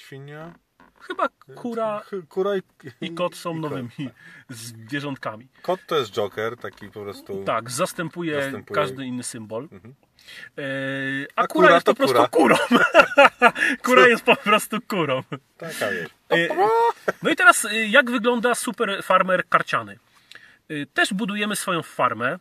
Świnia. 0.00 0.52
chyba 1.00 1.28
kura 1.54 2.02
Kura 2.28 2.56
i, 2.56 2.62
i 3.00 3.14
kot 3.14 3.34
są 3.36 3.50
i 3.50 3.54
kot. 3.54 3.62
nowymi 3.62 4.10
zwierzątkami. 4.48 5.48
Kot 5.62 5.80
to 5.86 5.96
jest 5.98 6.12
Joker, 6.12 6.56
taki 6.56 6.88
po 6.88 7.02
prostu. 7.02 7.44
Tak, 7.44 7.70
zastępuje, 7.70 8.42
Zastępuje. 8.42 8.74
każdy 8.74 9.06
inny 9.06 9.22
symbol. 9.22 9.68
Mhm. 9.72 9.94
E, 10.58 10.62
a, 11.36 11.42
A 11.42 11.46
kura, 11.46 11.66
kura 11.68 11.74
jest 11.74 11.86
po 11.86 11.94
prostu 11.94 12.14
kura. 12.14 12.28
kurą. 12.28 12.56
kura 13.84 14.08
jest 14.08 14.24
po 14.24 14.36
prostu 14.36 14.78
kurą. 14.88 15.22
Taka 15.58 15.90
jest. 15.90 16.10
E, 16.30 16.48
No 17.22 17.30
i 17.30 17.36
teraz 17.36 17.64
e, 17.64 17.86
jak 17.86 18.10
wygląda 18.10 18.54
super 18.54 19.02
farmer 19.02 19.48
karciany? 19.48 19.98
Też 20.94 21.14
budujemy 21.14 21.56
swoją 21.56 21.82
farmę. 21.82 22.38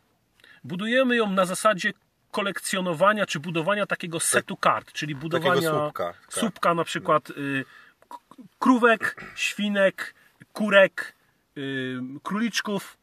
Budujemy 0.63 1.15
ją 1.15 1.32
na 1.32 1.45
zasadzie 1.45 1.93
kolekcjonowania 2.31 3.25
czy 3.25 3.39
budowania 3.39 3.85
takiego 3.85 4.19
setu 4.19 4.57
kart, 4.57 4.91
czyli 4.91 5.15
budowania 5.15 5.69
słupka, 5.69 6.13
tak. 6.13 6.33
słupka 6.33 6.73
na 6.73 6.83
przykład 6.83 7.29
y, 7.29 7.65
krówek, 8.59 9.25
świnek, 9.35 10.15
kurek, 10.53 11.15
y, 11.57 11.99
króliczków. 12.23 12.97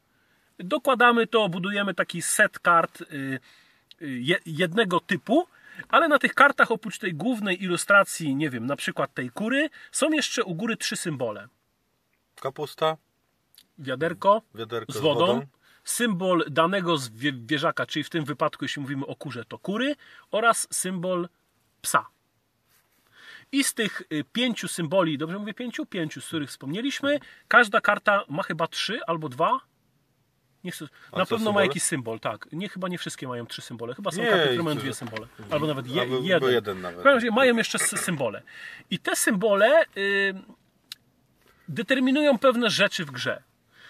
Dokładamy 0.59 1.27
to, 1.27 1.49
budujemy 1.49 1.95
taki 1.95 2.23
set 2.23 2.59
kart 2.59 3.01
y, 3.01 3.05
y, 4.03 4.09
je- 4.09 4.41
jednego 4.47 5.01
typu, 5.01 5.47
ale 5.89 6.09
na 6.09 6.19
tych 6.19 6.35
kartach 6.35 6.71
oprócz 6.71 6.99
tej 6.99 7.15
głównej 7.15 7.63
ilustracji, 7.63 8.37
nie 8.37 8.51
wiem, 8.51 8.67
na 8.67 8.77
przykład 8.77 9.15
tej 9.15 9.31
kury, 9.31 9.71
są 9.93 10.11
jeszcze 10.11 10.45
u 10.45 10.55
góry 10.55 10.77
trzy 10.77 10.97
symbole. 10.97 11.49
Kapusta, 12.41 12.97
Wiaderko 13.79 14.43
wiaderko 14.55 14.93
z 14.93 14.97
wodą, 14.99 15.47
symbol 15.87 16.45
danego 16.51 16.95
zwie- 16.97 17.45
zwierzaka, 17.47 17.87
czyli 17.87 18.05
w 18.05 18.11
tym 18.11 18.25
wypadku, 18.25 18.65
jeśli 18.65 18.83
mówimy 18.83 19.07
o 19.07 19.17
kurze, 19.17 19.45
to 19.45 19.59
kury, 19.59 19.97
oraz 20.31 20.69
symbol 20.71 21.29
psa. 21.83 22.07
I 23.53 23.65
z 23.65 23.75
tych 23.75 24.03
y, 24.13 24.25
pięciu 24.33 24.69
symboli, 24.69 25.19
dobrze 25.19 25.39
mówię 25.39 25.55
pięciu? 25.55 25.87
Pięciu, 25.87 26.21
z 26.21 26.27
których 26.27 26.49
wspomnieliśmy, 26.49 27.21
każda 27.49 27.81
karta 27.81 28.25
ma 28.29 28.43
chyba 28.43 28.67
trzy 28.67 29.01
albo 29.07 29.29
dwa. 29.29 29.61
Nie 30.65 30.71
chcę, 30.73 30.85
A 31.13 31.19
na 31.19 31.27
pewno 31.27 31.37
ma 31.45 31.45
symbole? 31.51 31.67
jakiś 31.67 31.83
symbol, 31.83 32.21
tak. 32.21 32.49
Nie, 32.53 32.69
chyba 32.69 32.89
nie 32.89 32.99
wszystkie 32.99 33.29
mają 33.29 33.47
trzy 33.47 33.63
symbole. 33.63 33.95
Chyba 33.95 34.11
są 34.11 34.21
Nie, 34.23 34.27
karty, 34.31 34.45
które 34.47 34.63
mają 34.63 34.77
dwie 34.77 34.95
symbole. 34.95 35.27
Albo 35.51 35.67
nawet 35.67 35.87
je, 35.87 36.01
Albo 36.03 36.19
jeden. 36.19 36.51
jeden 36.51 36.81
nawet. 36.81 37.01
W 37.01 37.03
każdym 37.03 37.15
razie 37.15 37.31
mają 37.31 37.57
jeszcze 37.57 37.79
sy- 37.79 37.97
symbole. 37.99 38.43
I 38.91 38.99
te 38.99 39.17
symbole 39.17 39.85
y, 39.97 40.35
determinują 41.69 42.39
pewne 42.39 42.71
rzeczy 42.71 43.05
w 43.05 43.11
grze. 43.11 43.43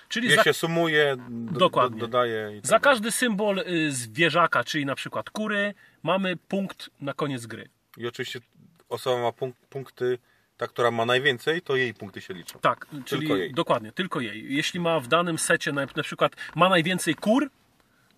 Czyli 0.09 0.29
Je 0.29 0.37
za 0.37 0.43
się 0.45 0.53
sumuje, 0.55 1.17
do, 1.29 1.59
Dokładnie. 1.59 2.01
Do, 2.01 2.07
dodaje. 2.07 2.57
Tak 2.57 2.67
za 2.67 2.81
każdy 2.81 3.11
symbol 3.13 3.59
y, 3.59 3.93
zwierzaka, 3.93 4.65
czyli 4.65 4.87
na 4.87 4.95
przykład 4.95 5.31
kury, 5.31 5.75
mamy 6.03 6.37
punkt 6.37 6.91
na 7.01 7.13
koniec 7.15 7.47
gry. 7.47 7.69
I 7.97 8.07
oczywiście 8.07 8.41
osoba 8.89 9.23
ma 9.23 9.29
punk- 9.29 9.55
punkty, 9.71 10.19
ta, 10.57 10.67
która 10.69 10.91
ma 10.91 11.05
najwięcej, 11.07 11.63
to 11.63 11.77
jej 11.77 11.95
punkty 11.95 12.21
się 12.21 12.35
liczą. 12.35 12.59
Tak, 12.59 12.87
czyli 13.05 13.29
jej. 13.29 13.53
dokładnie, 13.55 13.93
tylko 13.93 14.21
jej. 14.21 14.55
Jeśli 14.55 14.81
ma 14.81 15.01
w 15.01 15.09
danym 15.09 15.39
secie 15.39 15.73
na, 15.73 15.87
na 15.97 16.03
przykład 16.03 16.33
ma 16.55 16.69
najwięcej 16.69 17.15
kur, 17.15 17.51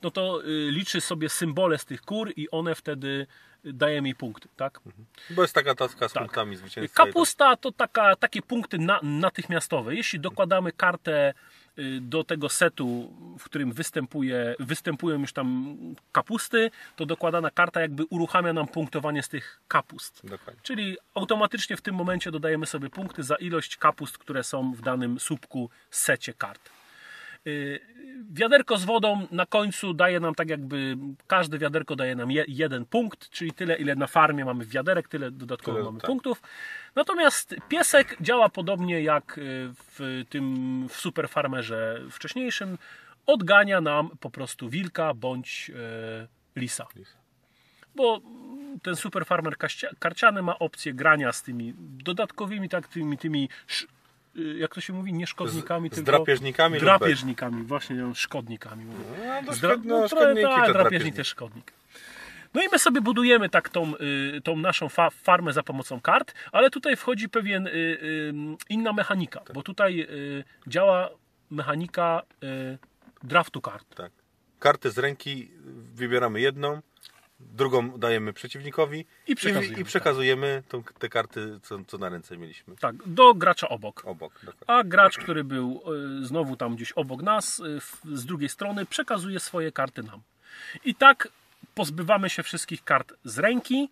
no 0.03 0.11
to 0.11 0.43
y, 0.45 0.71
liczy 0.71 1.01
sobie 1.01 1.29
symbole 1.29 1.79
z 1.79 1.85
tych 1.85 2.01
kur 2.03 2.33
i 2.37 2.51
one 2.51 2.75
wtedy 2.75 3.27
y, 3.67 3.73
dają 3.73 4.05
jej 4.05 4.15
punkty, 4.15 4.49
tak? 4.57 4.81
Bo 5.31 5.43
jest 5.43 5.55
taka 5.55 5.75
taska 5.75 6.09
z 6.09 6.13
Tak. 6.13 6.23
punktami 6.23 6.57
zwycięstwa. 6.57 7.05
Kapusta 7.05 7.57
to 7.57 7.73
taka, 7.73 8.17
takie 8.17 8.43
punkty 8.43 8.79
na, 8.79 9.01
natychmiastowe. 9.03 9.95
Jeśli 9.95 10.21
dokładamy 10.21 10.73
kartę 10.73 11.31
y, 11.31 11.35
do 12.01 12.25
tego 12.25 12.49
setu, 12.49 13.13
w 13.39 13.45
którym 13.45 13.73
występuje, 13.73 14.55
występują 14.59 15.21
już 15.21 15.33
tam 15.33 15.77
kapusty, 16.13 16.71
to 16.97 17.07
dokładana 17.07 17.51
karta 17.51 17.81
jakby 17.81 18.05
uruchamia 18.05 18.53
nam 18.53 18.69
punktowanie 18.69 19.23
z 19.23 19.29
tych 19.29 19.61
kapust. 19.69 20.21
Dokładnie. 20.25 20.61
Czyli 20.63 20.97
automatycznie 21.15 21.77
w 21.77 21.81
tym 21.81 21.95
momencie 21.95 22.31
dodajemy 22.31 22.67
sobie 22.67 22.91
punkty 22.91 23.23
za 23.23 23.35
ilość 23.35 23.77
kapust, 23.77 24.19
które 24.19 24.45
są 24.45 24.73
w 24.73 24.81
danym 24.81 25.21
słupku 25.21 25.71
secie 25.91 26.35
kart. 26.35 26.71
Y, 27.47 27.81
Wiaderko 28.31 28.79
z 28.79 28.85
wodą 28.85 29.27
na 29.31 29.47
końcu 29.47 29.95
daje 29.95 30.21
nam 30.21 30.35
tak 30.35 30.49
jakby, 30.51 30.97
każde 31.27 31.59
wiaderko 31.59 31.97
daje 31.97 32.17
nam 32.17 32.31
je, 32.31 32.45
jeden 32.49 32.85
punkt, 32.85 33.31
czyli 33.31 33.53
tyle 33.53 33.77
ile 33.77 33.95
na 33.97 34.07
farmie 34.07 34.45
mamy 34.45 34.65
wiaderek, 34.65 35.09
tyle 35.09 35.31
dodatkowo 35.31 35.77
Tyle, 35.77 35.85
mamy 35.85 36.01
tak. 36.01 36.07
punktów. 36.07 36.43
Natomiast 36.95 37.55
piesek 37.69 38.17
działa 38.21 38.49
podobnie 38.49 39.03
jak 39.03 39.39
y, 39.39 39.43
w 39.73 40.25
tym 40.29 40.87
w 40.89 40.97
Super 40.97 41.29
Farmerze 41.29 42.01
wcześniejszym. 42.11 42.79
Odgania 43.27 43.81
nam 43.81 44.11
po 44.21 44.31
prostu 44.31 44.69
wilka 44.69 45.15
bądź 45.15 45.71
y, 46.55 46.61
lisa 46.61 46.87
bo 47.95 48.21
ten 48.83 48.97
super 48.97 49.27
farmer 49.27 49.57
karciany 49.99 50.43
ma 50.43 50.59
opcję 50.59 50.95
grania 50.95 51.33
z 51.33 51.43
tymi 51.43 51.75
dodatkowymi, 51.79 52.69
tak, 52.69 52.89
tymi, 52.89 53.19
tymi 53.19 53.49
jak 54.59 54.75
to 54.75 54.81
się 54.81 54.93
mówi, 54.93 55.13
nie 55.13 55.27
szkodnikami, 55.27 55.89
Z- 55.89 55.93
z 55.93 55.95
tylko 55.95 56.11
drapieżnikami 56.13 56.75
lub 56.75 56.85
drapieżnikami, 56.85 57.63
właśnie 57.63 57.97
no, 57.97 58.15
szkodnikami. 58.15 58.85
mówię. 58.85 59.05
No, 59.27 59.43
to 59.47 59.53
Zdra- 59.53 59.75
szkod- 59.75 59.85
no, 59.85 60.01
no, 60.01 60.09
szkodniki 60.09 60.43
tak, 60.43 60.67
to 60.67 60.73
drapieżnik 60.73 61.15
też 61.15 61.29
szkodnik. 61.29 61.73
No 62.55 62.63
i 62.63 62.67
my 62.73 62.79
sobie 62.79 63.01
budujemy 63.01 63.49
tak 63.49 63.69
tą, 63.69 63.93
y, 64.37 64.41
tą 64.45 64.57
naszą 64.57 64.89
fa- 64.89 65.11
farmę 65.11 65.53
za 65.53 65.63
pomocą 65.63 66.01
kart, 66.01 66.35
ale 66.53 66.71
tutaj 66.71 66.97
wchodzi 66.97 67.29
pewien 67.29 67.67
y, 67.67 67.71
y, 67.71 68.33
inna 68.69 68.93
mechanika, 68.93 69.41
Tak. 69.41 69.55
bo 69.55 69.63
tutaj 69.63 70.01
y, 70.11 70.45
działa 70.67 71.11
mechanika 71.51 72.23
y, 72.45 72.79
draftu 73.23 73.61
kart. 73.61 73.95
Tak. 73.95 74.13
Karty 74.59 74.91
z 74.91 74.99
ręki 74.99 75.51
wybieramy 75.95 76.41
jedną, 76.41 76.81
drugą 77.41 77.99
dajemy 77.99 78.33
przeciwnikowi 78.33 79.07
I 79.27 79.35
przekazujemy, 79.35 79.79
i, 79.79 79.81
i 79.81 79.85
przekazujemy 79.85 80.63
tą, 80.69 80.83
te 80.83 81.09
karty, 81.09 81.61
co, 81.63 81.79
co 81.87 81.99
na 81.99 82.09
ręce 82.09 82.37
mieliśmy. 82.37 82.77
Tak, 82.77 82.97
do 83.07 83.35
gracza 83.35 83.69
obok. 83.69 84.03
Obok. 84.05 84.33
Dokładnie. 84.45 84.75
A 84.75 84.85
gracz, 84.85 85.19
który 85.19 85.45
był 85.45 85.83
y, 86.23 86.27
znowu 86.27 86.57
tam 86.57 86.77
gdzieś 86.77 86.93
obok 86.93 87.23
nas, 87.23 87.61
y, 87.61 87.81
z 88.05 88.25
drugiej 88.25 88.49
strony, 88.49 88.87
przekazuje 88.87 89.41
swoje 89.41 89.73
karty 89.73 90.03
nam. 90.03 90.21
I 90.85 90.95
tak 90.95 91.29
pozbywamy 91.75 92.31
się 92.31 92.43
wszystkich 92.43 92.85
kart 92.85 93.13
z 93.25 93.39
ręki 93.39 93.89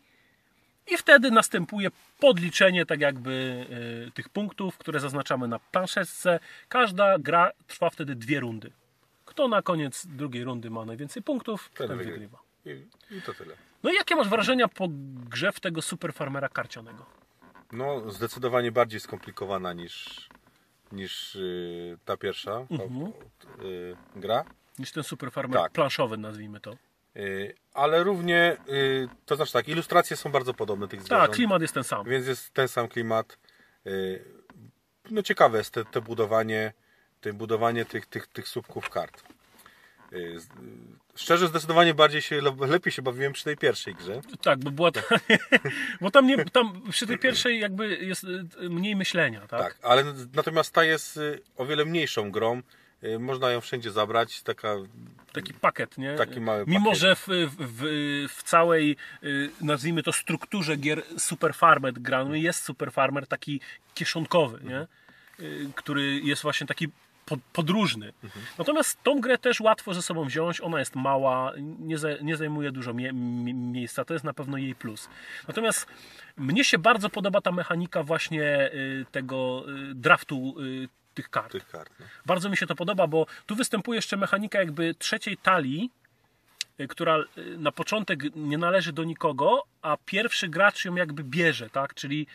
i 0.93 0.97
wtedy 0.97 1.31
następuje 1.31 1.89
podliczenie 2.21 2.87
tak 2.87 3.01
jakby 3.01 3.67
y, 4.09 4.11
tych 4.11 4.29
punktów, 4.29 4.79
które 4.79 5.01
zaznaczamy 5.01 5.49
na 5.49 5.59
planszetce. 5.59 6.41
Każda 6.69 7.19
gra 7.19 7.51
trwa 7.67 7.91
wtedy 7.91 8.15
dwie 8.15 8.41
rundy. 8.41 8.71
Kto 9.25 9.49
na 9.49 9.63
koniec 9.63 10.07
drugiej 10.07 10.45
rundy 10.45 10.71
ma 10.71 10.85
najwięcej 10.85 11.23
punktów, 11.23 11.71
Ten 11.75 11.89
ten 11.89 11.99
wygrywa. 11.99 12.46
I, 12.67 12.87
I 13.17 13.23
to 13.23 13.35
tyle. 13.35 13.55
No 13.83 13.91
i 13.93 13.95
jakie 13.95 14.17
masz 14.17 14.29
wrażenia 14.29 14.69
po 14.69 14.87
grze 15.31 15.53
w 15.53 15.61
tego 15.61 15.83
super 15.83 16.13
farmera 16.15 16.49
karcianego? 16.49 17.07
No, 17.73 18.11
zdecydowanie 18.11 18.73
bardziej 18.73 19.01
skomplikowana 19.01 19.73
niż, 19.73 20.29
niż 20.93 21.35
y, 21.37 21.99
ta 22.05 22.17
pierwsza 22.17 22.53
Mhm. 22.71 23.13
y, 23.65 23.97
gra. 24.17 24.45
Niż 24.79 24.93
ten 24.93 25.03
Super 25.03 25.33
Farmer 25.33 25.61
Tak. 25.63 25.73
planszowy, 25.73 26.17
nazwijmy 26.17 26.61
to. 26.61 26.77
Y, 27.17 27.55
ale 27.75 28.03
równie, 28.05 28.57
y, 28.69 29.09
to 29.27 29.37
znaczy 29.37 29.53
tak, 29.53 29.69
ilustracje 29.69 30.17
są 30.17 30.31
bardzo 30.33 30.55
podobne 30.55 30.89
tych 30.89 31.01
zwierząt. 31.03 31.23
Tak, 31.23 31.31
klimat 31.37 31.63
jest 31.63 31.75
ten 31.75 31.85
sam. 31.85 32.07
Więc 32.09 32.27
jest 32.27 32.51
ten 32.55 32.69
sam 32.69 32.89
klimat. 32.89 33.39
Y, 33.87 34.25
No 35.11 35.23
ciekawe 35.23 35.59
jest 35.59 35.71
te, 35.71 35.85
te 35.85 36.01
budowanie, 36.01 36.73
te 37.21 37.33
budowanie 37.33 37.85
tych, 37.85 38.07
tych, 38.07 38.27
tych 38.27 38.49
słupków 38.49 38.91
kart. 38.91 39.23
Y, 40.13 40.37
Szczerze, 41.17 41.49
zdecydowanie 41.49 41.95
bardziej 41.95 42.23
się, 42.23 42.41
lepiej 42.61 42.93
się 42.93 43.03
bawiłem 43.03 43.33
przy 43.33 43.45
tej 43.45 43.57
pierwszej 43.57 43.95
grze. 43.95 44.21
Tak, 44.43 44.59
bo 44.59 44.71
była 44.71 44.93
ta, 44.93 45.01
bo 46.01 46.11
tam, 46.11 46.27
nie, 46.27 46.45
tam 46.45 46.83
przy 46.91 47.07
tej 47.07 47.19
pierwszej 47.19 47.61
jakby 47.61 47.97
jest 47.97 48.25
y, 48.25 48.71
mniej 48.71 48.97
myślenia, 48.97 49.41
tak? 49.41 49.61
Tak, 49.61 49.79
ale 49.83 50.05
natomiast 50.35 50.75
ta 50.75 50.85
jest 50.85 51.17
y, 51.17 51.43
o 51.57 51.67
wiele 51.67 51.85
mniejszą 51.85 52.31
grą. 52.31 52.63
Można 53.19 53.51
ją 53.51 53.61
wszędzie 53.61 53.91
zabrać. 53.91 54.43
Taka 54.43 54.75
Taki 55.33 55.55
pakiet, 55.55 55.99
nie? 55.99 56.15
Taki 56.15 56.41
mały 56.41 56.65
Mimo, 56.67 56.85
pakiet. 56.85 57.01
że 57.01 57.17
w, 57.17 57.27
w, 57.59 57.83
w 58.29 58.43
całej, 58.43 58.97
nazwijmy 59.61 60.03
to, 60.03 60.13
strukturze 60.13 60.77
gier 60.77 61.03
Super 61.19 61.55
Farmer 61.55 61.93
grany 61.93 62.41
jest 62.41 62.65
Super 62.65 62.93
Farmer 62.93 63.27
taki 63.27 63.61
kieszonkowy, 63.95 64.61
nie? 64.65 64.87
Y, 65.41 65.71
który 65.75 66.21
jest 66.21 66.43
właśnie 66.43 66.67
taki 66.67 66.89
pod- 67.27 67.41
podróżny. 67.53 68.13
Natomiast 68.59 69.03
tą 69.03 69.21
grę 69.21 69.39
też 69.39 69.61
łatwo 69.61 69.95
ze 69.95 70.03
sobą 70.03 70.25
wziąć, 70.25 70.61
ona 70.61 70.79
jest 70.79 70.97
mała, 70.97 71.53
nie, 71.79 71.99
za, 71.99 72.09
nie 72.23 72.37
zajmuje 72.37 72.73
dużo 72.73 72.95
mie- 72.95 73.13
mi- 73.13 73.55
miejsca, 73.55 74.05
to 74.05 74.13
jest 74.15 74.25
na 74.25 74.35
pewno 74.35 74.57
jej 74.59 74.75
plus. 74.75 75.09
Natomiast 75.49 75.87
mnie 76.37 76.65
się 76.65 76.79
bardzo 76.79 77.11
podoba 77.11 77.41
ta 77.41 77.53
mechanika 77.53 78.03
właśnie 78.03 78.71
y, 78.75 79.07
tego 79.13 79.65
y, 79.91 79.95
draftu 79.95 80.55
y, 80.61 80.89
tych 81.15 81.31
kart. 81.31 81.53
tych 81.53 81.69
kart. 81.69 81.93
No. 82.01 82.07
Bardzo 82.27 82.49
mi 82.51 82.57
się 82.57 82.67
to 82.67 82.75
podoba, 82.75 83.07
bo 83.07 83.27
tu 83.47 83.57
występuje 83.57 83.97
jeszcze 83.97 84.17
mechanika 84.17 84.59
jakby 84.59 84.95
trzeciej 84.95 85.37
talii, 85.37 85.91
y, 86.81 86.89
która 86.89 87.19
y, 87.39 87.59
na 87.59 87.73
początek 87.73 88.21
nie 88.37 88.59
należy 88.59 88.93
do 88.93 89.05
nikogo, 89.05 89.63
a 89.83 89.97
pierwszy 90.07 90.49
gracz 90.49 90.85
ją 90.85 90.95
jakby 90.95 91.25
bierze, 91.25 91.71
tak? 91.71 91.95
Czyli 91.95 92.27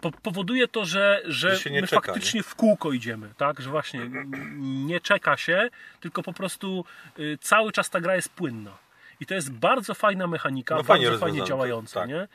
po, 0.00 0.12
powoduje 0.12 0.68
to, 0.68 0.84
że, 0.84 1.22
że, 1.24 1.56
Że 1.56 1.70
nie 1.70 1.80
my 1.80 1.88
czeka, 1.88 2.02
faktycznie 2.02 2.42
w 2.42 2.54
kółko 2.54 2.92
idziemy, 2.92 3.34
tak? 3.36 3.60
Że 3.60 3.70
właśnie 3.70 4.10
nie 4.58 5.00
czeka 5.00 5.36
się, 5.36 5.68
tylko 6.00 6.22
po 6.22 6.32
prostu 6.32 6.84
y, 7.18 7.38
cały 7.40 7.72
czas 7.72 7.90
ta 7.90 8.00
gra 8.00 8.16
jest 8.16 8.28
płynna. 8.28 8.78
I 9.20 9.26
to 9.26 9.34
jest 9.34 9.52
bardzo 9.52 9.94
fajna 9.94 10.26
mechanika, 10.26 10.74
No 10.74 10.82
bardzo 10.82 11.18
fajnie 11.18 11.44
działająca, 11.44 12.00
tak. 12.00 12.08
nie? 12.08 12.28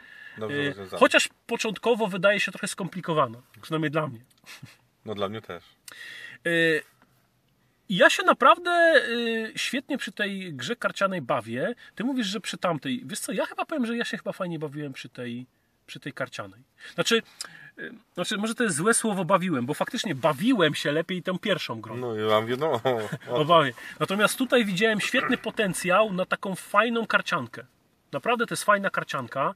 Y. 0.50 0.76
Chociaż 1.00 1.30
początkowo 1.48 2.08
wydaje 2.08 2.40
się 2.40 2.52
trochę 2.52 2.68
skomplikowana, 2.68 3.42
przynajmniej 3.62 3.92
dla 3.92 4.08
mnie. 4.08 4.20
No 5.06 5.16
dla 5.16 5.30
mnie 5.30 5.42
też. 5.42 5.64
Y, 6.48 6.84
i 7.90 7.96
Ja 7.96 8.10
się 8.10 8.24
naprawdę 8.24 9.02
świetnie 9.56 9.98
przy 9.98 10.12
tej 10.12 10.54
grze 10.54 10.76
karcianej 10.76 11.22
bawię. 11.22 11.76
Ty 11.96 12.04
mówisz, 12.04 12.28
że 12.28 12.40
przy 12.40 12.58
tamtej. 12.58 13.02
Wiesz 13.06 13.20
co, 13.20 13.32
ja 13.32 13.46
chyba 13.46 13.66
powiem, 13.66 13.86
że 13.86 13.98
ja 13.98 14.06
się 14.06 14.18
chyba 14.18 14.32
fajnie 14.32 14.60
bawiłem 14.60 14.94
przy 14.94 15.10
tej, 15.10 15.46
przy 15.88 16.00
tej 16.00 16.14
karcianej. 16.14 16.60
Znaczy, 16.96 17.22
y, 17.80 17.92
znaczy, 18.14 18.38
może 18.38 18.56
to 18.56 18.64
jest 18.64 18.76
złe 18.76 18.94
słowo 18.94 19.26
bawiłem, 19.26 19.66
bo 19.66 19.74
faktycznie 19.74 20.16
bawiłem 20.16 20.76
się 20.76 20.92
lepiej 20.92 21.24
tą 21.24 21.40
pierwszą 21.40 21.82
grą. 21.82 21.98
No 21.98 22.16
i 22.16 22.20
mam 22.20 22.46
wiadomo. 22.46 22.82
Natomiast 24.00 24.38
tutaj 24.38 24.66
widziałem 24.66 25.02
świetny 25.02 25.38
potencjał 25.38 26.14
na 26.14 26.26
taką 26.26 26.56
fajną 26.56 27.08
karciankę. 27.08 27.66
Naprawdę 28.12 28.46
to 28.46 28.54
jest 28.54 28.64
fajna 28.64 28.90
karcianka, 28.90 29.56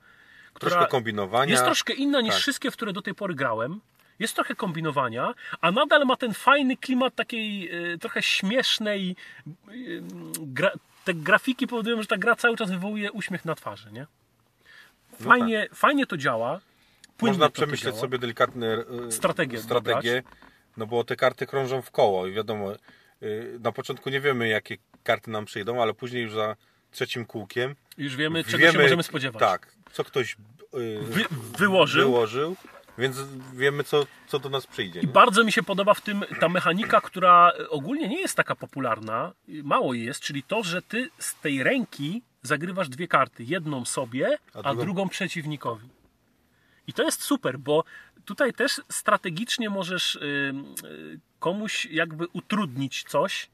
która 0.54 0.72
troszkę 0.72 0.92
kombinowania. 0.92 1.52
jest 1.52 1.64
troszkę 1.64 1.94
inna 1.94 2.22
niż 2.22 2.32
Tak. 2.34 2.42
wszystkie, 2.42 2.72
w 2.72 2.74
które 2.74 2.94
do 2.94 3.02
tej 3.02 3.16
pory 3.16 3.36
grałem. 3.36 3.82
Jest 4.20 4.36
trochę 4.36 4.56
kombinowania, 4.56 5.34
a 5.62 5.72
nadal 5.72 6.06
ma 6.06 6.16
ten 6.16 6.34
fajny 6.34 6.78
klimat 6.78 7.16
takiej 7.16 7.70
e, 7.94 7.98
trochę 7.98 8.22
śmiesznej. 8.22 9.16
e, 9.48 9.52
gra, 10.40 10.72
te 11.06 11.14
grafiki 11.14 11.68
powodują, 11.68 12.02
że 12.02 12.08
ta 12.08 12.18
gra 12.18 12.36
cały 12.36 12.58
czas 12.58 12.72
wywołuje 12.72 13.12
uśmiech 13.12 13.46
na 13.46 13.56
twarzy, 13.56 13.92
nie? 13.92 14.08
Fajnie, 15.24 15.68
fajnie 15.74 16.06
to 16.06 16.18
działa. 16.18 16.60
Można 17.22 17.50
przemyśleć 17.50 17.94
działa. 17.94 18.02
sobie 18.02 18.20
delikatne 18.20 18.68
e, 19.08 19.12
Strategię 19.12 19.62
strategie 19.62 20.24
no 20.78 20.88
bo 20.88 21.04
te 21.04 21.16
karty 21.16 21.48
krążą 21.48 21.82
w 21.82 21.92
koło 21.92 22.28
i 22.28 22.32
wiadomo, 22.32 22.72
e, 22.72 22.78
na 23.60 23.72
początku 23.72 24.10
nie 24.10 24.22
wiemy 24.22 24.48
jakie 24.48 24.78
karty 25.04 25.32
nam 25.32 25.46
przyjdą, 25.46 25.82
ale 25.82 25.94
później 25.94 26.24
już 26.24 26.34
za 26.34 26.56
trzecim 26.92 27.26
kółkiem 27.26 27.76
Już 27.98 28.16
wiemy, 28.16 28.44
czego 28.44 28.58
wiemy, 28.58 28.74
się 28.74 28.80
możemy 28.80 29.04
spodziewać. 29.04 29.40
Tak, 29.40 29.76
co 29.92 30.04
ktoś 30.04 30.34
e, 30.34 31.04
Wy, 31.04 31.24
wyłożył. 31.58 32.02
wyłożył, 32.02 32.56
więc 32.98 33.18
wiemy 33.54 33.84
co, 33.84 34.06
co 34.28 34.40
do 34.40 34.50
nas 34.50 34.68
przyjdzie. 34.68 35.00
I 35.00 35.06
Nie? 35.08 35.12
bardzo 35.14 35.44
mi 35.44 35.52
się 35.52 35.64
podoba 35.64 35.94
w 35.94 36.02
tym 36.02 36.26
ta 36.40 36.50
mechanika, 36.50 37.02
która 37.02 37.52
ogólnie 37.70 38.08
nie 38.08 38.22
jest 38.22 38.36
taka 38.36 38.56
popularna, 38.56 39.32
mało 39.48 39.94
jest, 39.94 40.22
czyli 40.22 40.44
to, 40.44 40.64
że 40.64 40.82
ty 40.82 41.10
z 41.20 41.36
tej 41.36 41.64
ręki 41.64 42.22
zagrywasz 42.42 42.90
dwie 42.90 43.08
karty. 43.08 43.44
Jedną 43.44 43.86
sobie, 43.86 44.38
a, 44.54 44.60
A 44.60 44.62
drugą... 44.76 44.84
drugą- 44.86 45.10
przeciwnikowi. 45.10 45.90
I 46.88 46.94
to 46.94 47.04
jest 47.04 47.24
super, 47.24 47.60
bo 47.60 47.84
tutaj 48.26 48.54
też 48.54 48.82
strategicznie 48.90 49.70
możesz 49.70 50.16
y, 50.16 50.54
y, 50.86 51.20
komuś 51.40 51.86
jakby 51.86 52.28
utrudnić 52.28 53.04
coś, 53.08 53.50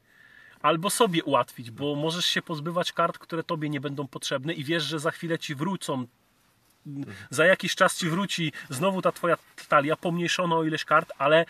albo 0.62 0.90
sobie 0.90 1.24
ułatwić, 1.24 1.72
bo 1.72 1.96
możesz 1.96 2.26
się 2.26 2.42
pozbywać 2.42 2.92
kart, 2.92 3.18
które 3.18 3.44
tobie 3.44 3.70
nie 3.70 3.82
będą 3.82 4.08
potrzebne 4.08 4.54
i 4.54 4.64
wiesz, 4.64 4.84
że 4.84 5.00
za 5.00 5.12
chwilę 5.12 5.40
ci 5.40 5.56
wrócą 5.56 6.08
za 7.30 7.46
jakiś 7.46 7.76
czas 7.76 7.98
ci 7.98 8.10
wróci 8.10 8.54
znowu 8.70 9.02
ta 9.02 9.12
twoja 9.12 9.38
talia, 9.68 9.96
pomniejszona 9.96 10.56
o 10.56 10.64
ileś 10.64 10.86
kart, 10.86 11.12
ale 11.18 11.46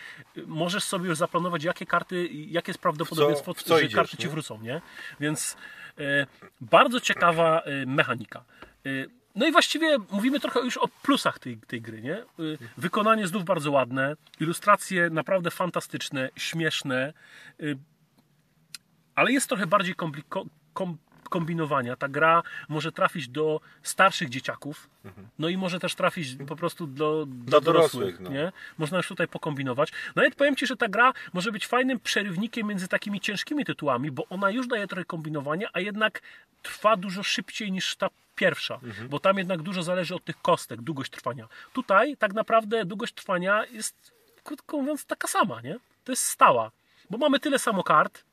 możesz 0.46 0.84
sobie 0.84 1.08
już 1.08 1.18
zaplanować, 1.18 1.64
jakie 1.64 1.86
karty, 1.86 2.28
jakie 2.28 2.70
jest 2.70 2.80
prawdopodobieństwo, 2.80 3.54
w 3.54 3.62
co 3.62 3.78
że 3.78 3.84
idziesz, 3.84 3.94
karty 3.94 4.16
ci 4.16 4.24
nie? 4.24 4.28
wrócą, 4.30 4.60
nie? 4.60 4.80
Więc 5.20 5.56
bardzo 6.60 7.00
ciekawa 7.00 7.60
e, 7.60 7.86
mechanika. 7.86 8.44
E, 8.86 8.90
no 9.34 9.46
i 9.46 9.52
właściwie 9.52 9.96
mówimy 10.10 10.40
trochę 10.40 10.60
już 10.60 10.76
o 10.76 10.88
plusach 10.88 11.38
tej, 11.38 11.56
tej 11.56 11.80
gry, 11.80 12.02
nie? 12.02 12.16
E, 12.16 12.24
wykonanie 12.76 13.26
znów 13.26 13.44
bardzo 13.44 13.70
ładne, 13.70 14.16
ilustracje 14.40 15.10
naprawdę 15.10 15.50
fantastyczne, 15.50 16.28
śmieszne, 16.36 17.12
e, 17.60 17.64
ale 19.14 19.32
jest 19.32 19.48
trochę 19.48 19.66
bardziej 19.66 19.94
kompliko- 19.94 20.46
kom- 20.74 20.98
kombinowania. 21.28 21.96
Ta 21.96 22.08
gra 22.08 22.42
może 22.68 22.92
trafić 22.92 23.28
do 23.28 23.60
starszych 23.82 24.28
dzieciaków, 24.28 24.90
no 25.38 25.48
i 25.48 25.56
może 25.56 25.80
też 25.80 25.94
trafić 25.94 26.36
po 26.48 26.56
prostu 26.56 26.86
do, 26.86 27.26
do, 27.26 27.60
dorosłych. 27.60 27.64
dorosłych, 27.64 28.20
no. 28.20 28.30
nie? 28.30 28.52
Można 28.78 28.96
już 28.96 29.08
tutaj 29.08 29.28
pokombinować. 29.28 29.92
Nawet 30.16 30.34
powiem 30.34 30.56
Ci, 30.56 30.66
że 30.66 30.76
ta 30.76 30.88
gra 30.88 31.12
może 31.32 31.52
być 31.52 31.66
fajnym 31.66 32.00
przerywnikiem 32.00 32.66
między 32.66 32.88
takimi 32.88 33.20
ciężkimi 33.20 33.64
tytułami, 33.64 34.10
bo 34.10 34.26
ona 34.30 34.50
już 34.50 34.66
daje 34.66 34.86
trochę 34.86 35.04
kombinowania, 35.04 35.68
a 35.72 35.80
jednak 35.80 36.22
trwa 36.62 36.96
dużo 36.96 37.22
szybciej 37.22 37.72
niż 37.72 37.96
ta 37.96 38.08
pierwsza, 38.36 38.80
bo 39.10 39.20
tam 39.20 39.38
jednak 39.38 39.62
dużo 39.62 39.82
zależy 39.82 40.14
od 40.14 40.24
tych 40.24 40.42
kostek, 40.42 40.82
długość 40.82 41.10
trwania. 41.10 41.48
Tutaj 41.72 42.16
tak 42.16 42.34
naprawdę 42.34 42.84
długość 42.84 43.14
trwania 43.14 43.64
jest, 43.66 44.12
krótko 44.44 44.76
mówiąc, 44.76 45.04
taka 45.04 45.28
sama, 45.28 45.60
nie? 45.60 45.76
To 46.04 46.12
jest 46.12 46.24
stała, 46.24 46.70
bo 47.10 47.18
mamy 47.18 47.40
tyle 47.40 47.58
samo 47.58 47.82
kart, 47.82 48.24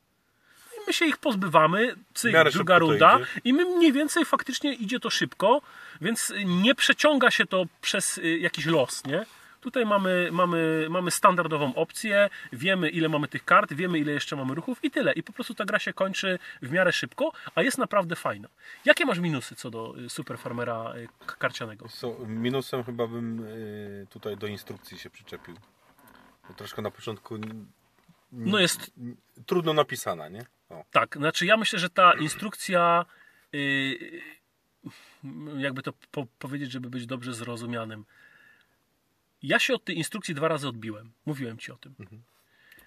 my 0.86 0.92
się 0.92 1.06
ich 1.06 1.16
pozbywamy, 1.16 1.94
cyk, 2.14 2.36
druga 2.52 2.78
runda 2.78 3.18
i 3.44 3.52
my 3.52 3.64
mniej 3.64 3.92
więcej 3.92 4.24
faktycznie 4.24 4.74
idzie 4.74 5.00
to 5.00 5.10
szybko, 5.10 5.62
więc 6.00 6.32
nie 6.44 6.74
przeciąga 6.74 7.30
się 7.30 7.46
to 7.46 7.64
przez 7.80 8.18
y, 8.18 8.38
jakiś 8.38 8.66
los, 8.66 9.04
nie? 9.04 9.26
Tutaj 9.60 9.86
mamy, 9.86 10.28
mamy, 10.32 10.86
mamy 10.90 11.10
standardową 11.10 11.74
opcję, 11.74 12.30
wiemy 12.52 12.88
ile 12.88 13.08
mamy 13.08 13.28
tych 13.28 13.44
kart, 13.44 13.72
wiemy 13.72 13.98
ile 13.98 14.12
jeszcze 14.12 14.36
mamy 14.36 14.54
ruchów 14.54 14.84
i 14.84 14.90
tyle. 14.90 15.12
I 15.12 15.22
po 15.22 15.32
prostu 15.32 15.54
ta 15.54 15.64
gra 15.64 15.78
się 15.78 15.92
kończy 15.92 16.38
w 16.62 16.70
miarę 16.70 16.92
szybko, 16.92 17.32
a 17.54 17.62
jest 17.62 17.78
naprawdę 17.78 18.16
fajna. 18.16 18.48
Jakie 18.84 19.06
masz 19.06 19.18
minusy 19.18 19.54
co 19.54 19.70
do 19.70 19.94
y, 19.98 20.10
Super 20.10 20.38
Farmera 20.38 20.94
y, 20.96 21.08
karcianego? 21.38 21.88
So, 21.88 22.16
minusem 22.26 22.84
chyba 22.84 23.06
bym 23.06 23.46
tutaj 24.10 24.36
do 24.36 24.46
instrukcji 24.46 24.98
się 24.98 25.10
przyczepił. 25.10 25.54
Bo 26.48 26.54
troszkę 26.54 26.82
na 26.82 26.90
początku 26.90 27.38
No 28.32 28.58
jest 28.58 28.90
trudno 29.46 29.72
napisana, 29.72 30.28
nie? 30.28 30.46
O. 30.74 30.84
Tak, 30.90 31.16
znaczy 31.16 31.46
ja 31.46 31.56
myślę, 31.56 31.78
że 31.78 31.90
ta 31.90 32.12
instrukcja, 32.12 33.04
yy, 33.52 33.98
jakby 35.56 35.82
to 35.82 35.92
po, 36.10 36.26
powiedzieć, 36.38 36.72
żeby 36.72 36.90
być 36.90 37.06
dobrze 37.06 37.34
zrozumianym. 37.34 38.04
Ja 39.42 39.58
się 39.58 39.74
od 39.74 39.84
tej 39.84 39.96
instrukcji 39.96 40.34
dwa 40.34 40.48
razy 40.48 40.68
odbiłem. 40.68 41.12
Mówiłem 41.26 41.58
ci 41.58 41.72
o 41.72 41.76
tym. 41.76 41.94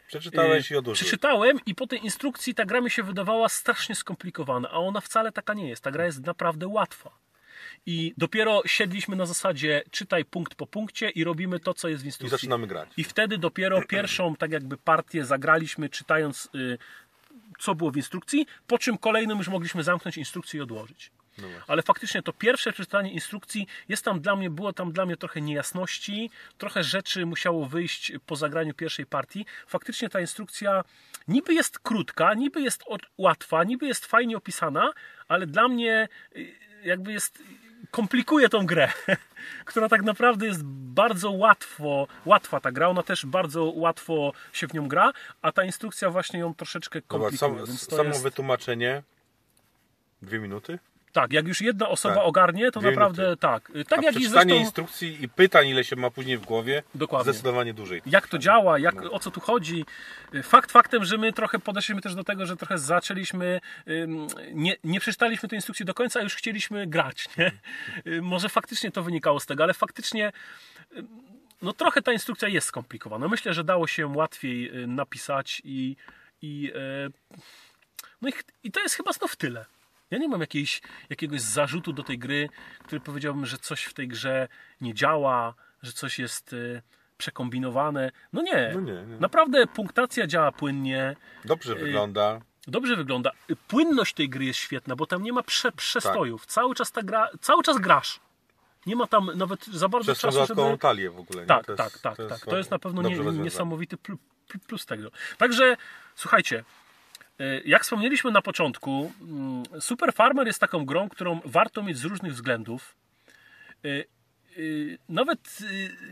Przeczytałeś 0.07 0.71
Yy, 0.71 0.75
i 0.75 0.77
odłożyłeś. 0.79 1.07
Przeczytałem 1.07 1.59
i 1.65 1.75
po 1.75 1.87
tej 1.87 2.03
instrukcji 2.03 2.55
ta 2.55 2.65
gra 2.65 2.81
mi 2.81 2.89
się 2.89 3.03
wydawała 3.03 3.49
strasznie 3.49 3.95
skomplikowana, 3.95 4.69
a 4.69 4.73
ona 4.73 5.01
wcale 5.01 5.31
taka 5.31 5.53
nie 5.53 5.69
jest. 5.69 5.83
Ta 5.83 5.91
gra 5.91 6.05
jest 6.05 6.25
naprawdę 6.25 6.67
łatwa. 6.67 7.17
I 7.85 8.13
dopiero 8.17 8.61
siedliśmy 8.65 9.15
na 9.15 9.25
zasadzie 9.25 9.83
czytaj 9.91 10.25
punkt 10.25 10.55
po 10.55 10.67
punkcie 10.67 11.09
i 11.09 11.23
robimy 11.23 11.59
to, 11.59 11.73
co 11.73 11.87
jest 11.89 12.03
w 12.03 12.05
I 12.05 12.07
instrukcji. 12.07 12.31
zaczynamy 12.31 12.67
grać. 12.67 12.89
I 12.97 13.03
wtedy 13.03 13.37
dopiero 13.37 13.81
pierwszą, 13.81 14.35
tak 14.35 14.51
jakby 14.51 14.77
partię 14.77 15.25
zagraliśmy, 15.25 15.89
czytając, 15.89 16.49
y, 16.55 16.77
co 17.59 17.75
było 17.75 17.91
w 17.91 17.97
instrukcji, 17.97 18.45
po 18.67 18.77
czym 18.77 18.97
kolejną 18.97 19.37
już 19.37 19.47
mogliśmy 19.47 19.83
zamknąć 19.83 20.17
instrukcję 20.17 20.57
i 20.57 20.63
odłożyć. 20.63 21.11
No 21.37 21.47
ale 21.67 21.81
faktycznie 21.81 22.21
to 22.21 22.33
pierwsze 22.33 22.71
przeczytanie 22.71 23.11
instrukcji 23.11 23.67
jest 23.89 24.05
tam 24.05 24.19
dla 24.19 24.35
mnie, 24.35 24.49
było 24.49 24.73
tam 24.73 24.91
dla 24.91 25.05
mnie 25.05 25.17
trochę 25.17 25.41
niejasności, 25.41 26.29
trochę 26.57 26.83
rzeczy 26.83 27.25
musiało 27.25 27.65
wyjść 27.65 28.11
po 28.25 28.35
zagraniu 28.35 28.73
pierwszej 28.73 29.05
partii. 29.05 29.45
Faktycznie 29.67 30.09
ta 30.09 30.19
instrukcja 30.19 30.83
niby 31.27 31.53
jest 31.53 31.79
krótka, 31.79 32.33
niby 32.33 32.61
jest 32.61 32.83
łatwa, 33.17 33.63
niby 33.63 33.87
jest 33.87 34.05
fajnie 34.05 34.37
opisana, 34.37 34.91
ale 35.27 35.47
dla 35.47 35.67
mnie 35.67 36.07
y, 36.35 36.55
jakby 36.83 37.11
jest 37.11 37.43
komplikuje 37.91 38.49
tą 38.49 38.65
grę, 38.65 38.91
która 39.65 39.89
tak 39.89 40.03
naprawdę 40.03 40.45
jest 40.45 40.63
bardzo 40.65 41.31
łatwo, 41.31 42.07
łatwa 42.25 42.59
ta 42.59 42.71
gra, 42.71 42.87
ona 42.87 43.03
też 43.03 43.25
bardzo 43.25 43.63
łatwo 43.63 44.33
się 44.53 44.67
w 44.67 44.73
nią 44.73 44.87
gra, 44.87 45.13
a 45.41 45.51
ta 45.51 45.63
instrukcja 45.63 46.09
właśnie 46.09 46.39
ją 46.39 46.53
troszeczkę 46.55 47.01
komplikuje. 47.01 47.37
sam, 47.37 47.65
więc 47.65 47.87
to 47.87 47.95
samo 47.95 48.09
jest... 48.09 48.23
wytłumaczenie. 48.23 49.03
Dwie 50.21 50.39
minuty? 50.39 50.79
Tak, 51.11 51.33
jak 51.33 51.47
już 51.47 51.61
jedna 51.61 51.89
osoba 51.89 52.15
Tak. 52.15 52.23
ogarnie, 52.23 52.71
to 52.71 52.79
Dwie 52.79 52.89
naprawdę 52.91 53.21
minuty. 53.23 53.41
tak. 53.41 53.71
Tak 53.89 53.99
A 53.99 54.01
jak 54.01 54.15
i 54.15 54.27
zresztą 54.27 54.55
instrukcji 54.55 55.23
i 55.23 55.29
pytań, 55.29 55.67
ile 55.67 55.83
się 55.83 55.95
ma 55.95 56.09
później 56.11 56.37
w 56.37 56.45
głowie, 56.45 56.83
Dokładnie. 56.95 57.33
zdecydowanie 57.33 57.73
dłużej. 57.73 58.01
jak 58.05 58.27
to 58.27 58.37
działa, 58.37 58.79
jak, 58.79 58.95
No. 58.95 59.11
o 59.11 59.19
co 59.19 59.31
tu 59.31 59.39
chodzi. 59.39 59.85
Fakt 60.43 60.71
faktem, 60.71 61.05
że 61.05 61.17
my 61.17 61.33
trochę 61.33 61.59
podeszliśmy 61.59 62.01
też 62.01 62.15
do 62.15 62.23
tego, 62.23 62.45
że 62.45 62.57
trochę 62.57 62.77
zaczęliśmy, 62.77 63.61
nie, 64.53 64.75
nie 64.83 64.99
przeczytaliśmy 64.99 65.49
tej 65.49 65.57
instrukcji 65.57 65.85
do 65.85 65.93
końca, 65.93 66.19
a 66.19 66.23
już 66.23 66.35
chcieliśmy 66.35 66.87
grać. 66.87 67.25
Nie? 67.37 67.51
Y, 68.07 68.21
Może 68.21 68.49
faktycznie 68.49 68.91
to 68.91 69.03
wynikało 69.03 69.39
z 69.39 69.45
tego, 69.45 69.63
ale 69.63 69.73
faktycznie 69.73 70.31
no 71.61 71.73
trochę 71.73 72.01
ta 72.01 72.11
instrukcja 72.13 72.47
jest 72.47 72.67
skomplikowana. 72.67 73.27
Myślę, 73.27 73.53
że 73.53 73.63
dało 73.63 73.87
się 73.87 74.07
łatwiej 74.07 74.83
y, 74.83 74.87
napisać 74.87 75.61
i, 75.65 75.95
i, 76.41 76.71
e, 76.75 77.09
no 78.21 78.29
i, 78.29 78.33
i 78.63 78.71
to 78.71 78.79
jest 78.79 78.95
chyba 78.95 79.13
znów 79.13 79.35
tyle. 79.35 79.65
Ja 80.11 80.17
nie 80.17 80.27
mam 80.27 80.41
jakiejś, 80.41 80.81
jakiegoś 81.09 81.41
zarzutu 81.41 81.93
do 81.93 82.03
tej 82.03 82.19
gry, 82.19 82.49
który 82.83 83.01
powiedziałbym, 83.01 83.45
że 83.45 83.57
coś 83.57 83.83
w 83.83 83.93
tej 83.93 84.07
grze 84.07 84.47
nie 84.81 84.93
działa, 84.93 85.53
że 85.83 85.91
coś 85.91 86.19
jest 86.19 86.53
y, 86.53 86.81
przekombinowane. 87.17 88.11
No 88.33 88.41
nie. 88.41 88.71
No 88.73 88.79
nie, 88.81 88.93
nie. 88.93 89.17
Naprawdę 89.19 89.67
punktacja 89.67 90.27
działa 90.27 90.51
płynnie, 90.51 91.15
Dobrze 91.45 91.75
wygląda. 91.75 92.39
dobrze 92.67 92.95
wygląda. 92.95 93.31
Y, 93.51 93.55
Płynność 93.55 94.13
tej 94.13 94.29
gry 94.29 94.45
jest 94.45 94.59
świetna, 94.59 94.95
bo 94.95 95.05
tam 95.05 95.23
nie 95.23 95.33
ma 95.33 95.43
prze, 95.43 95.71
przestojów. 95.71 96.41
Tak. 96.41 96.51
Cały 96.51 96.75
czas 96.75 96.91
ta 96.91 97.03
gra, 97.03 97.29
cały 97.41 97.63
czas 97.63 97.77
grasz. 97.77 98.19
Nie 98.85 98.95
ma 98.95 99.07
tam 99.07 99.31
nawet 99.35 99.65
za 99.65 99.89
bardzo 99.89 100.11
Przez 100.13 100.21
czasu, 100.21 100.45
żeby... 100.47 100.77
talię 100.77 101.09
w 101.09 101.19
ogóle. 101.19 101.41
nie? 101.41 101.47
Tak, 101.47 101.67
jest- 101.67 101.77
tak, 101.77 101.99
tak, 101.99 102.17
to 102.17 102.23
tak. 102.23 102.31
jest 102.31 102.45
To 102.45 102.57
jest 102.57 102.71
na 102.71 102.79
pewno 102.79 103.01
nie, 103.01 103.15
niesamowity 103.19 103.97
pl- 103.97 104.17
pl- 104.47 104.59
plus 104.67 104.85
tego. 104.85 105.11
Także 105.37 105.77
słuchajcie, 106.15 106.59
y, 106.59 106.63
jak 107.65 107.83
wspomnieliśmy 107.83 108.31
na 108.31 108.41
początku, 108.41 109.11
mm, 109.21 109.63
Super 109.79 110.13
Farmer 110.13 110.47
jest 110.47 110.59
taką 110.59 110.85
grą, 110.85 111.09
którą 111.09 111.39
warto 111.45 111.83
mieć 111.83 111.97
z 111.97 112.03
różnych 112.03 112.33
względów. 112.33 112.95
Y, 113.85 114.05
y, 114.57 114.97
Nawet 115.09 115.57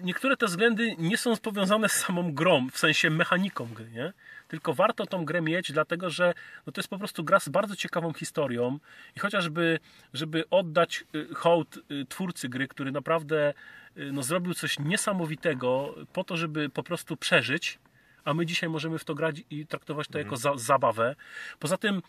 niektóre 0.03 0.37
te 0.37 0.45
względy 0.45 0.95
nie 0.97 1.17
są 1.17 1.37
powiązane 1.37 1.89
z 1.89 1.91
samą 1.91 2.33
grą, 2.33 2.69
w 2.69 2.77
sensie 2.77 3.09
mechaniką 3.09 3.67
gry, 3.73 3.91
nie? 3.91 4.13
Tylko 4.47 4.73
warto 4.73 5.05
tą 5.05 5.25
grę 5.25 5.41
mieć, 5.41 5.71
dlatego 5.71 6.09
że 6.09 6.33
no 6.67 6.73
to 6.73 6.81
jest 6.81 6.89
po 6.89 6.97
prostu 6.97 7.23
gra 7.23 7.39
z 7.39 7.49
bardzo 7.49 7.75
ciekawą 7.75 8.13
historią 8.13 8.79
i 9.15 9.19
chociażby, 9.19 9.79
żeby 10.13 10.49
oddać 10.49 11.03
hołd 11.35 11.79
twórcy 12.09 12.49
gry, 12.49 12.67
który 12.67 12.91
naprawdę 12.91 13.53
no, 13.95 14.23
zrobił 14.23 14.53
coś 14.53 14.79
niesamowitego 14.79 15.95
po 16.13 16.23
to, 16.23 16.37
żeby 16.37 16.69
po 16.69 16.83
prostu 16.83 17.17
przeżyć, 17.17 17.79
a 18.25 18.33
my 18.33 18.45
dzisiaj 18.45 18.69
możemy 18.69 18.99
w 18.99 19.05
to 19.05 19.15
grać 19.15 19.41
i 19.49 19.67
traktować 19.67 20.07
to 20.07 20.19
jako 20.19 20.37
za, 20.37 20.57
zabawę. 20.57 21.15
Poza 21.59 21.77
tym 21.77 22.01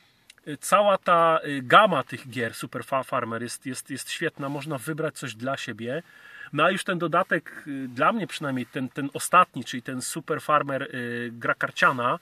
y, 0.49 0.57
cała 0.57 0.99
ta 0.99 1.41
y, 1.45 1.63
gama 1.63 2.03
tych 2.03 2.29
gier 2.31 2.55
Super 2.55 2.85
Fa- 2.85 3.03
Farmer 3.03 3.43
jest, 3.43 3.67
jest, 3.67 3.91
jest 3.91 4.11
świetna, 4.11 4.49
można 4.49 4.79
wybrać 4.79 5.15
coś 5.15 5.35
dla 5.35 5.57
siebie. 5.57 6.03
No 6.53 6.65
a 6.65 6.71
już 6.71 6.85
ten 6.85 6.99
dodatek, 6.99 7.65
y, 7.67 7.89
dla 7.89 8.13
mnie 8.13 8.27
przynajmniej 8.27 8.67
ten, 8.67 8.89
ten 8.89 9.11
ostatni, 9.13 9.65
czyli 9.65 9.83
ten 9.83 10.03
Super 10.03 10.41
Farmer 10.41 10.91
gra 11.31 11.55
karciana, 11.55 12.19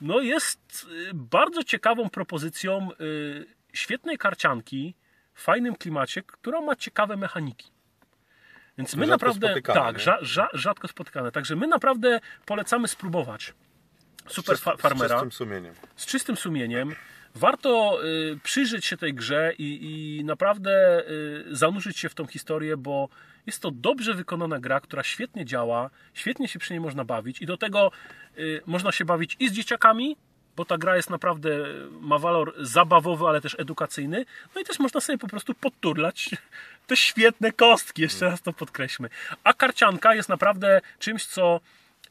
no 0.00 0.20
jest 0.20 0.86
bardzo 1.14 1.64
ciekawą 1.64 2.10
propozycją 2.10 2.88
świetnej 3.72 4.18
karcianki 4.18 4.94
w 5.34 5.42
fajnym 5.42 5.76
klimacie, 5.76 6.22
która 6.22 6.60
ma 6.60 6.76
ciekawe 6.76 7.16
mechaniki. 7.16 7.77
Więc 8.78 8.96
my 8.96 9.06
Rzadko 9.06 9.26
naprawdę. 9.26 9.62
tak, 9.62 9.98
rza, 9.98 10.18
rza, 10.20 10.48
rzadko 10.52 10.88
spotykane. 10.88 11.32
Także 11.32 11.56
my 11.56 11.66
naprawdę 11.66 12.20
polecamy 12.46 12.88
spróbować 12.88 13.54
Super 14.28 14.56
Z- 14.56 14.60
fa- 14.60 14.76
Z 14.76 14.80
Farmera 14.80 15.08
czystym 15.14 15.32
sumieniem. 15.32 15.74
z 15.96 16.06
czystym 16.06 16.36
sumieniem. 16.36 16.94
Warto 17.34 17.98
y, 18.04 18.38
przyjrzeć 18.42 18.86
się 18.86 18.96
tej 18.96 19.14
grze 19.14 19.52
i, 19.58 19.78
i 20.20 20.24
naprawdę 20.24 21.02
y, 21.10 21.44
zanurzyć 21.56 21.98
się 21.98 22.08
w 22.08 22.14
tą 22.14 22.26
historię, 22.26 22.76
bo 22.76 23.08
jest 23.46 23.62
to 23.62 23.70
dobrze 23.70 24.14
wykonana 24.14 24.58
gra, 24.60 24.80
która 24.80 25.02
świetnie 25.02 25.44
działa, 25.44 25.90
świetnie 26.14 26.48
się 26.48 26.58
przy 26.58 26.72
niej 26.72 26.80
można 26.80 27.04
bawić 27.04 27.42
i 27.42 27.46
do 27.46 27.56
tego 27.56 27.90
y, 28.38 28.60
można 28.66 28.92
się 28.92 29.04
bawić 29.04 29.36
i 29.40 29.48
z 29.48 29.52
dzieciakami, 29.52 30.16
bo 30.58 30.64
ta 30.64 30.78
gra 30.78 30.96
jest 30.96 31.10
naprawdę, 31.10 31.50
ma 32.00 32.18
walor 32.18 32.54
zabawowy, 32.58 33.26
ale 33.26 33.40
też 33.40 33.56
edukacyjny. 33.58 34.24
No 34.54 34.60
i 34.60 34.64
też 34.64 34.78
można 34.78 35.00
sobie 35.00 35.18
po 35.18 35.28
prostu 35.28 35.54
podturlać 35.54 36.30
te 36.86 36.96
świetne 36.96 37.52
kostki, 37.52 38.02
jeszcze 38.02 38.24
raz 38.26 38.42
to 38.42 38.52
podkreślmy. 38.52 39.08
A 39.44 39.52
karcianka 39.52 40.14
jest 40.14 40.28
naprawdę 40.28 40.80
czymś, 40.98 41.26
co 41.26 41.60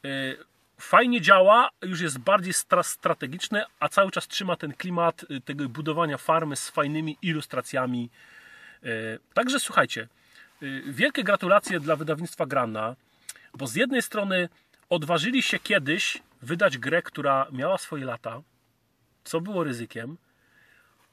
y, 0.04 0.36
fajnie 0.80 1.20
działa, 1.20 1.70
już 1.82 2.00
jest 2.00 2.18
bardziej 2.18 2.52
stra- 2.52 2.82
strategiczne, 2.82 3.66
a 3.80 3.88
cały 3.88 4.10
czas 4.10 4.28
trzyma 4.28 4.56
ten 4.56 4.72
klimat 4.72 5.24
y, 5.30 5.40
tego 5.40 5.68
budowania 5.68 6.18
farmy 6.18 6.56
z 6.56 6.68
fajnymi 6.68 7.18
ilustracjami. 7.22 8.10
Y, 8.84 9.18
Także 9.34 9.60
słuchajcie, 9.60 10.08
wielkie 10.86 11.24
gratulacje 11.24 11.80
dla 11.80 11.96
wydawnictwa 11.96 12.46
Grana, 12.46 12.96
bo 13.54 13.66
z 13.66 13.74
jednej 13.74 14.02
strony 14.02 14.48
odważyli 14.90 15.42
się 15.42 15.58
kiedyś 15.58 16.18
wydać 16.42 16.78
grę, 16.78 17.02
która 17.02 17.46
miała 17.52 17.78
swoje 17.78 18.04
lata, 18.04 18.42
co 19.24 19.40
było 19.40 19.64
ryzykiem, 19.64 20.16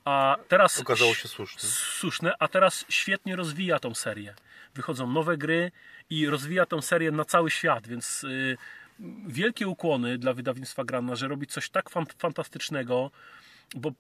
a 0.06 0.38
teraz 0.48 0.80
Okazało 0.80 1.14
się 1.16 1.28
słuszne. 1.28 1.62
słuszne, 1.70 2.34
a 2.40 2.48
teraz 2.48 2.86
świetnie 2.90 3.36
rozwija 3.36 3.80
tą 3.80 3.96
serię. 3.96 4.34
Wychodzą 4.76 5.08
nowe 5.12 5.38
gry 5.38 5.72
i 6.10 6.28
rozwija 6.30 6.66
tą 6.66 6.82
serię 6.82 7.12
na 7.12 7.26
cały 7.26 7.52
świat, 7.52 7.88
więc 7.88 8.24
y, 8.24 8.58
wielkie 9.28 9.68
ukłony 9.68 10.18
dla 10.18 10.34
wydawnictwa 10.34 10.84
Grana, 10.84 11.16
że 11.16 11.28
robi 11.28 11.48
coś 11.48 11.70
tak 11.70 11.90
fan- 11.90 12.06
fantastycznego, 12.18 13.12
bo 13.76 13.92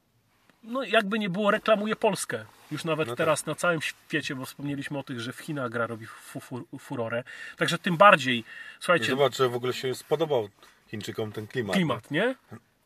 no 0.63 0.84
jakby 0.84 1.19
nie 1.19 1.30
było, 1.30 1.51
reklamuje 1.51 1.95
Polskę. 1.95 2.45
Już 2.71 2.84
nawet 2.84 3.07
No 3.07 3.11
tak. 3.11 3.17
teraz 3.17 3.45
na 3.45 3.55
całym 3.55 3.82
świecie, 3.82 4.36
bo 4.36 4.45
wspomnieliśmy 4.45 4.97
o 4.97 5.03
tych, 5.03 5.19
że 5.19 5.34
w 5.34 5.39
Chinach 5.39 5.69
gra 5.71 5.88
robi 5.88 6.05
fu- 6.05 6.39
fu- 6.39 6.67
furorę. 6.80 7.23
Także 7.57 7.78
tym 7.78 7.97
bardziej, 7.97 8.43
słuchajcie, 8.80 9.05
zobacz, 9.05 9.38
że 9.38 9.49
w 9.49 9.55
ogóle 9.55 9.73
się 9.73 9.95
spodobał 9.95 10.49
Chińczykom 10.88 11.32
ten 11.32 11.48
klimat. 11.48 11.76
klimat, 11.76 12.12
nie? 12.12 12.36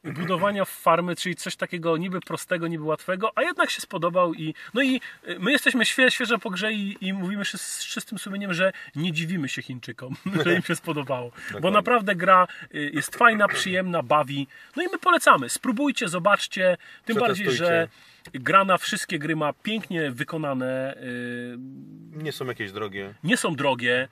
Budowania 0.03 0.65
farmy, 0.65 1.15
czyli 1.15 1.35
coś 1.35 1.55
takiego 1.55 1.97
niby 1.97 2.21
prostego, 2.21 2.67
niby 2.67 2.83
łatwego, 2.83 3.31
a 3.35 3.41
jednak 3.41 3.69
się 3.69 3.81
spodobał 3.81 4.33
i 4.33 4.53
no 4.73 4.81
i 4.81 5.01
y, 5.27 5.39
my 5.39 5.51
jesteśmy 5.51 5.85
świe, 5.85 6.11
świeżo 6.11 6.37
po 6.37 6.49
grze 6.49 6.73
i, 6.73 6.97
i 7.01 7.13
mówimy 7.13 7.45
z 7.45 7.85
czystym 7.85 8.19
sumieniem, 8.19 8.53
że 8.53 8.71
nie 8.95 9.11
dziwimy 9.11 9.49
się 9.49 9.61
Chińczykom, 9.61 10.15
że 10.45 10.53
im 10.55 10.61
się 10.61 10.75
spodobało. 10.75 11.31
Bo 11.61 11.71
naprawdę 11.71 12.15
gra 12.15 12.47
y, 12.75 12.91
jest 12.93 13.15
fajna, 13.15 13.47
przyjemna, 13.47 14.03
bawi. 14.03 14.47
No 14.75 14.83
i 14.83 14.85
my 14.91 14.99
polecamy. 14.99 15.49
Spróbujcie, 15.49 16.07
zobaczcie. 16.07 16.77
Tym 17.05 17.17
bardziej, 17.17 17.51
że 17.51 17.87
gra 18.33 18.65
na 18.65 18.77
wszystkie 18.77 19.19
gry 19.19 19.35
ma 19.35 19.53
pięknie 19.53 20.11
wykonane, 20.11 20.97
y, 20.97 21.57
Nie 22.23 22.31
są 22.31 22.45
jakieś 22.45 22.71
drogie. 22.71 23.13
nie 23.23 23.37
są 23.37 23.55
drogie 23.55 24.07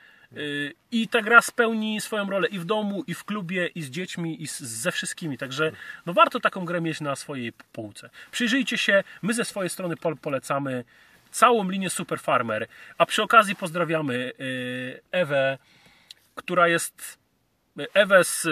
i 0.92 1.08
ta 1.08 1.22
gra 1.22 1.42
spełni 1.42 2.02
swoją 2.02 2.30
rolę 2.30 2.48
i 2.48 2.60
w 2.60 2.66
domu, 2.66 3.04
i 3.08 3.14
w 3.14 3.24
klubie, 3.24 3.68
i 3.68 3.82
z 3.82 3.90
dziećmi, 3.90 4.44
i 4.44 4.48
z, 4.48 4.60
ze 4.60 4.92
wszystkimi. 4.92 5.38
Także 5.38 5.72
no 6.06 6.14
warto 6.14 6.40
taką 6.40 6.66
grę 6.66 6.82
mieć 6.82 7.02
na 7.02 7.16
swojej 7.16 7.54
półce. 7.54 8.10
Przyjrzyjcie 8.32 8.78
się, 8.78 9.04
my 9.22 9.34
ze 9.34 9.46
swojej 9.46 9.70
strony 9.70 9.98
pol- 9.98 10.18
polecamy 10.18 10.84
całą 11.32 11.70
linię 11.70 11.90
Super 11.90 12.20
Farmer, 12.20 12.68
a 12.98 13.06
przy 13.06 13.24
okazji 13.24 13.56
pozdrawiamy 13.56 14.32
y, 14.40 15.02
Ewę, 15.12 15.58
która 16.36 16.68
jest 16.68 17.18
Ewę 17.94 18.24
z 18.24 18.46
y, 18.46 18.50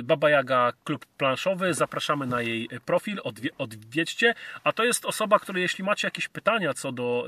y, 0.00 0.02
Baba 0.02 0.30
Jaga 0.30 0.72
Klub 0.84 1.06
Planszowy. 1.06 1.74
Zapraszamy 1.74 2.26
na 2.26 2.42
jej 2.42 2.68
profil, 2.86 3.20
odwie, 3.24 3.50
odwiedźcie. 3.58 4.34
A 4.64 4.72
to 4.72 4.84
jest 4.84 5.04
osoba, 5.04 5.38
której 5.38 5.62
jeśli 5.62 5.84
macie 5.84 6.06
jakieś 6.06 6.28
pytania 6.28 6.74
co 6.74 6.92
do 6.92 7.26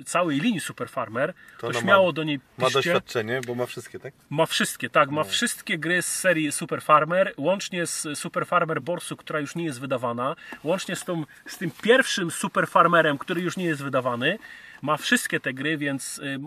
y, 0.00 0.04
całej 0.04 0.40
linii 0.40 0.60
Super 0.60 0.88
Farmer, 0.88 1.34
to, 1.58 1.66
ona 1.66 1.74
ma- 1.78 1.80
śmiało 1.82 2.12
do 2.12 2.22
niej 2.22 2.40
Ma 2.58 2.66
piszcie. 2.66 2.78
doświadczenie, 2.78 3.40
bo 3.46 3.54
ma 3.54 3.66
wszystkie, 3.66 3.98
tak? 3.98 4.14
Ma 4.30 4.46
wszystkie, 4.46 4.90
tak, 4.90 5.08
No. 5.08 5.14
ma 5.16 5.24
wszystkie 5.24 5.78
gry 5.78 6.02
z 6.02 6.06
serii 6.18 6.52
Super 6.52 6.82
Farmer, 6.82 7.34
łącznie 7.36 7.86
z 7.86 8.06
Super 8.18 8.46
Farmer 8.46 8.80
Borsu, 8.82 9.16
która 9.16 9.40
już 9.40 9.54
nie 9.54 9.64
jest 9.64 9.80
wydawana, 9.80 10.36
łącznie 10.64 10.96
z, 10.96 11.04
tą, 11.04 11.24
z 11.46 11.58
tym 11.58 11.70
pierwszym 11.82 12.30
Super 12.30 12.68
Farmerem, 12.68 13.18
który 13.18 13.40
już 13.40 13.56
nie 13.56 13.64
jest 13.64 13.82
wydawany. 13.82 14.38
Ma 14.82 14.96
wszystkie 14.96 15.40
te 15.40 15.52
gry, 15.52 15.78
więc 15.78 16.18
y, 16.18 16.38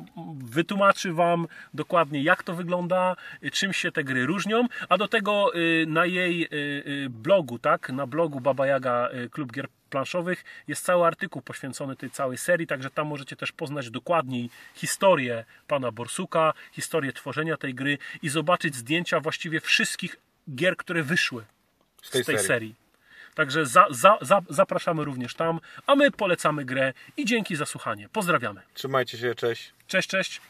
wytłumaczy 0.44 1.14
Wam 1.14 1.48
dokładnie, 1.74 2.24
jak 2.24 2.44
to 2.44 2.54
wygląda, 2.54 3.16
y, 3.44 3.52
czym 3.52 3.74
się 3.74 3.92
te 3.92 4.04
gry 4.04 4.26
różnią, 4.26 4.68
a 4.90 4.98
do 4.98 5.08
tego 5.08 5.56
y, 5.56 5.86
na 5.88 6.06
jej 6.06 6.50
blogu, 7.10 7.60
tak, 7.60 7.90
na 7.90 8.08
blogu 8.08 8.40
Baba 8.40 8.68
Jaga 8.68 9.10
Klub 9.32 9.52
Gier 9.52 9.68
planszowych. 9.90 10.44
Jest 10.68 10.86
cały 10.86 11.08
artykuł 11.08 11.42
poświęcony 11.42 11.96
tej 11.96 12.12
całej 12.12 12.38
serii, 12.38 12.68
także 12.68 12.90
tam 12.90 13.08
możecie 13.08 13.36
też 13.36 13.52
poznać 13.52 13.90
dokładniej 13.90 14.50
historię 14.76 15.46
pana 15.68 15.92
Borsuka, 15.92 16.54
historię 16.72 17.14
tworzenia 17.14 17.58
tej 17.58 17.74
gry 17.74 17.98
i 18.22 18.30
zobaczyć 18.30 18.76
zdjęcia 18.76 19.20
właściwie 19.20 19.60
wszystkich 19.60 20.16
gier, 20.56 20.78
które 20.78 21.04
wyszły 21.04 21.44
Z 22.02 22.10
tej, 22.10 22.24
z 22.24 22.26
tej 22.26 22.36
serii. 22.36 22.48
serii. 22.48 22.85
Także 23.36 23.66
za, 23.66 23.86
za, 23.90 24.18
za, 24.22 24.42
zapraszamy 24.50 25.06
również 25.06 25.36
tam, 25.36 25.60
a 25.88 25.96
my 25.96 26.12
polecamy 26.12 26.66
grę 26.66 26.94
i 27.18 27.26
dzięki 27.26 27.56
za 27.56 27.66
słuchanie. 27.66 28.10
Pozdrawiamy. 28.10 28.62
Trzymajcie 28.74 29.18
się, 29.18 29.36
cześć. 29.36 29.74
Cześć, 29.88 30.10
cześć. 30.10 30.42